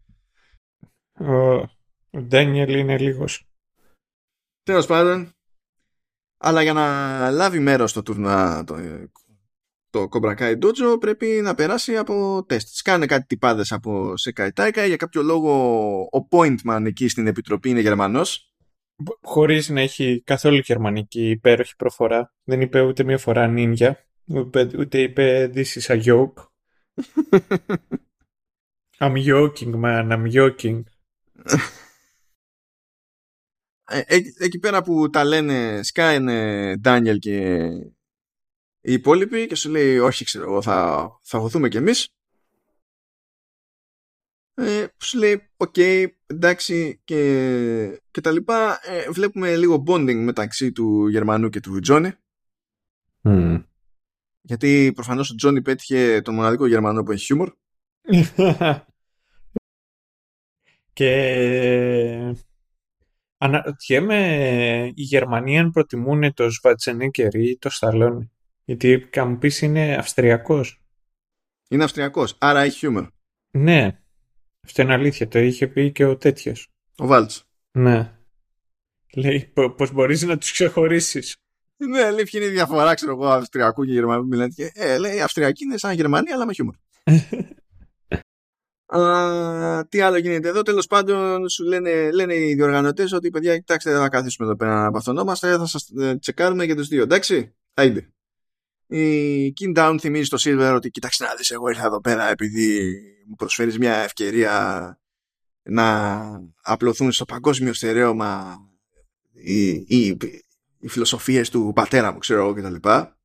[1.19, 1.53] Ο,
[2.09, 3.47] ο Ντάνιελ είναι λίγος.
[4.63, 5.33] Τέλος πάντων,
[6.37, 8.63] αλλά για να λάβει μέρος στο τουρνουά
[9.95, 12.67] το, το Cobra Kai Dojo πρέπει να περάσει από τεστ.
[12.75, 14.85] Σκάνε κάτι τυπάδες από Sekai Taikai.
[14.87, 15.51] Για κάποιο λόγο
[16.01, 18.53] ο Pointman εκεί στην επιτροπή είναι Γερμανός.
[19.21, 22.33] Χωρίς να έχει καθόλου γερμανική υπέροχη προφορά.
[22.43, 24.05] Δεν είπε ούτε μία φορά νίνια.
[24.25, 26.33] Ούτε, ούτε είπε this is a joke.
[28.99, 30.81] I'm joking man, I'm joking.
[33.87, 37.69] Ε, ε, εκεί πέρα που τα λένε σκάνε Ντάνιελ και
[38.87, 42.09] οι υπόλοιποι και σου λέει όχι ξέρω εγώ θα, θα χωθούμε κι εμείς
[44.53, 50.71] ε, σου λέει OK okay, εντάξει και, και τα λοιπά ε, βλέπουμε λίγο bonding μεταξύ
[50.71, 52.11] του Γερμανού και του Τζόνι
[53.23, 53.63] mm.
[54.41, 57.53] γιατί προφανώς ο Τζόνι πέτυχε τον μοναδικό Γερμανό που έχει χιούμορ
[60.93, 61.11] και
[63.37, 68.29] Αναρωτιέμαι οι Γερμανοί αν προτιμούν το Σβαρτσενέγκερ ή το Σταλόνε.
[68.65, 70.81] Γιατί θα μου πεις είναι Αυστριακός.
[71.69, 73.07] Είναι Αυστριακός, άρα έχει χιούμορ.
[73.51, 73.99] Ναι,
[74.63, 75.27] αυτό είναι αλήθεια.
[75.27, 76.67] Το είχε πει και ο τέτοιος.
[76.97, 77.43] Ο Βάλτς.
[77.71, 78.19] Ναι.
[79.15, 81.35] Λέει πώς μπορείς να τους ξεχωρίσεις;
[81.77, 84.25] Ναι, λέει ποια είναι η διαφορά, ξέρω εγώ, Αυστριακού και Γερμανού.
[84.25, 86.75] Μιλάνε και, ε, λέει, Αυστριακή είναι σαν Γερμανία, αλλά με χιούμορ.
[88.87, 93.91] Α, τι άλλο γίνεται εδώ, τέλος πάντων σου λένε, λένε οι διοργανωτές ότι παιδιά, κοιτάξτε,
[93.91, 97.03] δεν θα καθίσουμε εδώ πέρα να απαθωνόμαστε, θα σας ε, τσεκάρουμε για τους δύο.
[97.03, 98.09] Εντάξει, άιντε.
[98.87, 102.95] Η Kim Da-Eun θυμίζει στο Silver ότι κοιτάξτε να δεις εγώ ήρθα εδώ πέρα επειδή
[103.27, 104.99] μου προσφέρεις μια ευκαιρία
[105.63, 106.21] να
[106.61, 108.59] απλωθούν στο παγκόσμιο στερέωμα
[109.31, 110.17] οι, οι,
[110.79, 113.17] οι φιλοσοφίες του πατέρα μου ξέρω εγώ και τα λοιπά.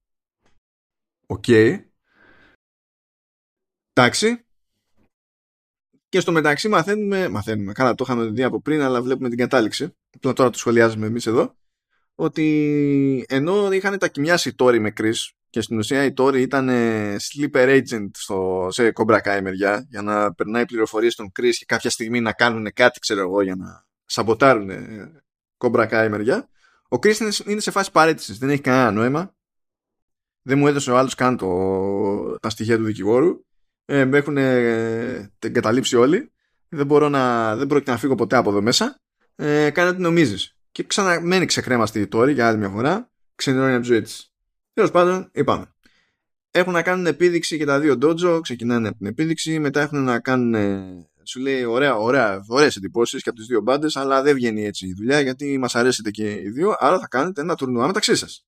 [1.27, 1.44] OK.
[1.47, 1.78] Okay.
[3.93, 4.45] Εντάξει.
[6.09, 9.97] Και στο μεταξύ μαθαίνουμε, μαθαίνουμε, καλά το είχαμε δει από πριν, αλλά βλέπουμε την κατάληξη.
[10.15, 11.55] Απλά τώρα το σχολιάζουμε εμείς εδώ.
[12.15, 15.15] Ότι ενώ είχαν τα κοιμιάσει οι Τόροι με Chris
[15.51, 16.68] και στην ουσία η Τόροι ήταν
[17.18, 21.90] sleeper agent στο, σε Cobra Kai μεριά για να περνάει πληροφορίες στον Chris και κάποια
[21.90, 24.70] στιγμή να κάνουν κάτι ξέρω εγώ για να σαμποτάρουν
[25.59, 26.48] Cobra Kai μεριά.
[26.89, 29.35] Ο Chris είναι σε φάση παρέτησης, δεν έχει κανένα νόημα.
[30.43, 33.44] Δεν μου έδωσε ο άλλος καν το, τα στοιχεία του δικηγόρου
[33.85, 36.32] ε, με έχουν ε, εγκαταλείψει όλοι.
[36.68, 39.01] Δεν μπορώ να, δεν πρόκειται να φύγω ποτέ από εδώ μέσα.
[39.36, 40.56] Ε, κάνε ό,τι νομίζεις.
[40.72, 43.10] Και ξαναμένει ξεκρέμαστη τώρα για άλλη μια φορά.
[43.35, 44.30] Ξενερώνει από τη ζωή της.
[44.72, 45.74] Τέλος πάντων, είπαμε.
[46.51, 50.20] Έχουν να κάνουν επίδειξη και τα δύο dojo, ξεκινάνε από την επίδειξη, μετά έχουν να
[50.20, 50.55] κάνουν,
[51.22, 54.86] σου λέει, ωραία, ωραία, ωραίες εντυπώσεις και από τις δύο μπάντες, αλλά δεν βγαίνει έτσι
[54.86, 58.44] η δουλειά γιατί μας αρέσετε και οι δύο, άρα θα κάνετε ένα τουρνουά μεταξύ σας.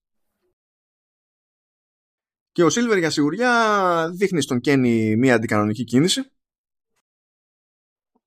[2.52, 6.30] Και ο Σίλβερ για σιγουριά δείχνει στον Κένι μία αντικανονική κίνηση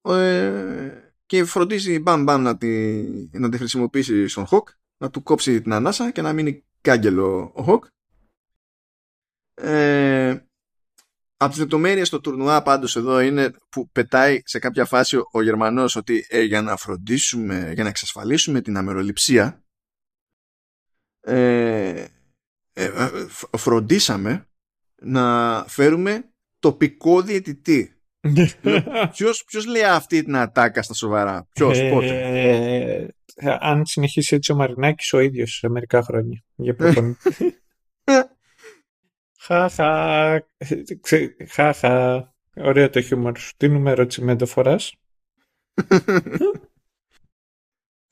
[0.02, 3.04] ε, και φροντίζει μπαμ μπαμ να τη,
[3.40, 7.64] να τη χρησιμοποιήσει στον Χοκ, να του κόψει την ανάσα και να μείνει κάγκελο ο
[7.64, 7.86] Χοκ.
[9.54, 10.46] Ε,
[11.38, 15.96] από τις λεπτομέρειες στο τουρνουά πάντως εδώ είναι που πετάει σε κάποια φάση ο Γερμανός
[15.96, 19.64] ότι ε, για να φροντίσουμε, για να εξασφαλίσουμε την αμεροληψία
[21.20, 22.08] ε,
[22.74, 24.50] ε, ε, φροντίσαμε
[25.02, 26.30] να φέρουμε
[26.60, 27.95] τοπικό διαιτητή.
[29.12, 33.16] Ποιος, ποιος λέει αυτή την ατάκα στα σοβαρά, ποιος, ε, πότε;
[33.60, 36.44] αν συνεχίσει έτσι ο Μαρινάκης ο ίδιος σε μερικά χρόνια.
[36.56, 36.76] Για
[39.40, 40.48] Χαχα.
[41.50, 42.34] Χαχα.
[42.56, 43.54] Ωραίο το χιούμορ σου.
[43.58, 44.94] Τι νούμερο τσιμέντο φοράς.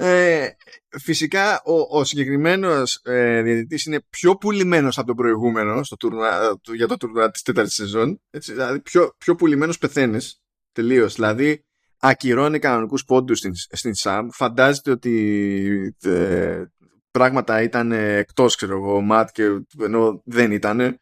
[0.06, 0.56] Ε,
[0.90, 6.88] φυσικά ο, ο συγκεκριμένος ε, διαιτητής είναι πιο πουλημένος από τον προηγούμενο στο τουρνουά, για
[6.88, 8.22] το τουρνουά της τέταρτης σεζόν.
[8.30, 11.14] Έτσι, δηλαδή πιο, πιο πουλημένος πεθαίνεις τελείως.
[11.14, 11.66] Δηλαδή
[12.00, 14.28] ακυρώνει κανονικούς πόντους στην, στην ΣΑΜ.
[14.32, 16.64] Φαντάζεται ότι ε,
[17.12, 19.44] πράγματα ήταν εκτός ξέρω εγώ ματ και
[19.82, 21.00] ενώ δεν ήταν.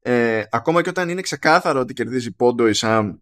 [0.00, 3.16] Ε, ακόμα και όταν είναι ξεκάθαρο ότι κερδίζει πόντο η ΣΑΜ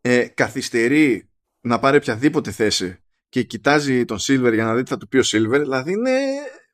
[0.00, 1.28] ε, καθυστερεί
[1.60, 2.98] να πάρει οποιαδήποτε θέση
[3.34, 6.10] και κοιτάζει τον Silver για να δει τι θα του πει ο Silver, δηλαδή είναι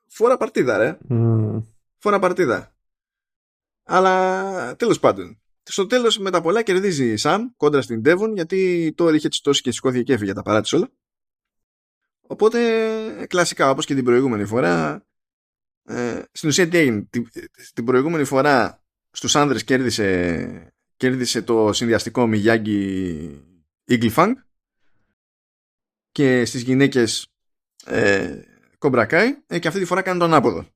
[0.07, 0.99] φορά παρτίδα, ρε.
[1.11, 1.65] Mm.
[1.99, 2.74] Φορά παρτίδα.
[3.82, 5.41] Αλλά τέλος πάντων.
[5.62, 9.62] Στο τέλος με τα πολλά κερδίζει η Sam κόντρα στην Devon γιατί τώρα είχε τσιτώσει
[9.62, 10.91] και σηκώθηκε και έφυγε τα παράτησε όλα.
[12.20, 15.05] Οπότε κλασικά όπως και την προηγούμενη φορά
[15.85, 17.28] ε, στην ουσία τι έγινε; Την,
[17.74, 23.28] την προηγούμενη φορά στους άνδρες κέρδισε, κέρδισε το συνδυαστικό Miyagi
[23.89, 24.32] Eagle Funk
[26.12, 27.27] και στις γυναίκες
[27.85, 28.43] ε,
[28.78, 30.66] κομπρακάει ε, και αυτή τη φορά κάνει τον άποδο.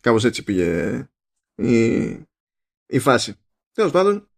[0.00, 1.02] Κάπως έτσι πήγε
[1.54, 1.96] η,
[2.86, 3.34] η φάση.
[3.72, 4.28] Τέλος πάντων,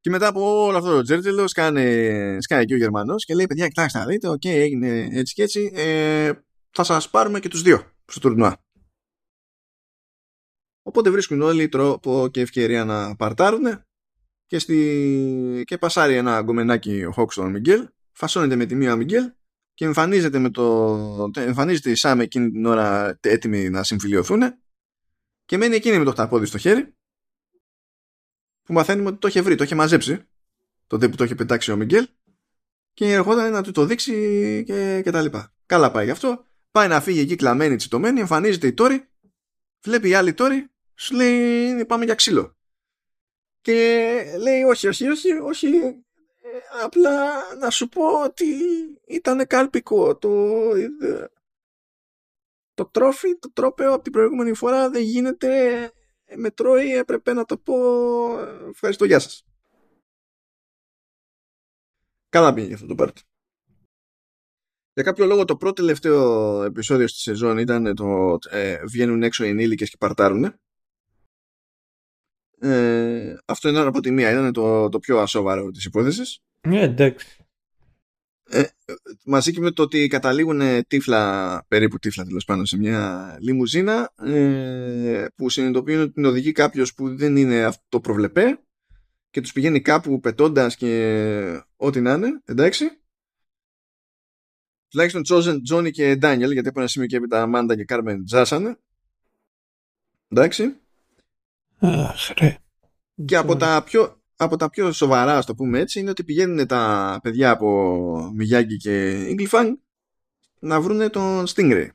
[0.00, 3.68] και μετά από όλο αυτό το τζέρτζελος σκάνε, σκάνε και ο Γερμανός και λέει παιδιά
[3.68, 6.32] κοιτάξτε να δείτε, OK okay, έγινε έτσι και έτσι, ε,
[6.70, 8.64] θα σας πάρουμε και τους δύο στο τουρνουά.
[10.82, 13.82] Οπότε βρίσκουν όλοι τρόπο και ευκαιρία να παρτάρουν
[14.46, 15.62] και, στη...
[15.66, 17.88] και πασάρει ένα γκομενάκι ο Hawk στον Miguel,
[18.18, 19.32] φασώνεται με τη μία Miguel
[19.74, 21.30] και εμφανίζεται, με το...
[21.36, 24.42] εμφανίζεται η Σάμ εκείνη την ώρα έτοιμη να συμφιλειωθούν
[25.44, 26.94] και μένει εκείνη με το χταπόδι στο χέρι
[28.62, 30.28] που μαθαίνουμε ότι το είχε βρει, το είχε μαζέψει
[30.86, 32.08] τότε που το είχε πετάξει ο Μιγγέλ
[32.92, 34.12] και ερχόταν να του το δείξει
[34.66, 35.54] και, και τα λοιπά.
[35.66, 36.44] Καλά πάει γι' αυτό.
[36.70, 39.08] Πάει να φύγει εκεί κλαμμένη, τσιτωμένη, εμφανίζεται η Τόρη,
[39.80, 42.56] βλέπει η άλλη Τόρη, σου λέει πάμε για ξύλο.
[43.60, 45.68] Και λέει όχι, όχι, όχι, όχι,
[46.52, 48.46] ε, απλά να σου πω ότι
[49.06, 50.54] ήταν κάλπικο το,
[52.74, 55.92] το τρόφι, το τρόπεο από την προηγούμενη φορά δεν γίνεται
[56.36, 57.74] με τρώει, έπρεπε να το πω
[58.68, 59.42] ευχαριστώ, γεια σας.
[62.28, 63.22] Καλά πήγε αυτό το πάρτι.
[64.92, 69.48] Για κάποιο λόγο το πρώτο τελευταίο επεισόδιο στη σεζόν ήταν το ε, βγαίνουν έξω οι
[69.48, 70.60] ενήλικες και παρτάρουν.
[72.60, 76.38] Ε, αυτό ήταν από τη μία, ήταν το, το πιο ασόβαρο της υπόθεσης.
[76.66, 77.26] Ναι, εντάξει.
[78.50, 78.62] Ε,
[79.24, 85.26] μαζί και με το ότι καταλήγουν τύφλα, περίπου τύφλα τέλος πάντων, σε μια λιμουζίνα ε,
[85.34, 88.60] που συνειδητοποιούν ότι την οδηγεί κάποιος που δεν είναι αυτό το προβλεπέ
[89.30, 92.90] και τους πηγαίνει κάπου πετώντας και ό,τι να είναι, εντάξει.
[94.88, 98.78] Τουλάχιστον Chosen, Johnny και Daniel, γιατί από ένα σημείο και έπειτα Amanda και Carmen τζάσανε.
[100.28, 100.80] Εντάξει.
[101.78, 102.56] Αχ, ρε.
[103.24, 106.66] Και από τα, πιο, από τα πιο σοβαρά, ας το πούμε έτσι, είναι ότι πηγαίνουν
[106.66, 109.72] τα παιδιά από Μιγιάγκη και Inglefanг
[110.58, 111.88] να βρούνε τον Stingray.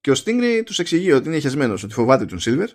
[0.00, 2.68] Και ο Stingray τους εξηγεί ότι είναι χεσμένος, ότι φοβάται τον Silver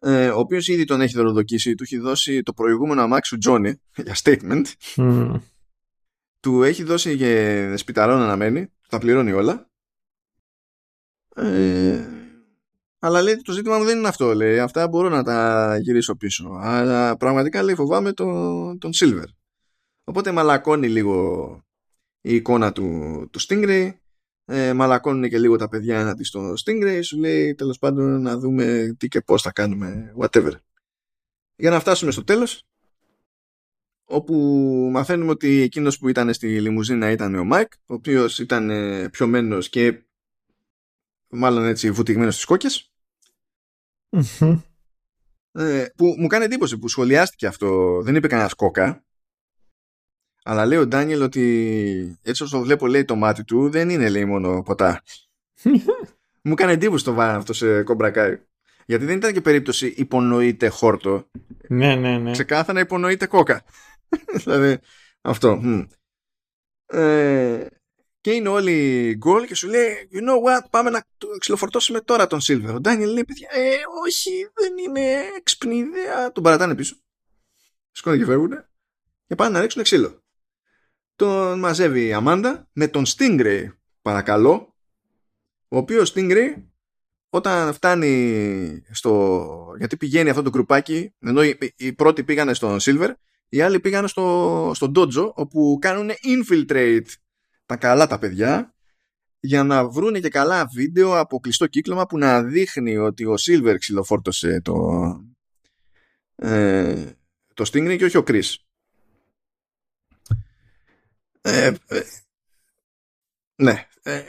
[0.00, 3.80] ε, ο οποίος ήδη τον έχει δωροδοκίσει, του έχει δώσει το προηγούμενο αμάξι του Τζόνι
[4.04, 4.64] για statement.
[6.40, 9.70] Του έχει δώσει για σπιταρό να αναμένει, τα πληρώνει όλα.
[11.34, 12.15] Ε,
[12.98, 14.58] αλλά λέει το ζήτημα μου δεν είναι αυτό, λέει.
[14.58, 16.58] Αυτά μπορώ να τα γυρίσω πίσω.
[16.60, 19.26] Αλλά πραγματικά λέει φοβάμαι τον, τον Silver.
[20.04, 21.48] Οπότε μαλακώνει λίγο
[22.20, 22.84] η εικόνα του,
[23.32, 23.90] του Stingray
[24.44, 28.94] ε, μαλακώνουν και λίγο τα παιδιά έναντι στο Stingray σου λέει τέλος πάντων να δούμε
[28.98, 30.52] τι και πώς θα κάνουμε whatever
[31.56, 32.66] για να φτάσουμε στο τέλος
[34.04, 34.34] όπου
[34.92, 39.68] μαθαίνουμε ότι εκείνος που ήταν στη λιμουζίνα ήταν ο Μάικ ο οποίος ήταν ε, πιωμένος
[39.68, 40.05] και
[41.28, 42.92] μάλλον έτσι βουτυγμένος στις κοκκες
[45.52, 49.06] ε, που μου κάνει εντύπωση που σχολιάστηκε αυτό δεν είπε κανένας κόκα
[50.48, 54.24] αλλά λέει ο Ντάνιελ ότι έτσι όσο βλέπω λέει το μάτι του δεν είναι λέει
[54.24, 55.02] μόνο ποτά.
[56.42, 58.46] Μου έκανε εντύπωση το βάλει αυτό σε κομπρακάρι.
[58.86, 61.30] Γιατί δεν ήταν και περίπτωση υπονοείται χόρτο.
[61.68, 62.30] Ναι, ναι, ναι.
[62.30, 63.64] Ξεκάθαρα υπονοείται κόκα.
[64.44, 64.78] δηλαδή
[65.20, 65.60] αυτό.
[66.86, 67.66] Ε,
[68.26, 71.04] και είναι όλοι γκολ και σου λέει You know what, πάμε να
[71.38, 72.74] ξυλοφορτώσουμε τώρα τον Σίλβερ.
[72.74, 73.74] Ο Ντάνιελ λέει παιδιά, ε,
[74.06, 76.32] όχι, δεν είναι έξυπνη ιδέα.
[76.32, 76.96] Τον παρατάνε πίσω.
[77.90, 78.52] Σκόνται και φεύγουν
[79.26, 80.24] και πάνε να ρίξουν ξύλο
[81.16, 83.66] τον μαζεύει η Αμάντα με τον Stingray
[84.02, 84.76] παρακαλώ
[85.68, 86.62] ο οποίος Stingray
[87.28, 91.42] όταν φτάνει στο γιατί πηγαίνει αυτό το κρουπάκι ενώ
[91.76, 93.10] οι, πρώτοι πήγανε στον Silver
[93.48, 97.06] οι άλλοι πήγανε στο, στο Dojo όπου κάνουν infiltrate
[97.66, 98.74] τα καλά τα παιδιά
[99.40, 103.74] για να βρούνε και καλά βίντεο από κλειστό κύκλωμα που να δείχνει ότι ο Silver
[103.78, 104.74] ξυλοφόρτωσε το,
[106.34, 107.12] ε,
[107.54, 108.54] το Stingray και όχι ο Chris.
[111.40, 112.02] Ε, ε,
[113.56, 113.86] ναι.
[114.02, 114.22] Ε,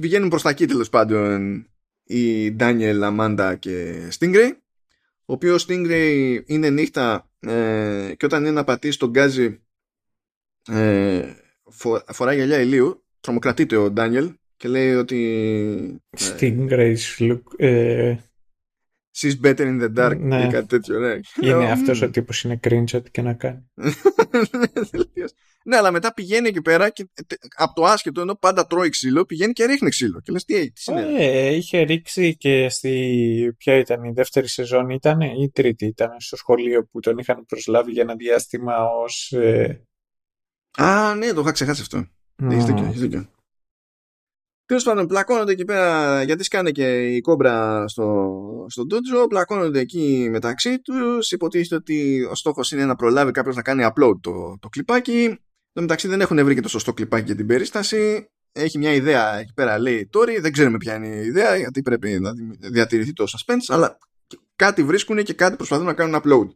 [0.00, 1.66] πηγαίνουν προς τα εκεί τέλος πάντων
[2.02, 4.50] η Ντάνιελ, Αμάντα και Stingray
[5.24, 9.62] ο οποίος Stingray είναι νύχτα ε, και όταν είναι να πατήσει τον γκάζι
[10.68, 11.34] ε,
[11.72, 18.16] φο, φοράει γυαλιά ηλίου τρομοκρατείται ο Ντάνιελ και λέει ότι Stingray look ε,
[19.16, 20.44] She's better in the dark ναι.
[20.44, 21.20] ή κάτι τέτοιο ναι.
[21.42, 23.70] Είναι αυτός ο τύπος είναι cringe ό,τι και να κάνει
[25.64, 27.08] Ναι, αλλά μετά πηγαίνει εκεί πέρα και
[27.56, 30.20] από το άσχετο ενώ πάντα τρώει ξύλο, πηγαίνει και ρίχνει ξύλο.
[30.20, 33.54] Και λες τι, τι συνέβη; Ε, είχε ρίξει και στη.
[33.58, 37.44] Ποια ήταν η δεύτερη σεζόν, ήταν ή η τρίτη ήταν στο σχολείο που τον είχαν
[37.46, 39.32] προσλάβει για ένα διάστημα ως.
[39.32, 39.86] Ε...
[40.78, 42.06] Α, ναι, το είχα ξεχάσει αυτό.
[42.42, 42.50] Mm.
[42.50, 43.28] Έχεις δίκιο, έχεις δίκιο.
[44.66, 50.28] Τέλος πάντων, πλακώνονται εκεί πέρα, γιατί σκάνε και η κόμπρα στο, στο ντότζο, πλακώνονται εκεί
[50.30, 51.30] μεταξύ τους.
[51.30, 55.24] Υποτίθεται ότι ο στόχος είναι να προλάβει κάποιος να κάνει upload το, το κλιπάκι.
[55.24, 55.38] Εν
[55.72, 58.28] τω μεταξύ δεν έχουν βρει και το σωστό κλιπάκι για την περίσταση.
[58.52, 62.20] Έχει μια ιδέα εκεί πέρα, λέει τώρα, δεν ξέρουμε ποια είναι η ιδέα, γιατί πρέπει
[62.20, 62.32] να
[62.70, 63.98] διατηρηθεί το suspense, αλλά
[64.56, 66.48] κάτι βρίσκουν και κάτι προσπαθούν να κάνουν upload.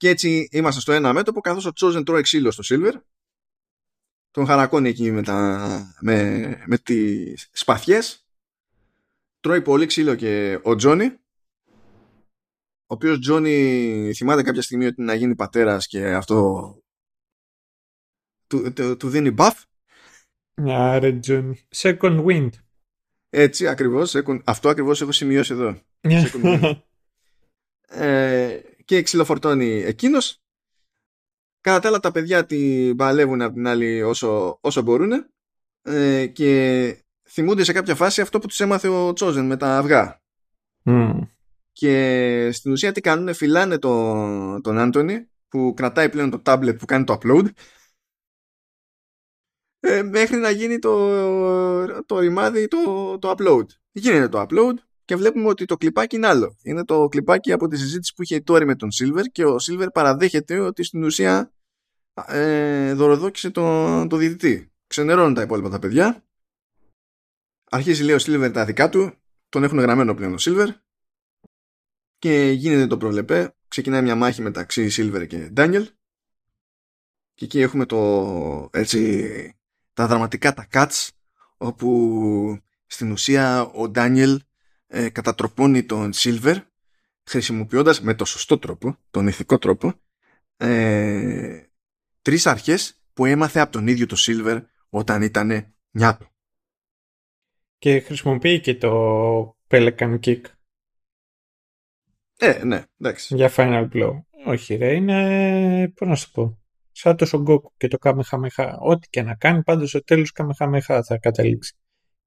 [0.00, 3.00] Και έτσι είμαστε στο ένα μέτωπο, καθώς ο Chosen τρώει ξύλο στο Silver,
[4.30, 8.26] τον χαρακώνει εκεί με, τα, με, με τις σπαθιές
[9.40, 15.34] τρώει πολύ ξύλο και ο Τζόνι ο οποίος Τζόνι θυμάται κάποια στιγμή ότι να γίνει
[15.34, 16.76] πατέρας και αυτό
[18.46, 19.62] του, του, του δίνει buff
[20.66, 21.66] Άρε Τζόνι.
[21.74, 22.50] Second wind.
[23.30, 24.14] έτσι ακριβώς
[24.44, 26.80] αυτό ακριβώς έχω σημειώσει εδώ Second wind.
[28.04, 28.60] ε,
[28.90, 30.42] και ξυλοφορτώνει εκείνος.
[31.60, 35.12] Κατά τα άλλα τα παιδιά την παλεύουν από την άλλη όσο, όσο μπορούν
[35.82, 40.22] ε, και θυμούνται σε κάποια φάση αυτό που τους έμαθε ο Τσόζεν με τα αυγά.
[41.72, 46.84] Και στην ουσία τι κάνουν, φυλάνε τον, τον Άντωνη που κρατάει πλέον το tablet που
[46.84, 47.46] κάνει το upload.
[49.80, 53.66] Ε, μέχρι να γίνει το, το ρημάδι το, το upload.
[53.92, 54.74] Γίνεται το upload
[55.10, 56.56] και βλέπουμε ότι το κλιπάκι είναι άλλο.
[56.62, 59.56] Είναι το κλιπάκι από τη συζήτηση που είχε η Τόρη με τον Silver και ο
[59.56, 61.52] Silver παραδέχεται ότι στην ουσία
[62.26, 64.72] ε, δωροδόκησε τον το διαιτητή.
[64.86, 66.24] Ξενερώνουν τα υπόλοιπα τα παιδιά
[67.70, 69.12] Αρχίζει λέει ο Silver τα δικά του,
[69.48, 70.68] τον έχουν γραμμένο πλέον ο Silver
[72.18, 73.54] και γίνεται το προβλεπέ.
[73.68, 75.84] Ξεκινάει μια μάχη μεταξύ Silver και Daniel
[77.34, 79.54] και εκεί έχουμε το έτσι
[79.92, 81.08] τα δραματικά τα cuts
[81.56, 84.36] όπου στην ουσία ο Daniel
[84.92, 86.56] ε, κατατροπώνει τον Silver
[87.24, 89.94] χρησιμοποιώντας με το σωστό τρόπο, τον ηθικό τρόπο
[90.56, 91.62] ε,
[92.22, 96.28] τρεις αρχές που έμαθε από τον ίδιο το Silver όταν ήταν νιάτο.
[97.78, 100.40] Και χρησιμοποιεί και το Pelican Kick.
[102.36, 103.34] Ε, ναι, εντάξει.
[103.34, 104.22] Για Final Blow.
[104.46, 106.58] Όχι ρε, είναι, πώς να σου πω,
[106.92, 108.76] σαν το Son και το Kamehameha.
[108.78, 111.74] Ό,τι και να κάνει, πάντως στο τέλος Kamehameha θα καταλήξει.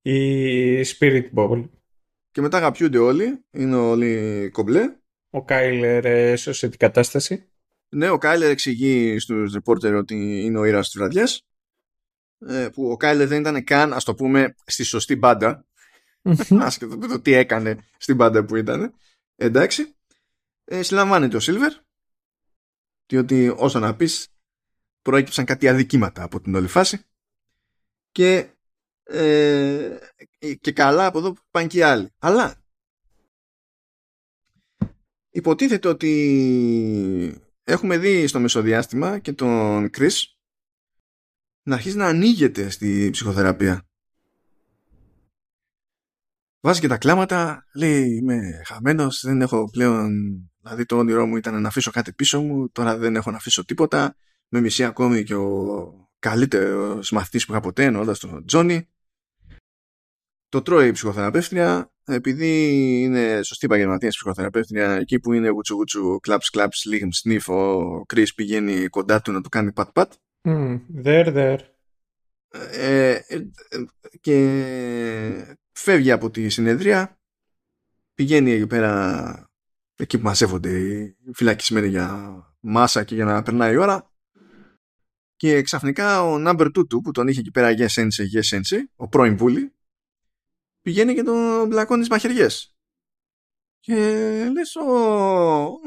[0.02, 1.70] Η Spirit Ball.
[2.34, 4.96] Και μετά αγαπιούνται όλοι, είναι όλοι κομπλέ.
[5.30, 7.48] Ο Κάιλερ έσωσε την κατάσταση.
[7.90, 11.46] Ναι, ο Κάιλερ εξηγεί στους reporter ότι είναι ο ήρωας της βραδιάς
[12.48, 15.66] ε, που ο Κάιλερ δεν ήταν καν, ας το πούμε, στη σωστή μπάντα.
[16.60, 18.94] Άσχετο το τι έκανε στην μπάντα που ήταν.
[19.36, 19.96] Εντάξει.
[20.66, 21.74] Ε, συλλαμβάνεται ο Σίλβερ.
[23.06, 24.28] Διότι όσο να πεις
[25.02, 27.06] προέκυψαν κάτι αδικήματα από την όλη φάση.
[28.12, 28.53] Και,
[29.14, 29.98] ε,
[30.62, 32.10] και καλά από εδώ πάνε και οι άλλοι.
[32.20, 32.56] Αλλά
[35.30, 40.12] υποτίθεται ότι έχουμε δει στο μεσοδιάστημα και τον Chris
[41.64, 43.88] να αρχίσει να ανοίγεται στη ψυχοθεραπεία.
[46.60, 50.12] Βάζει και τα κλάματα, λέει είμαι χαμένος, δεν έχω πλέον,
[50.62, 53.66] δηλαδή το όνειρό μου ήταν να αφήσω κάτι πίσω μου, τώρα δεν έχω να αφήσω
[53.66, 54.16] τίποτα,
[54.48, 58.88] με μισή ακόμη και ο καλύτερος μαθητής που είχα ποτέ, εννοώντας τον Τζόνι.
[60.54, 62.72] Το τρώει η ψυχοθεραπεύτρια, επειδή
[63.02, 68.34] είναι σωστή επαγγελματία ψυχοθεραπεύτρια, εκεί που είναι γουτσου γουτσου, κλαψ κλαψ, λίγμ σνίφ, ο Κρις
[68.34, 70.14] πηγαίνει κοντά του να του κάνει πατ πατ
[71.04, 71.58] there, there.
[72.72, 73.48] Ε, ε,
[74.22, 77.20] και φεύγει από τη συνεδρία
[78.14, 79.50] πηγαίνει εκεί πέρα
[79.96, 84.12] εκεί που μαζεύονται οι φυλακισμένοι για μάσα και για να περνάει η ώρα
[85.36, 88.82] και ξαφνικά ο number 2 του που τον είχε εκεί πέρα yes sensei, yes sensei,
[88.96, 89.74] ο πρώην βούλη
[90.84, 92.74] πηγαίνει και τον μπλακώνεις στις μαχαιριές
[93.86, 93.96] και
[94.50, 94.84] λες ο,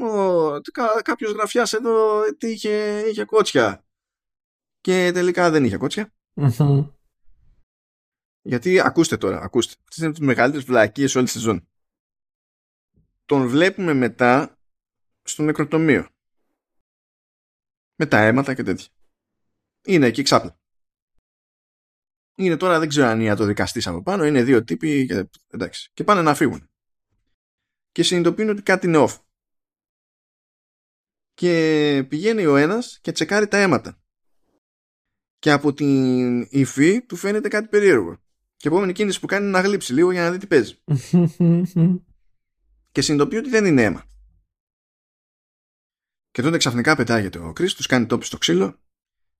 [0.05, 0.61] ο,
[1.01, 3.85] κάποιος γραφιάς εδώ τι είχε, είχε κότσια
[4.81, 6.13] και τελικά δεν είχε κότσια.
[8.41, 9.73] Γιατί ακούστε τώρα, ακούστε.
[9.79, 11.67] Αυτές είναι τις μεγαλύτερες βλακίες όλη τη σεζόν.
[13.25, 14.57] Τον βλέπουμε μετά
[15.23, 16.07] στο νεκροτομείο.
[17.95, 18.87] Με τα αίματα και τέτοια.
[19.85, 20.59] Είναι εκεί ξάπλα.
[22.39, 25.89] Είναι τώρα, δεν ξέρω αν είναι το δικαστή από πάνω, είναι δύο τύποι και, εντάξει,
[25.93, 26.69] και πάνε να φύγουν.
[27.91, 29.17] Και συνειδητοποιούν ότι κάτι είναι off.
[31.33, 34.01] Και πηγαίνει ο ένας και τσεκάρει τα αίματα
[35.39, 38.17] και από την υφή του φαίνεται κάτι περίεργο.
[38.55, 40.75] Και επόμενη κίνηση που κάνει είναι να γλύψει λίγο για να δει τι παίζει.
[42.91, 44.05] και συνειδητοποιεί ότι δεν είναι αίμα.
[46.31, 48.79] Και τότε ξαφνικά πετάγεται ο Κρίστος, του κάνει τόπι στο ξύλο,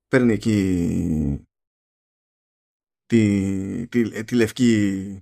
[0.08, 1.47] παίρνει εκεί
[3.08, 5.22] τη, τη, τη λευκή.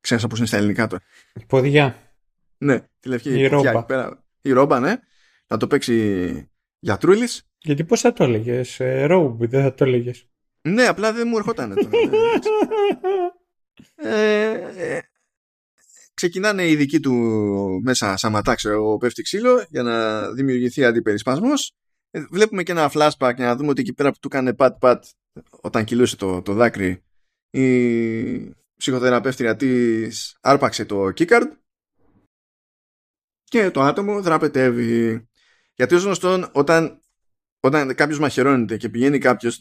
[0.00, 1.02] Ξέρω πώ είναι στα ελληνικά τώρα.
[1.46, 2.14] Ποδιά.
[2.58, 3.84] Ναι, τη λευκή η ρόμπα.
[3.84, 4.24] Πέρα.
[4.42, 4.96] Η ρόμπα, ναι.
[5.46, 10.28] Να το παίξει γιατρούλης γιατί πώς θα το έλεγες, Ρόουμπ, δεν θα το έλεγες.
[10.62, 11.74] Ναι, απλά δεν μου ερχόταν
[13.96, 15.00] ε, ε,
[16.14, 17.14] ξεκινάνε οι δικοί του
[17.82, 21.74] μέσα σαματά, ξέρω, πέφτει ξύλο για να δημιουργηθεί αντιπερισπασμός.
[22.16, 25.04] Ε, βλέπουμε και ένα flashback για να δούμε ότι εκεί πέρα που του έκανε πατ-πατ
[25.50, 27.04] όταν κυλούσε το, το δάκρυ
[27.50, 31.50] η ψυχοθεραπεύτρια της άρπαξε το keycard
[33.44, 35.28] και το άτομο δραπετεύει.
[35.74, 37.00] Γιατί ως γνωστόν όταν
[37.60, 39.60] όταν κάποιος μαχαιρώνεται και πηγαίνει κάποιος,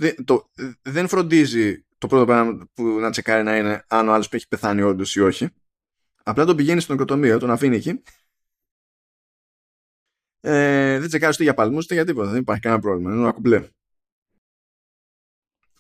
[0.82, 4.82] δεν φροντίζει το πρώτο πράγμα που να τσεκάρει να είναι αν ο άλλος έχει πεθάνει
[4.82, 5.49] όντως ή όχι.
[6.23, 8.02] Απλά τον πηγαίνει στον οικοτομείο, τον αφήνει εκεί.
[10.48, 12.30] Ε, δεν τσεκάρεις ούτε για παλμούς ούτε για τίποτα.
[12.30, 13.12] Δεν υπάρχει κανένα πρόβλημα.
[13.12, 13.70] Είναι ένα κουμπλέ.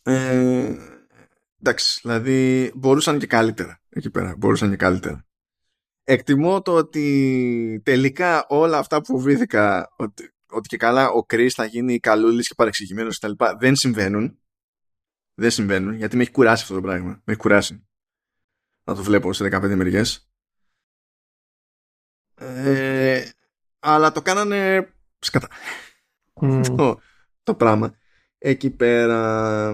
[0.03, 0.75] Ε,
[1.59, 4.35] εντάξει, δηλαδή μπορούσαν και καλύτερα εκεί πέρα.
[4.37, 5.25] Μπορούσαν και καλύτερα.
[6.03, 11.65] Εκτιμώ το ότι τελικά όλα αυτά που φοβήθηκα ότι, ότι και καλά ο Κρι θα
[11.65, 13.31] γίνει καλούλης και παρεξηγημένος κτλ.
[13.59, 14.39] δεν συμβαίνουν.
[15.33, 17.09] Δεν συμβαίνουν γιατί με έχει κουράσει αυτό το πράγμα.
[17.09, 17.87] Με έχει κουράσει.
[18.83, 20.29] Να το βλέπω σε 15 μεριές.
[22.35, 23.29] Ε,
[23.85, 24.89] αλλά το κάνανε
[25.19, 25.47] σκατά.
[26.77, 26.99] το,
[27.43, 27.95] το πράγμα.
[28.37, 29.71] Εκεί πέρα.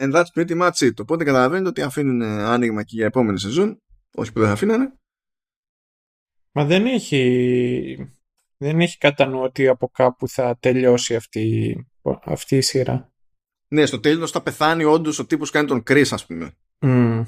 [0.00, 1.00] And that's pretty much it.
[1.00, 3.82] Οπότε καταλαβαίνετε ότι αφήνουν άνοιγμα και για επόμενη σεζόν.
[4.14, 4.92] Όχι που δεν θα αφήνανε.
[6.52, 8.16] Μα δεν έχει,
[8.56, 11.76] δεν έχει κατά νου ότι από κάπου θα τελειώσει αυτή,
[12.24, 13.12] αυτή η σειρά.
[13.68, 16.56] Ναι, στο τέλος θα πεθάνει όντως ο τύπος κάνει τον Chris ας πούμε.
[16.78, 17.24] Mm.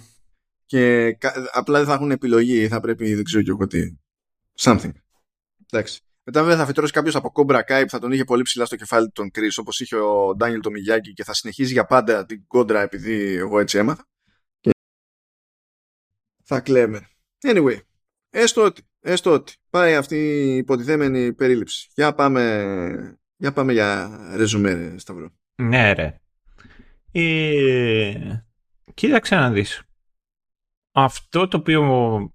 [0.64, 1.16] Και
[1.52, 3.96] απλά δεν θα έχουν επιλογή, θα πρέπει δεν ξέρω και εγώ τι.
[4.60, 4.92] Something.
[5.70, 6.00] Εντάξει.
[6.24, 8.76] Μετά βέβαια θα φυτρώσει κάποιος από κόμπρα Kai που θα τον είχε πολύ ψηλά στο
[8.76, 12.26] κεφάλι του τον Chris όπως είχε ο Ντάνιελ το Μιγιάκη και θα συνεχίζει για πάντα
[12.26, 14.06] την κόντρα επειδή εγώ έτσι έμαθα.
[14.60, 14.70] Και
[16.44, 17.08] θα κλαίμε.
[17.40, 17.78] Anyway,
[18.30, 21.88] έστω ότι, έστω ότι πάει αυτή η υποτιθέμενη περίληψη.
[21.94, 25.30] Για πάμε για, πάμε για ρεζουμέ, Σταυρό.
[25.62, 26.20] Ναι, ρε.
[27.12, 28.44] Ε,
[28.94, 29.82] κοίταξε να δεις.
[30.92, 31.82] Αυτό το οποίο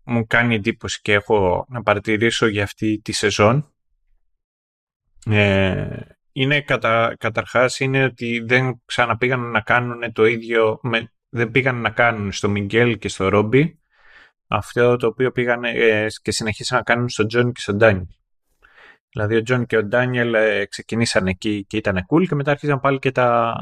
[0.04, 3.74] μου κάνει εντύπωση και έχω να παρατηρήσω για αυτή τη σεζόν
[5.26, 6.00] ε,
[6.32, 11.90] είναι κατα, καταρχάς είναι ότι δεν ξαναπήγαν να κάνουν το ίδιο με, δεν πήγαν να
[11.90, 13.80] κάνουν στο Miguel και στο Ρόμπι
[14.48, 18.06] αυτό το οποίο πήγαν ε, και συνεχίσαν να κάνουν στο Τζον και στον Ντάνιελ.
[19.10, 22.80] Δηλαδή ο Τζον και ο Ντάνιελ ε, ξεκινήσαν εκεί και ήταν cool και μετά άρχισαν
[22.80, 23.56] πάλι και τα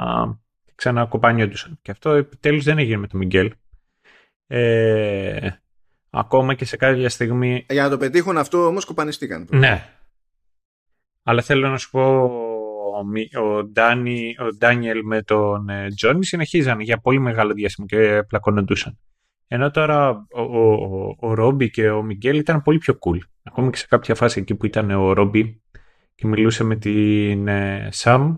[0.75, 1.79] ξανακοπάνιοντουσαν.
[1.81, 3.53] Και αυτό επιτέλους δεν έγινε με τον Μιγγέλ.
[4.55, 5.49] Ε,
[6.09, 7.65] ακόμα και σε κάποια στιγμή...
[7.69, 9.47] Για να το πετύχουν αυτό όμως κοπανιστήκαν.
[9.51, 9.89] Ναι.
[11.23, 12.23] Αλλά θέλω να σου πω
[13.41, 18.99] ο, Ντάνι, ο Ντάνιελ με τον ε, Τζόνι συνεχίζαν για πολύ μεγάλο διάστημα και πλακωνόντουσαν.
[19.47, 23.17] Ενώ τώρα ο, ο, ο, Ρόμπι και ο Μιγγέλ ήταν πολύ πιο cool.
[23.43, 25.61] Ακόμα και σε κάποια φάση εκεί που ήταν ο Ρόμπι
[26.15, 28.37] και μιλούσε με την ε, Σαμ,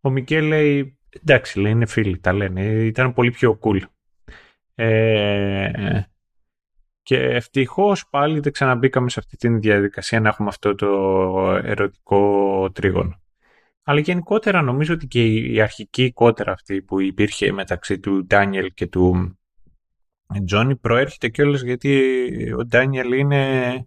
[0.00, 2.62] ο Μιγγέλ λέει εντάξει, λέει είναι φίλοι, τα λένε.
[2.62, 3.80] Ήταν πολύ πιο cool.
[4.74, 6.00] Ε,
[7.02, 10.88] και ευτυχώς πάλι δεν ξαναμπήκαμε σε αυτή τη διαδικασία να έχουμε αυτό το
[11.64, 13.22] ερωτικό τρίγωνο.
[13.82, 18.86] Αλλά γενικότερα νομίζω ότι και η αρχική κότερα αυτή που υπήρχε μεταξύ του Ντάνιελ και
[18.86, 19.38] του
[20.44, 23.86] Τζόνι προέρχεται κιόλας γιατί ο Ντάνιελ είναι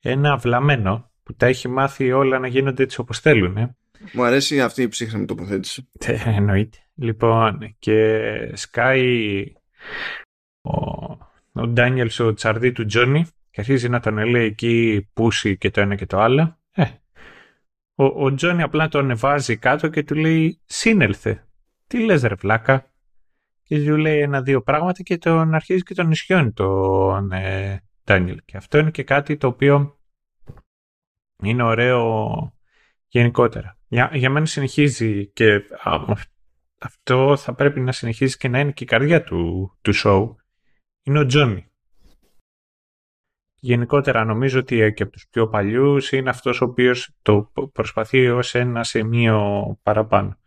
[0.00, 3.56] ένα βλαμμένο που τα έχει μάθει όλα να γίνονται έτσι όπως θέλουν.
[3.56, 3.76] Ε.
[4.12, 5.88] Μου αρέσει αυτή η ψύχρεμη τοποθέτηση.
[5.98, 6.78] Ε, εννοείται.
[6.94, 8.20] Λοιπόν, και
[8.54, 9.44] σκάει
[11.52, 15.80] ο Ντάνιελς στο τσαρδί του Τζόνι και αρχίζει να τον λέει εκεί πούσι και το
[15.80, 16.58] ένα και το άλλο.
[16.70, 16.84] Ε,
[17.94, 21.46] ο, ο Τζόνι απλά τον ανεβάζει κάτω και του λέει σύνελθε.
[21.86, 22.90] Τι λες ρε βλάκα;
[23.62, 28.40] Και του λέει ένα-δύο πράγματα και τον αρχίζει και τον ισιώνει τον ε, Ντάνιελ.
[28.44, 29.98] Και αυτό είναι και κάτι το οποίο
[31.42, 32.52] είναι ωραίο
[33.08, 33.78] γενικότερα.
[33.88, 35.62] Για, για μένα συνεχίζει και
[36.78, 40.34] αυτό θα πρέπει να συνεχίζει και να είναι και η καρδιά του, του show
[41.02, 41.66] είναι ο Τζόνι.
[43.60, 48.54] Γενικότερα νομίζω ότι και από τους πιο παλιούς είναι αυτός ο οποίος το προσπαθεί ως
[48.54, 50.38] ένα σημείο παραπάνω.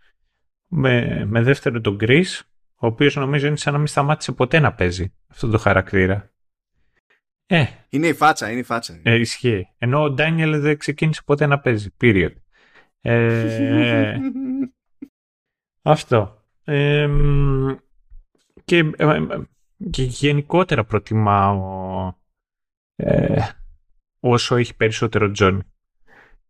[0.68, 2.40] Με, με δεύτερο τον Chris,
[2.76, 6.32] ο οποίος νομίζω είναι σαν να μην σταμάτησε ποτέ να παίζει αυτό το χαρακτήρα.
[7.46, 9.00] Ε, είναι η φάτσα, είναι η φάτσα.
[9.04, 9.68] Ε, ισχύει.
[9.78, 11.90] Ενώ ο Ντάνιελ δεν ξεκίνησε ποτέ να παίζει.
[12.02, 12.34] Period.
[13.02, 14.18] Ε,
[15.82, 16.46] αυτό.
[16.64, 17.10] Ε,
[18.66, 19.20] και ε,
[19.90, 22.14] και γενικότερα προτιμάω
[22.96, 23.48] ε,
[24.20, 25.66] όσο έχει περισσότερο Τζον.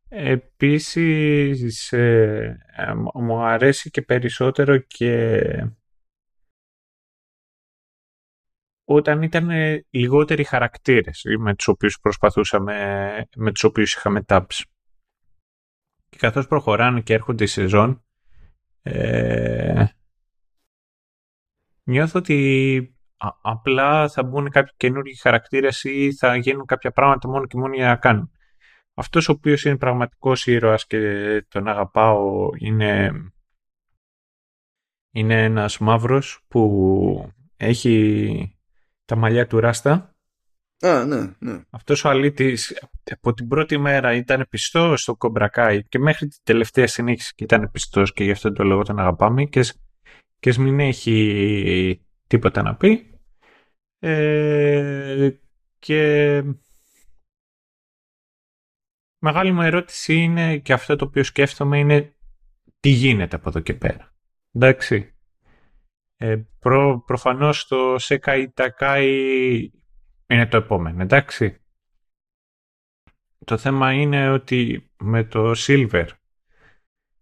[0.10, 5.42] Επίσης ε, ε, μου αρέσει και περισσότερο και
[8.84, 9.50] όταν ήταν
[9.90, 14.62] λιγότεροι χαρακτήρες με τους οποίους προσπαθούσαμε, με τους οποίους είχαμε taps.
[16.10, 18.04] Και καθώς προχωράνε και έρχονται οι σεζόν,
[18.82, 19.86] ε,
[21.84, 22.96] νιώθω ότι
[23.42, 27.88] απλά θα μπουν κάποιοι καινούργιοι χαρακτήρες ή θα γίνουν κάποια πράγματα μόνο και μόνο για
[27.88, 28.32] να κάνουν.
[28.94, 33.12] Αυτός ο οποίος είναι πραγματικός ήρωας και τον αγαπάω είναι,
[35.12, 38.58] είναι ένας μαύρος που έχει
[39.06, 40.11] τα μαλλιά του ράστα.
[40.82, 41.62] Α, ναι, ναι.
[41.70, 46.88] Αυτός ο αλήτης από την πρώτη μέρα ήταν πιστός στο Κομπρακάι και μέχρι την τελευταία
[46.88, 49.74] συνέχιση και ήταν πιστός και γι' αυτό το λόγο τον αγαπάμε και,
[50.40, 53.20] και μην έχει τίποτα να πει
[54.00, 55.30] ε,
[55.80, 56.44] Και
[59.20, 62.16] μεγάλη μου ερώτηση είναι και αυτό το οποίο σκέφτομαι είναι
[62.80, 64.16] τι γίνεται από εδώ και πέρα.
[64.54, 65.16] Εντάξει.
[66.18, 69.68] Ε, προ, προφανώς το Sekai Takai
[70.34, 71.62] είναι το επόμενο, εντάξει.
[73.46, 76.08] Το θέμα είναι ότι με το Silver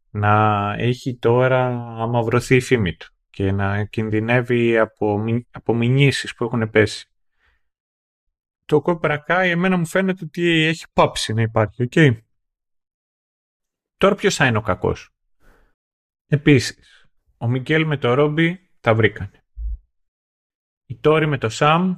[0.09, 1.65] να έχει τώρα
[2.01, 7.09] αμαυρωθεί η φήμη του και να κινδυνεύει από, από μηνύσεις που έχουν πέσει.
[8.65, 11.93] Το Cobra Kai εμένα μου φαίνεται ότι έχει πάψει να υπάρχει, οκ.
[13.97, 15.09] Τώρα ποιος θα είναι ο κακός;
[16.25, 17.07] Επίσης,
[17.37, 19.43] ο Μικέλ με το Ρόμπι τα βρήκανε.
[20.85, 21.97] Η Τόρι με το Σαμ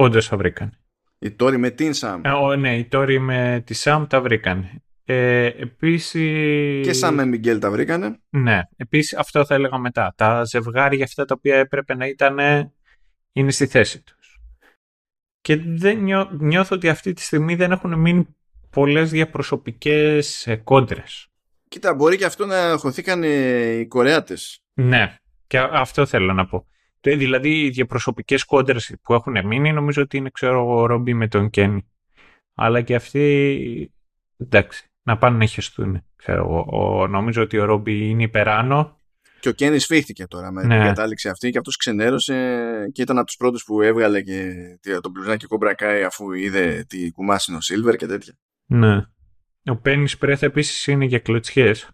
[0.00, 0.72] όντως τα βρήκανε.
[1.18, 2.20] Η Τόρι με την Σαμ.
[2.24, 4.82] Ε, ναι, η Τόρι με τη Σαμ τα βρήκανε.
[5.04, 6.86] Ε, επίσης...
[6.86, 8.20] Και Σαμ με Μικέλ τα βρήκανε.
[8.30, 10.12] Ναι, επίσης αυτό θα έλεγα μετά.
[10.16, 12.38] Τα ζευγάρια αυτά τα οποία έπρεπε να ήταν
[13.32, 14.40] είναι στη θέση τους.
[15.40, 15.98] Και δεν
[16.30, 18.36] νιώθω ότι αυτή τη στιγμή δεν έχουν μείνει
[18.70, 21.28] πολλές διαπροσωπικές ε, κόντρες.
[21.68, 24.62] Κοίτα, μπορεί και αυτό να χωθήκαν οι Κορεάτες.
[24.74, 25.14] Ναι,
[25.46, 26.66] και αυτό θέλω να πω.
[27.00, 31.50] Δηλαδή, οι διαπροσωπικές κόντρες που έχουν μείνει, νομίζω ότι είναι, ξέρω ο Ρόμπι με τον
[31.50, 31.88] Κένι.
[32.54, 33.92] Αλλά και αυτοί,
[34.36, 36.04] εντάξει, να πάνε να χεστούν.
[36.16, 38.98] Ξέρω, ο, νομίζω ότι ο Ρόμπι είναι υπεράνω.
[39.40, 40.76] Και ο Κένι σφίχτηκε τώρα με ναι.
[40.76, 42.34] την κατάληξη αυτή και αυτός ξενέρωσε
[42.92, 44.52] και ήταν από τους πρώτους που έβγαλε και
[45.00, 48.34] τον πλουζάκι κομπρακάι αφού είδε τι κουμάσινο Σίλβερ και τέτοια.
[48.66, 49.04] Ναι.
[49.64, 51.90] Ο Πένις Πρέθ επίσης είναι για κλωτσιές.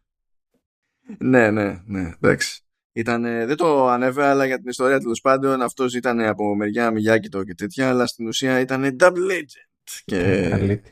[1.19, 2.66] Ναι, ναι, ναι, εντάξει.
[2.97, 7.45] Ήταν, δεν το ανέβαια, αλλά για την ιστορία τέλος πάντων αυτός ήταν από μεριά Μιγιάκητο
[7.45, 10.01] και τέτοια, αλλά στην ουσία ήταν double agent.
[10.05, 10.19] Και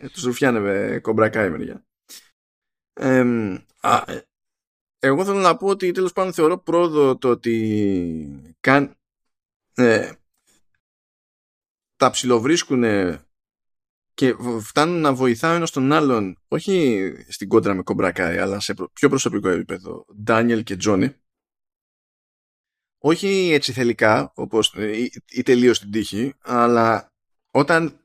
[0.00, 1.84] ε, τους ρουφιάνευε κομπρακά η μεριά.
[2.92, 3.24] Ε,
[4.98, 8.96] εγώ θέλω να πω ότι τέλος πάντων θεωρώ πρόοδο το ότι καν,
[9.74, 10.12] ε,
[11.96, 12.84] τα ψιλοβρίσκουν
[14.14, 19.08] και φτάνουν να βοηθάω ένας τον άλλον όχι στην κόντρα με κομπρακάι αλλά σε πιο
[19.08, 21.14] προσωπικό επίπεδο Ντάνιελ και Τζόνι
[23.04, 27.12] όχι έτσι θελικά όπως, ε, ή, ή τελείως την τύχη αλλά
[27.50, 28.00] όταν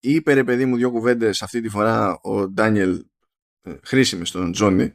[0.00, 3.04] είπε ρε παιδί μου δύο κουβέντες αυτή τη φορά ο Ντάνιελ
[3.62, 4.94] ε, χρήσιμες στον Τζόνι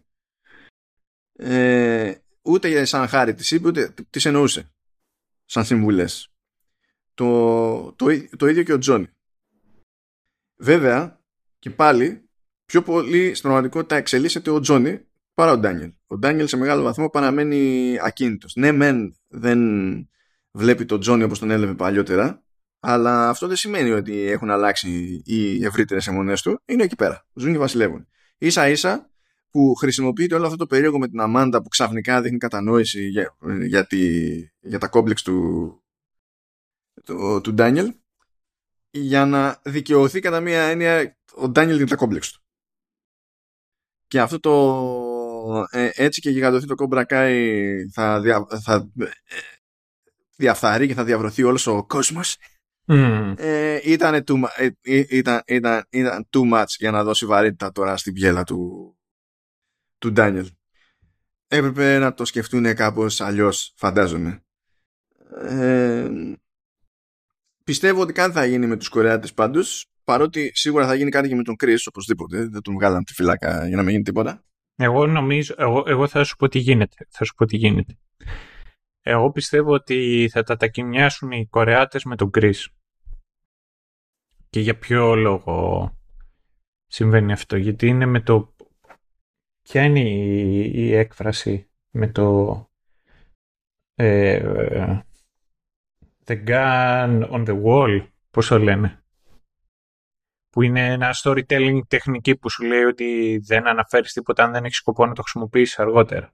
[1.34, 4.72] ε, ούτε σαν χάρη της είπε ούτε τις εννοούσε
[5.48, 6.32] σαν συμβουλές.
[7.14, 8.06] Το, το,
[8.38, 9.08] το ίδιο και ο Τζόνι.
[10.58, 11.22] Βέβαια,
[11.60, 12.30] και πάλι,
[12.66, 15.06] πιο πολύ στην πραγματικότητα εξελίσσεται ο Τζόνι
[15.38, 15.94] παρά ο Ντάνιελ.
[16.08, 18.56] Ο Ντάνιελ σε μεγάλο βαθμό παραμένει ακίνητος.
[18.56, 19.60] Ναι, μεν δεν
[20.52, 22.44] βλέπει τον Τζόνι όπως τον έλεβε παλιότερα,
[22.80, 26.62] αλλά αυτό δεν σημαίνει ότι έχουν αλλάξει οι ευρύτερες αιμονές του.
[26.66, 27.26] Είναι εκεί πέρα.
[27.34, 28.08] Ζουν και βασιλεύουν.
[28.38, 29.10] σα ίσα
[29.50, 33.88] που χρησιμοποιείται όλο αυτό το περίεργο με την Αμάντα που ξαφνικά δείχνει κατανόηση για, για,
[33.88, 35.70] τη, για τα κόμπλεξ του,
[37.04, 37.94] του, του Ντάνιελ
[38.90, 42.42] για να δικαιωθεί κατά μία έννοια ο Ντάνιελ για τα κόμπλεξ του.
[44.08, 45.07] Και αυτό το
[45.70, 49.06] ε, έτσι και γιγαντωθεί το Cobra Kai θα, δια, θα ε,
[50.36, 52.38] διαφθαρεί και θα διαβρωθεί όλος ο κόσμος
[52.88, 53.34] mm.
[53.38, 57.98] ε, ήταν, too, ε, ε, ήταν, ήταν, ήταν too much για να δώσει βαρύτητα τώρα
[57.98, 58.92] στην πιέλα του
[59.98, 60.50] του Ντάνιελ
[61.48, 64.42] έπρεπε να το σκεφτούν κάπως αλλιώς φαντάζομαι
[65.42, 66.10] ε,
[67.68, 71.36] Πιστεύω ότι κάτι θα γίνει με τους Κορεάτες πάντως, παρότι σίγουρα θα γίνει κάτι και
[71.36, 74.44] με τον Chris οπωσδήποτε, δεν τον βγάλαν τη φυλάκα για να μην γίνει τίποτα.
[74.80, 77.08] Εγώ νομίζω, εγώ, εγώ θα σου πω τι γίνεται.
[77.10, 77.98] Θα σου πω τι γίνεται.
[79.02, 82.66] Εγώ πιστεύω ότι θα τα τακινιάσουν οι Κορεάτες με τον Chris.
[84.50, 85.92] Και για ποιο λόγο
[86.88, 87.58] συμβαίνει αυτό.
[87.58, 88.56] Γιατί είναι με το...
[89.62, 92.70] Ποια είναι η, η έκφραση με το...
[93.96, 95.02] Ε,
[96.26, 99.04] The Gun on the Wall, πώς το λένε;
[100.58, 104.78] Που είναι ένα storytelling τεχνική που σου λέει ότι δεν αναφέρεις τίποτα αν δεν έχεις
[104.78, 106.34] σκοπό να το χρησιμοποιήσεις αργότερα.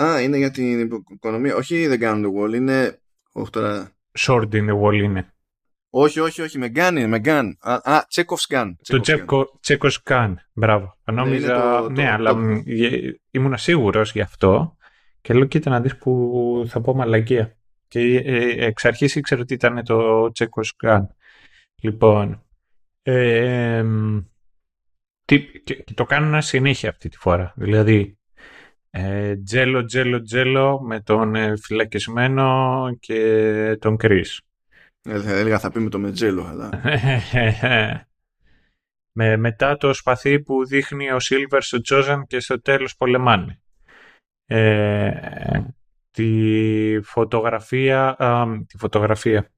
[0.00, 1.54] Α, είναι για την οικονομία.
[1.54, 3.00] Όχι The Gun on the Wall, είναι...
[3.32, 3.92] Όχι τώρα...
[4.18, 5.32] Sword in the Wall είναι.
[5.90, 7.52] Όχι, όχι, όχι, με gun είναι, με gun.
[7.60, 8.72] Α, Τσέκοφς gun.
[8.82, 9.00] Το
[9.60, 10.98] Τσέκοφς gun, μπράβο.
[11.04, 12.62] Ναι, Νόμιζα, ναι, το, αλλά το...
[13.30, 14.76] ήμουν σίγουρος γι' αυτό
[15.20, 17.58] και λέω κοίτα να δεις που θα πω μαλακία.
[17.88, 21.14] Και ε, εξ αρχής ήξερα ότι ήταν το Τσέκος Γκάν.
[21.82, 22.42] Λοιπόν,
[23.10, 23.84] ε,
[25.24, 27.52] τι, και, το κάνουν συνέχεια αυτή τη φορά.
[27.56, 28.18] Δηλαδή,
[28.90, 34.40] ε, τζέλο, τζέλο, τζέλο με τον ε, φυλακισμένο και τον Κρίς.
[35.02, 36.70] Ε, θα έλεγα θα πει με το μετζέλο, αλλά...
[39.18, 43.60] με, μετά το σπαθί που δείχνει ο Σίλβερ στο Τζόζαν και στο τέλος πολεμάνε.
[44.46, 45.12] Ε,
[46.10, 48.16] τη φωτογραφία,
[48.66, 49.50] τη φωτογραφία,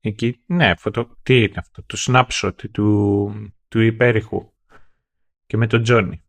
[0.00, 1.16] Εκεί, ναι, φωτο...
[1.22, 3.32] τι είναι αυτό, το snapshot του,
[3.68, 4.52] του υπέρηχου
[5.46, 6.24] και με τον Τζόνι.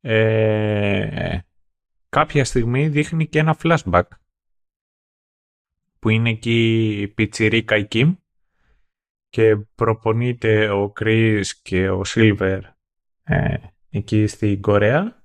[0.00, 1.38] Ε,
[2.08, 4.02] κάποια στιγμή δείχνει και ένα flashback
[5.98, 8.14] που είναι εκεί η πιτσιρίκα η Κιμ
[9.28, 12.64] και προπονείται ο Κρίς και ο Σίλβερ
[13.22, 13.56] ε,
[13.90, 15.24] εκεί στην Κορέα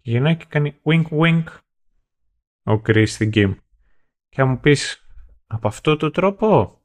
[0.00, 1.44] και γυρνάει και κάνει wink wink
[2.62, 3.52] ο Κρίς στην Κιμ.
[4.28, 5.01] Και θα μου πεις
[5.52, 6.80] από αυτό το τρόπο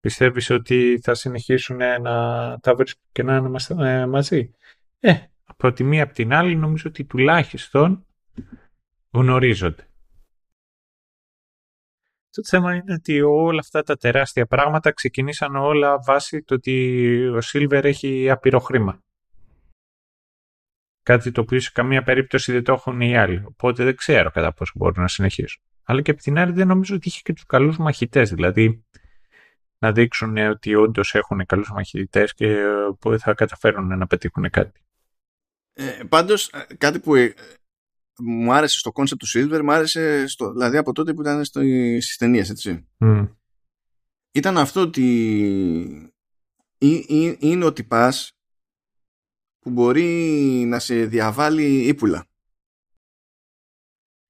[0.00, 4.54] πιστεύεις ότι θα συνεχίσουν να τα βρίσκουν και να είναι ε, μαζί;
[5.00, 5.14] Ε,
[5.44, 8.06] από τη μία από την άλλη νομίζω ότι τουλάχιστον
[9.10, 9.82] γνωρίζονται.
[12.30, 17.40] Το θέμα είναι ότι όλα αυτά τα τεράστια πράγματα ξεκινήσαν όλα βάσει το ότι ο
[17.40, 19.02] Σίλβερ έχει απειρό χρήμα.
[21.02, 23.42] Κάτι το οποίο σε καμία περίπτωση δεν το έχουν οι άλλοι.
[23.44, 25.62] Οπότε δεν ξέρω κατά πόσο μπορούν να συνεχίσουν.
[25.90, 28.30] Αλλά και από την άλλη δεν νομίζω ότι είχε και τους καλούς μαχητές.
[28.30, 28.84] Δηλαδή
[29.78, 32.56] να δείξουν ότι όντως έχουν καλούς μαχητές και
[32.98, 34.80] που θα καταφέρουν να πετύχουν κάτι.
[35.72, 37.34] Ε, πάντως κάτι που ε,
[38.18, 41.60] μου άρεσε στο concept του Silver, μου άρεσε στο, δηλαδή από τότε που ήταν στο,
[42.00, 42.88] στις ταινίες, έτσι.
[44.32, 46.12] Ήταν αυτό ότι
[47.38, 48.32] είναι ο τυπάς
[49.58, 50.04] που μπορεί
[50.66, 52.27] να σε διαβάλει ύπουλα.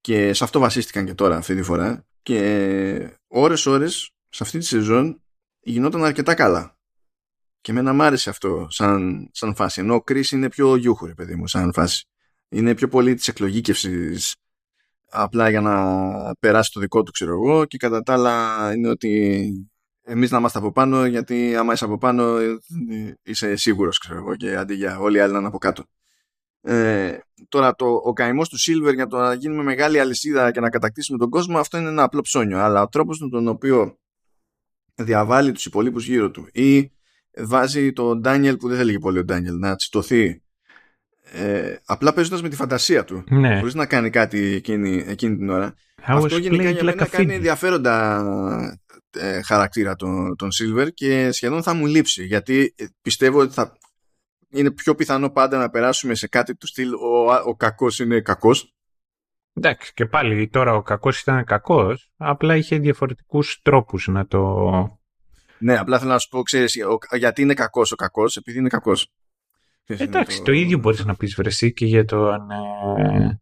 [0.09, 2.07] Και σε αυτό βασίστηκαν και τώρα αυτή τη φορά.
[2.23, 5.23] Και ώρες ώρες σε αυτή τη σεζόν
[5.61, 6.77] γινόταν αρκετά καλά.
[7.61, 9.81] Και εμένα μ' άρεσε αυτό σαν, σαν φάση.
[9.81, 12.05] Ενώ ο Chris είναι πιο γιούχο, παιδί μου, σαν φάση.
[12.49, 14.37] Είναι πιο πολύ της εκλογήκευσης
[15.11, 17.65] απλά για να περάσει το δικό του, ξέρω εγώ.
[17.65, 19.51] Και κατά τα άλλα είναι ότι
[20.03, 22.37] εμείς να είμαστε από πάνω, γιατί άμα είσαι από πάνω
[23.23, 25.85] είσαι σίγουρος, ξέρω εγώ, και αντί για όλοι οι άλλοι να είναι από κάτω.
[26.61, 27.19] Ε,
[27.49, 31.19] τώρα το, ο καημός του Silver για το να γίνουμε μεγάλη αλυσίδα και να κατακτήσουμε
[31.19, 32.59] τον κόσμο αυτό είναι ένα απλό ψώνιο.
[32.59, 33.99] Αλλά ο τρόπος με τον οποίο
[34.95, 36.93] διαβάλει τους υπολείπους γύρω του ή
[37.39, 40.43] βάζει τον Ντάνιελ που δεν θέλει πολύ ο Ντάνιελ να τσιτωθεί
[41.33, 43.59] ε, απλά παίζοντας με τη φαντασία του ναι.
[43.59, 45.75] χωρίς να κάνει κάτι εκείνη, εκείνη την ώρα.
[46.03, 48.25] Αυτό γενικά για μένα κάνει ενδιαφέροντα
[49.11, 53.78] ε, χαρακτήρα τον, τον Silver και σχεδόν θα μου λείψει γιατί πιστεύω ότι θα
[54.51, 58.73] είναι πιο πιθανό πάντα να περάσουμε σε κάτι του στυλ ο, ο κακός είναι κακός
[59.59, 64.71] Εντάξει, και πάλι τώρα ο κακός ήταν κακός, απλά είχε διαφορετικούς τρόπους να το...
[65.59, 66.77] Ναι, απλά θέλω να σου πω, ξέρεις,
[67.17, 69.13] γιατί είναι κακός ο κακός, επειδή είναι κακός.
[69.87, 70.53] Εντάξει, το...
[70.53, 72.51] ίδιο μπορείς να πεις βρεσί και για το αν...
[72.51, 73.41] Ε,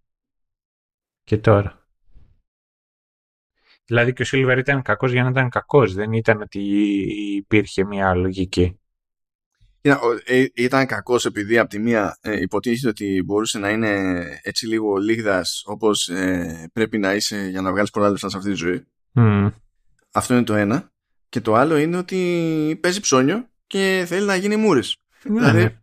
[1.24, 1.88] και τώρα.
[3.84, 6.60] Δηλαδή και ο Σίλβερ ήταν κακός για να ήταν κακός, δεν ήταν ότι
[7.36, 8.80] υπήρχε μια λογική.
[10.24, 14.96] Ε, ήταν κακός επειδή από τη μία ε, υποτίθεται ότι μπορούσε να είναι έτσι λίγο
[14.96, 18.86] λίγδας όπως ε, πρέπει να είσαι για να βγάλεις πολλά λεφτά σε αυτή τη ζωή.
[20.12, 20.90] Αυτό είναι το ένα.
[21.28, 24.96] Και το άλλο είναι ότι παίζει ψώνιο και θέλει να γίνει μούρης.
[25.24, 25.78] Ναι, δηλαδή ναι.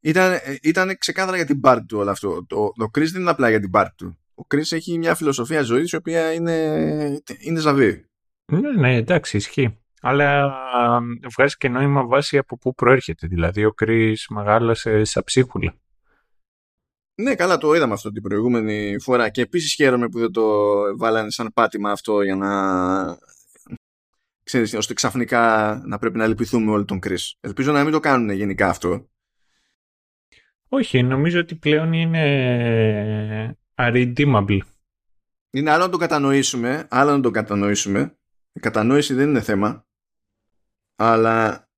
[0.00, 2.46] ήταν, ήταν ξεκάθαρα για την πάρτη του όλο αυτό.
[2.46, 4.18] Το, το Chris δεν είναι απλά για την πάρτη του.
[4.34, 6.54] Ο Chris έχει μια φιλοσοφία ζωής η οποία είναι,
[7.38, 8.04] είναι ζαβή.
[8.52, 10.52] Ναι, ναι, εντάξει, ισχύει αλλά
[11.36, 13.26] βγάζει και νόημα βάση από πού προέρχεται.
[13.26, 15.74] Δηλαδή ο Κρίς μεγάλωσε σαν ψίχουλα.
[17.14, 20.46] Ναι, καλά το είδαμε αυτό την προηγούμενη φορά και επίσης χαίρομαι που δεν το
[20.96, 22.50] βάλανε σαν πάτημα αυτό για να
[24.42, 27.36] ξέρεις, ώστε ξαφνικά να πρέπει να λυπηθούμε όλοι τον Κρίς.
[27.40, 29.08] Ελπίζω να μην το κάνουν γενικά αυτό.
[30.68, 34.58] Όχι, νομίζω ότι πλέον είναι unredeemable.
[35.50, 38.18] Είναι άλλο να το κατανοήσουμε, άλλο να το κατανοήσουμε.
[38.52, 39.86] Η κατανόηση δεν είναι θέμα
[41.02, 41.68] αλλά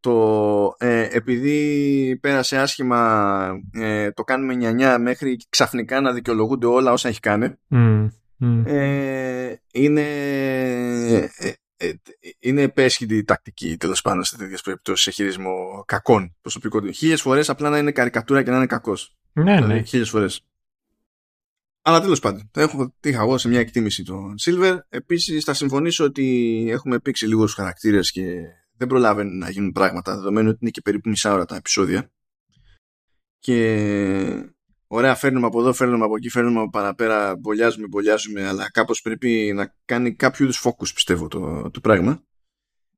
[0.00, 7.08] το ε, επειδή πέρασε άσχημα ε, το κάνουμε νιανιά μέχρι ξαφνικά να δικαιολογούνται όλα όσα
[7.08, 7.54] έχει κάνει
[8.66, 10.00] Ε, είναι
[11.08, 11.28] ε,
[11.76, 11.92] ε,
[12.38, 16.92] είναι επέσχυντη τακτική τέλος πάντων σε τέτοιες περιπτώσεις σε χειρισμό κακών προσωπικών.
[16.92, 19.16] Χίλιες φορές απλά να είναι καρικατούρα και να είναι κακός.
[19.32, 19.82] Ναι, δηλαδή, ναι.
[19.82, 20.46] Χίλιες φορές.
[21.84, 24.78] Αλλά τέλος πάντων, έχω, είχα εγώ σε μια εκτίμηση τον Silver.
[24.88, 28.42] Επίσης, θα συμφωνήσω ότι έχουμε πήξει λίγο τους χαρακτήρες και
[28.76, 32.10] δεν προλαβαίνουν να γίνουν πράγματα, δεδομένου ότι είναι και περίπου μισά ώρα τα επεισόδια.
[33.38, 34.46] Και
[34.86, 39.52] ωραία, φέρνουμε από εδώ, φέρνουμε από εκεί, φέρνουμε από παραπέρα, μπολιάζουμε, μπολιάζουμε, αλλά κάπως πρέπει
[39.54, 42.22] να κάνει κάποιο είδους focus, πιστεύω, το, το πράγμα.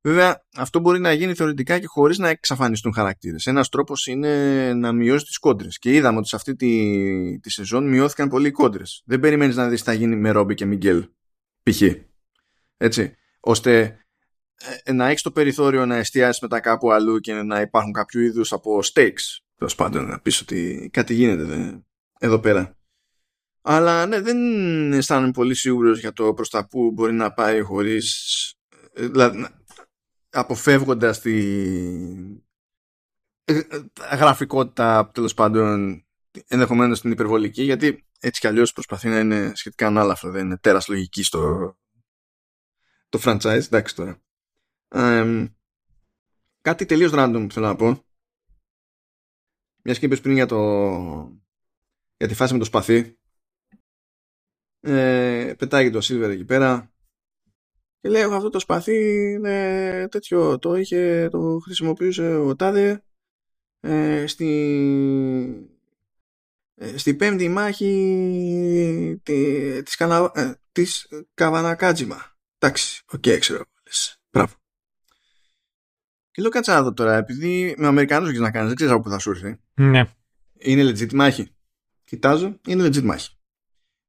[0.05, 3.45] Βέβαια, αυτό μπορεί να γίνει θεωρητικά και χωρίς να εξαφανιστούν χαρακτήρες.
[3.45, 5.77] Ένας τρόπος είναι να μειώσει τις κόντρες.
[5.77, 9.01] Και είδαμε ότι σε αυτή τη, τη σεζόν μειώθηκαν πολύ οι κόντρες.
[9.05, 11.09] Δεν περιμένεις να δεις τι θα γίνει με Ρόμπι και Μιγγέλ.
[11.63, 11.81] Π.χ.
[12.77, 13.15] Έτσι.
[13.39, 13.99] Ώστε
[14.83, 18.53] ε, να έχεις το περιθώριο να εστιάσεις μετά κάπου αλλού και να υπάρχουν κάποιο είδους
[18.53, 19.39] από stakes.
[19.57, 21.83] Τέλος πάντων, να πεις ότι κάτι γίνεται
[22.19, 22.77] εδώ πέρα.
[23.61, 28.53] Αλλά ναι, δεν αισθάνομαι πολύ σίγουρος για το προς τα που μπορεί να πάει χωρίς...
[28.93, 29.45] Δηλαδή,
[30.35, 31.35] αποφεύγοντας τη
[33.43, 33.61] ε,
[34.15, 35.99] γραφικότητα τέλος πάντων
[36.47, 40.87] ενδεχομένως την υπερβολική γιατί έτσι κι αλλιώς προσπαθεί να είναι σχετικά ανάλαφρο δεν είναι τέρας
[40.87, 41.75] λογική στο
[43.09, 44.21] το franchise εντάξει τώρα.
[46.61, 48.03] Κάτι τελείως random που θέλω να πω.
[49.83, 50.59] Μιας και είπες πριν για το
[52.17, 53.17] για τη φάση με το σπαθί.
[54.79, 56.94] Ε, πετάγεται ο Silver εκεί πέρα
[58.05, 63.03] και λέει αυτό το σπαθί είναι τέτοιο το είχε το χρησιμοποιούσε ο Τάδε
[63.79, 64.49] ε, στη,
[66.75, 72.35] ε, στη πέμπτη μάχη τη, της, Κανα, ε, της Καβανακατζίμα.
[72.57, 73.63] Εντάξει, OK, okay, ξέρω.
[74.31, 74.53] Μπράβο.
[76.31, 79.03] Και λέω κάτσα να δω τώρα, επειδή με Αμερικανούς έχεις να κάνεις, δεν ξέρεις από
[79.03, 79.59] πού θα σου έρθει.
[79.73, 80.05] Ναι.
[80.57, 81.55] Είναι legit μάχη.
[82.03, 83.34] Κοιτάζω, είναι legit μάχη.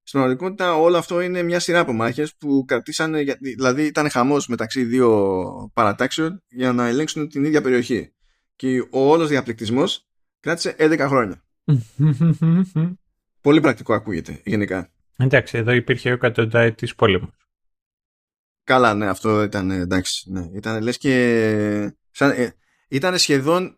[0.09, 4.85] Στην πραγματικότητα όλο αυτό είναι μια σειρά από μάχες που κρατήσανε, δηλαδή ήταν χαμός μεταξύ
[4.85, 8.13] δύο παρατάξεων για να ελέγξουν την ίδια περιοχή
[8.57, 10.07] και ο όλος διαπληκτισμός
[10.41, 11.45] κράτησε 11 χρόνια.
[13.41, 14.91] Πολύ πρακτικό ακούγεται γενικά.
[15.17, 17.49] Εντάξει, εδώ υπήρχε ο εκατονταετής πόλεμος.
[18.65, 20.31] Καλά, ναι, αυτό ήταν εντάξει.
[20.31, 20.49] Ναι.
[20.55, 21.95] Ήταν λες και...
[22.11, 22.55] Σαν, ε,
[22.89, 23.76] ήταν σχεδόν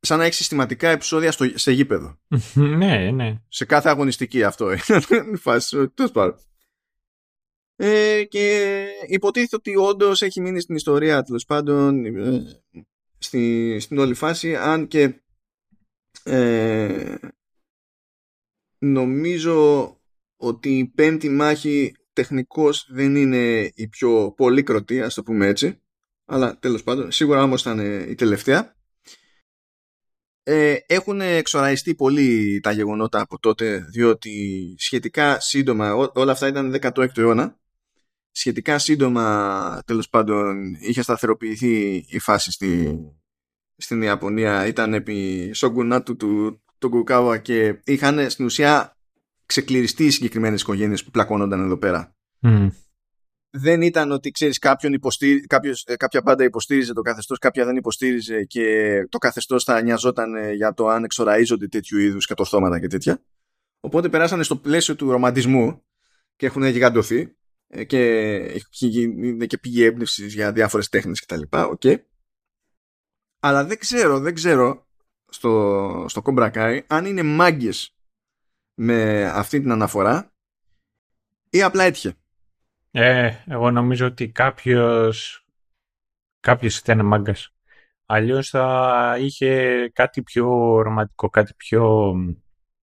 [0.00, 2.18] σαν να έχει συστηματικά επεισόδια στο, σε γήπεδο.
[2.78, 3.40] ναι, ναι.
[3.48, 4.70] Σε κάθε αγωνιστική αυτό.
[5.40, 5.90] Φάση,
[7.76, 12.62] ε, και υποτίθεται ότι όντως έχει μείνει στην ιστορία τέλος πάντων ε,
[13.18, 15.22] στη, στην όλη φάση αν και
[16.22, 17.14] ε,
[18.78, 19.90] νομίζω
[20.36, 25.80] ότι η πέμπτη μάχη τεχνικώς δεν είναι η πιο πολύκροτη ας το πούμε έτσι
[26.24, 28.75] αλλά τέλος πάντων σίγουρα όμως ήταν η τελευταία
[30.48, 37.18] ε, έχουν εξοραϊστεί πολύ τα γεγονότα από τότε διότι σχετικά σύντομα όλα αυτά ήταν 16ο
[37.18, 37.58] αιώνα.
[38.30, 42.98] Σχετικά σύντομα τέλος πάντων είχε σταθεροποιηθεί η φάση στη,
[43.76, 44.66] στην Ιαπωνία.
[44.66, 48.96] Ήταν επί σογκουνάτου του Τογκουκάουα και είχαν στην ουσία
[49.46, 52.14] ξεκληριστεί οι συγκεκριμένες οικογένειες που πλακώνονταν εδώ πέρα.
[53.50, 55.40] Δεν ήταν ότι ξέρεις κάποιον υποστήρι...
[55.40, 60.52] κάποιος, ε, κάποια πάντα υποστήριζε το καθεστώς, κάποια δεν υποστήριζε και το καθεστώς θα νοιαζόταν
[60.54, 63.22] για το αν εξοραίζονται τέτοιου είδους κατορθώματα και τέτοια.
[63.80, 65.82] Οπότε περάσανε στο πλαίσιο του ρομαντισμού
[66.36, 67.36] και έχουν γιγαντωθεί
[67.68, 68.04] ε, και
[68.80, 71.42] είναι και πηγή έμπνευση για διάφορες τέχνες κτλ.
[71.50, 71.96] Okay.
[73.40, 74.86] Αλλά δεν ξέρω, δεν ξέρω
[75.28, 77.94] στο, στο Cobra αν είναι μάγκες
[78.74, 80.32] με αυτή την αναφορά
[81.50, 82.16] ή απλά έτυχε.
[82.98, 85.46] Ε, εγώ νομίζω ότι κάποιος,
[86.40, 87.54] κάποιος ήταν μάγκας.
[88.06, 90.46] Αλλιώς θα είχε κάτι πιο
[90.82, 92.14] ρομαντικό, κάτι πιο,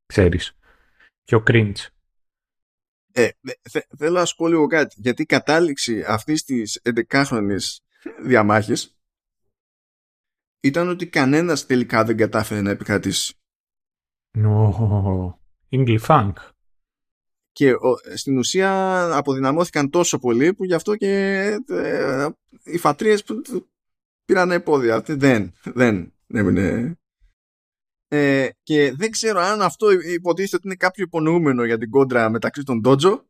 [0.05, 0.57] ξέρεις,
[1.23, 1.87] πιο cringe.
[3.13, 3.29] Ε,
[3.97, 7.77] θέλω να σου πω λίγο κάτι, γιατί η κατάληξη αυτής της 11χρονης
[8.25, 8.97] διαμάχης
[10.59, 13.35] ήταν ότι κανένας τελικά δεν κατάφερε να επικρατήσει.
[14.37, 14.71] No.
[15.69, 16.33] English Funk.
[17.53, 17.73] Και
[18.15, 21.09] στην ουσία αποδυναμώθηκαν τόσο πολύ που γι' αυτό και
[21.67, 22.27] ε,
[22.63, 23.23] οι φατρίες
[24.25, 25.01] πήραν επόδια.
[25.01, 26.97] Δεν, δεν έμεινε.
[28.07, 32.63] Ε, και δεν ξέρω αν αυτό υποτίθεται ότι είναι κάποιο υπονοούμενο για την κόντρα μεταξύ
[32.63, 33.21] των Dojo.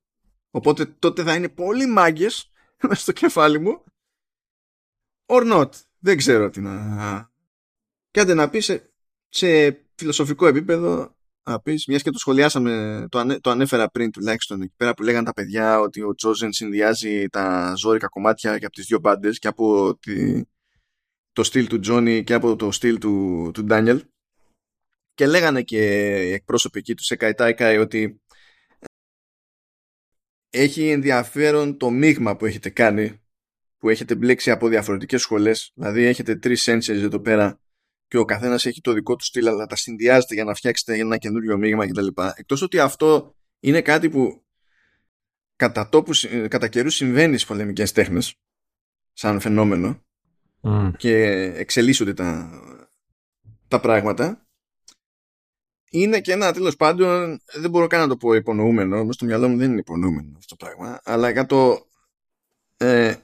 [0.52, 2.50] Οπότε τότε θα είναι πολύ μάγκες
[2.92, 3.84] στο κεφάλι μου.
[5.26, 5.70] Or not.
[6.00, 7.32] Δεν ξέρω τι να...
[8.12, 8.72] Και άντε να πεις
[9.30, 14.62] σε, φιλοσοφικό επίπεδο να πεις, μιας και το σχολιάσαμε, το, ανέ, το ανέφερα πριν τουλάχιστον
[14.62, 18.76] εκεί πέρα που λέγανε τα παιδιά ότι ο Τζόζεν συνδυάζει τα ζώρικα κομμάτια και από
[18.76, 20.42] τις δύο μπάντες και από τη,
[21.32, 24.04] το στυλ του Τζόνι και από το στυλ του, του Ντάνιελ.
[25.14, 25.78] Και λέγανε και
[26.28, 28.22] οι εκπρόσωποι εκεί του Σεκαϊ Τάικαι ότι
[30.50, 33.22] έχει ενδιαφέρον το μείγμα που έχετε κάνει
[33.78, 35.72] που έχετε μπλέξει από διαφορετικές σχολές.
[35.76, 37.60] Δηλαδή έχετε τρεις sensors εδώ πέρα
[38.14, 41.18] και ο καθένας έχει το δικό του στυλ αλλά τα συνδυάζετε για να φτιάξετε ένα
[41.18, 42.08] καινούριο μείγμα κτλ.
[42.36, 44.44] Εκτός ότι αυτό είναι κάτι που
[45.56, 48.36] κατά, τόπους, κατά καιρούς συμβαίνει στις πολεμικές τέχνες
[49.14, 50.04] σαν φαινόμενο
[50.98, 51.16] και
[51.56, 52.50] εξελίσσονται τα,
[53.68, 54.48] τα πράγματα
[55.90, 59.50] είναι και ένα τέλος πάντων δεν μπορώ καν να το πω υπονοούμενο όμως στο μυαλό
[59.50, 61.88] μου δεν είναι υπονοούμενο αυτό το πράγμα αλλά για το
[62.78, 63.16] ε,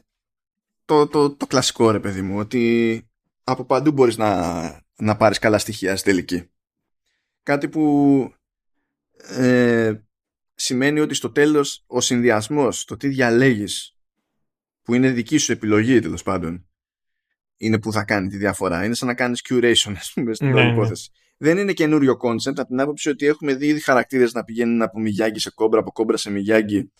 [0.86, 3.03] το, το, το, κλασικό ρε παιδί μου ότι
[3.52, 6.50] από παντού μπορείς να, να πάρεις καλά στοιχεία στη τελική.
[7.44, 8.34] Κάτι που
[9.18, 9.94] ε,
[10.56, 13.94] σημαίνει ότι στο τέλος ο συνδυασμός, το τι διαλέγεις,
[14.82, 16.68] που είναι δική σου επιλογή τέλος πάντων,
[17.58, 18.86] είναι που θα κάνει τη διαφορά.
[18.86, 20.72] Είναι σαν να κάνεις curation, ας πούμε, στην ναι, ναι.
[20.72, 21.10] υπόθεση.
[21.38, 25.00] δεν είναι καινούριο concept από την άποψη ότι έχουμε δει ήδη χαρακτήρες να πηγαίνουν από
[25.00, 26.92] Μιγιάγκη σε Κόμπρα, από Κόμπρα σε Μιγιάγκη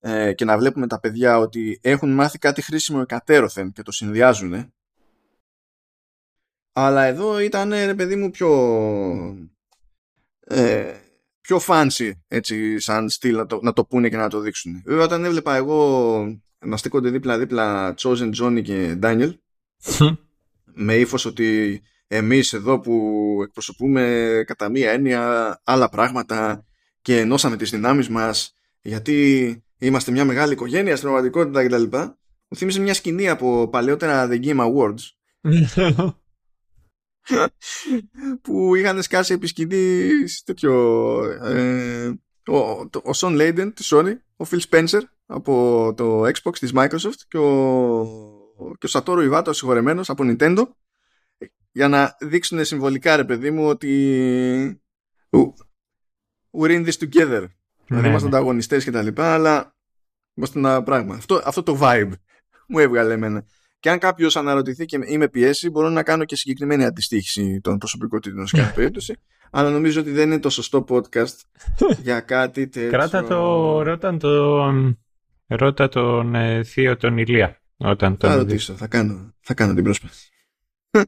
[0.00, 4.73] ε, και να βλέπουμε τα παιδιά ότι έχουν μάθει κάτι χρήσιμο εκατέρωθεν και το συνδυάζουν.
[6.76, 8.50] Αλλά εδώ ήταν, ρε παιδί μου, πιο
[10.40, 10.94] ε,
[11.40, 14.82] πιο fancy έτσι σαν στυλ να το, να το πούνε και να το δείξουν.
[14.84, 19.32] Βέβαια όταν έβλεπα εγώ να στέκονται δίπλα-δίπλα Chosen Johnny και Daniel
[20.86, 26.66] με ύφος ότι εμείς εδώ που εκπροσωπούμε κατά μία έννοια άλλα πράγματα
[27.02, 31.96] και ενώσαμε τις δυνάμεις μας γιατί είμαστε μια μεγάλη οικογένεια στην πραγματικότητα κτλ.
[32.48, 35.02] Μου θύμισε μια σκηνή από παλαιότερα The Game Awards
[38.42, 40.72] που είχαν σκάσει επί σκηνής τέτοιο
[41.42, 42.14] ε,
[42.46, 47.38] ο, ο Σον Λέιντεν της Sony, ο Phil Spencer από το Xbox της Microsoft και
[47.38, 48.04] ο,
[48.78, 50.62] και ο Satoru Iwata συγχωρεμένος από Nintendo.
[51.72, 54.80] Για να δείξουν συμβολικά ρε παιδί μου ότι
[56.58, 57.40] we're in this together.
[57.40, 57.46] Ναι,
[57.86, 58.36] δηλαδή είμαστε ναι.
[58.36, 59.76] ανταγωνιστές και τα λοιπά αλλά
[60.34, 61.14] είμαστε ένα πράγμα.
[61.14, 62.12] Αυτό, αυτό το vibe
[62.68, 63.46] μου έβγαλε εμένα
[63.84, 68.46] και αν κάποιος αναρωτηθεί και είμαι πιέσει, μπορώ να κάνω και συγκεκριμένη αντιστοίχηση των προσωπικότητων
[68.46, 69.16] σε κάθε περίπτωση.
[69.50, 71.34] αλλά νομίζω ότι δεν είναι το σωστό podcast
[72.02, 72.90] για κάτι τέτοιο.
[72.90, 74.98] Κράτα το, ρώτα τον,
[75.46, 77.62] ρώτα τον ε, θείο τον Ηλία.
[77.76, 80.28] Όταν τον θα ρωτήσω, θα κάνω, θα κάνω την προσπάθεια.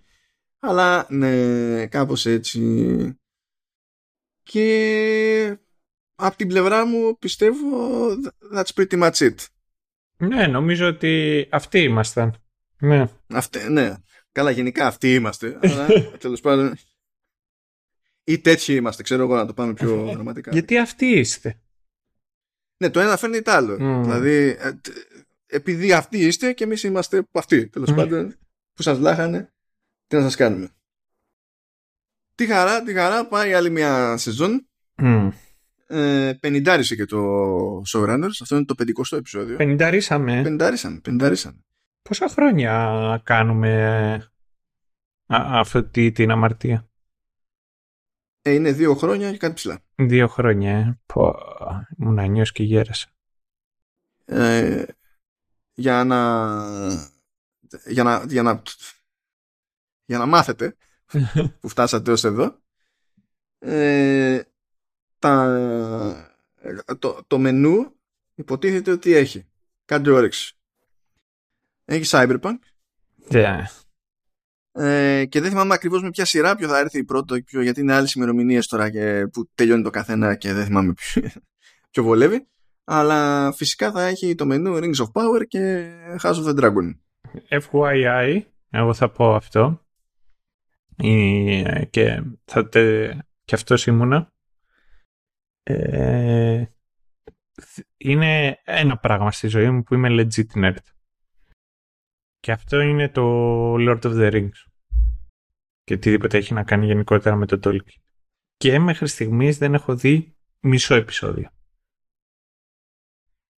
[0.68, 3.20] αλλά ναι, κάπως έτσι.
[4.42, 5.58] Και
[6.14, 8.08] από την πλευρά μου πιστεύω
[8.54, 9.46] that's pretty much it.
[10.16, 12.40] Ναι, νομίζω ότι αυτοί ήμασταν.
[12.78, 13.04] Ναι.
[13.28, 13.94] Αυτή, ναι.
[14.32, 15.58] Καλά, γενικά αυτοί είμαστε.
[15.62, 15.86] αλλά
[16.18, 16.76] τέλος πάντων.
[18.24, 20.50] ή τέτοιοι είμαστε, ξέρω εγώ να το πάμε πιο γραμματικά.
[20.52, 21.60] Γιατί αυτοί είστε.
[22.76, 23.76] Ναι, το ένα φέρνει το άλλο.
[23.76, 24.72] Δηλαδή, ε,
[25.46, 27.68] επειδή αυτοί είστε και εμείς είμαστε αυτοί.
[27.68, 28.34] Τέλος πάντων,
[28.72, 29.52] που σας βλάχανε,
[30.06, 30.70] τι να σας κάνουμε.
[32.34, 34.68] Τι χαρά, τι χαρά, πάει άλλη μια σεζόν.
[34.96, 35.30] Mm.
[35.86, 37.18] Ε, πενιντάρισε και το
[37.92, 38.36] Showrunners.
[38.40, 39.56] Αυτό είναι το 50 επεισόδιο.
[39.56, 40.42] Πενινταρίσαμε.
[40.42, 41.64] Πενινταρίσαμε, πενινταρίσαμε.
[42.08, 44.30] Πόσα χρόνια κάνουμε
[45.26, 46.88] αυτή την αμαρτία;
[48.42, 49.82] Ε, είναι δύο χρόνια και κάτι ψηλά.
[49.94, 51.00] Δύο χρόνια, ε.
[51.06, 51.34] Πω,
[51.98, 53.08] ήμουν νιός και γέρασα.
[54.24, 54.84] Ε,
[55.72, 56.20] για να...
[57.86, 58.62] Για να, για να,
[60.04, 60.76] για να μάθετε
[61.60, 62.58] που φτάσατε ως εδώ
[63.58, 64.42] ε,
[65.18, 66.30] τα,
[66.98, 67.96] το, το μενού
[68.34, 69.46] υποτίθεται ότι έχει
[69.84, 70.56] κάτι όρεξη
[71.86, 72.58] έχει Cyberpunk.
[73.30, 73.62] Yeah.
[74.72, 77.80] Ε, και δεν θυμάμαι ακριβώς με ποια σειρά ποιο θα έρθει η πρώτο, ποιο, γιατί
[77.80, 81.22] είναι άλλες ημερομηνίες τώρα και, που τελειώνει το καθένα και δεν θυμάμαι ποιο,
[81.90, 82.46] ποιο βολεύει.
[82.84, 85.90] Αλλά φυσικά θα έχει το μενού Rings of Power και
[86.22, 86.94] House of the Dragon.
[87.48, 88.40] FYI,
[88.70, 89.80] εγώ θα πω αυτό.
[91.90, 93.08] Και, θα τε,
[93.44, 94.32] και αυτός ήμουνα.
[95.62, 96.64] Ε,
[97.96, 100.95] είναι ένα πράγμα στη ζωή μου που είμαι legit nerd.
[102.46, 103.22] Και αυτό είναι το
[103.74, 104.68] Lord of the Rings.
[105.82, 108.00] Και οτιδήποτε έχει να κάνει γενικότερα με το Tolkien.
[108.56, 111.50] Και μέχρι στιγμής δεν έχω δει μισό επεισόδιο.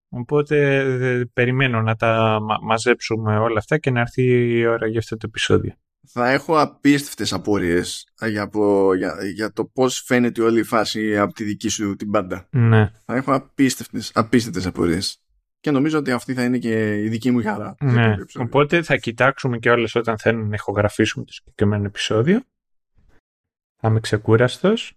[0.10, 4.24] Οπότε περιμένω να τα μαζέψουμε όλα αυτά και να έρθει
[4.58, 5.76] η ώρα για αυτό το επεισόδιο.
[6.08, 8.50] Θα έχω απίστευτες απορίες για,
[8.98, 12.48] για, για το πώς φαίνεται όλη η φάση από τη δική σου την πάντα.
[12.52, 12.92] Ναι.
[13.06, 15.22] Θα έχω απίστευτες, απίστευτες απορίες
[15.68, 17.76] και νομίζω ότι αυτή θα είναι και η δική μου χαρά.
[17.80, 18.16] Ναι.
[18.40, 22.42] Οπότε θα κοιτάξουμε και όλες όταν θέλουν να ηχογραφήσουμε το συγκεκριμένο επεισόδιο.
[23.76, 24.94] Θα είμαι ξεκούραστος.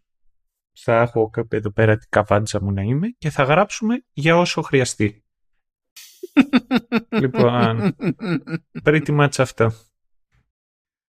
[0.72, 5.24] Θα έχω εδώ πέρα την καβάντζα μου να είμαι και θα γράψουμε για όσο χρειαστεί.
[7.20, 7.96] λοιπόν,
[8.84, 9.72] pretty much αυτό.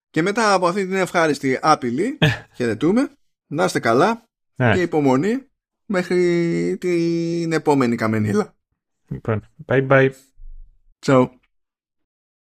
[0.09, 2.17] Και μετά από αυτή την ευχάριστη άπειλη,
[2.55, 3.11] χαιρετούμε.
[3.47, 4.23] Να είστε καλά
[4.55, 4.73] ναι.
[4.73, 5.45] και υπομονή
[5.85, 8.55] μέχρι την επόμενη καμενίλα.
[9.67, 10.13] Bye bye.
[11.01, 11.40] Ciao.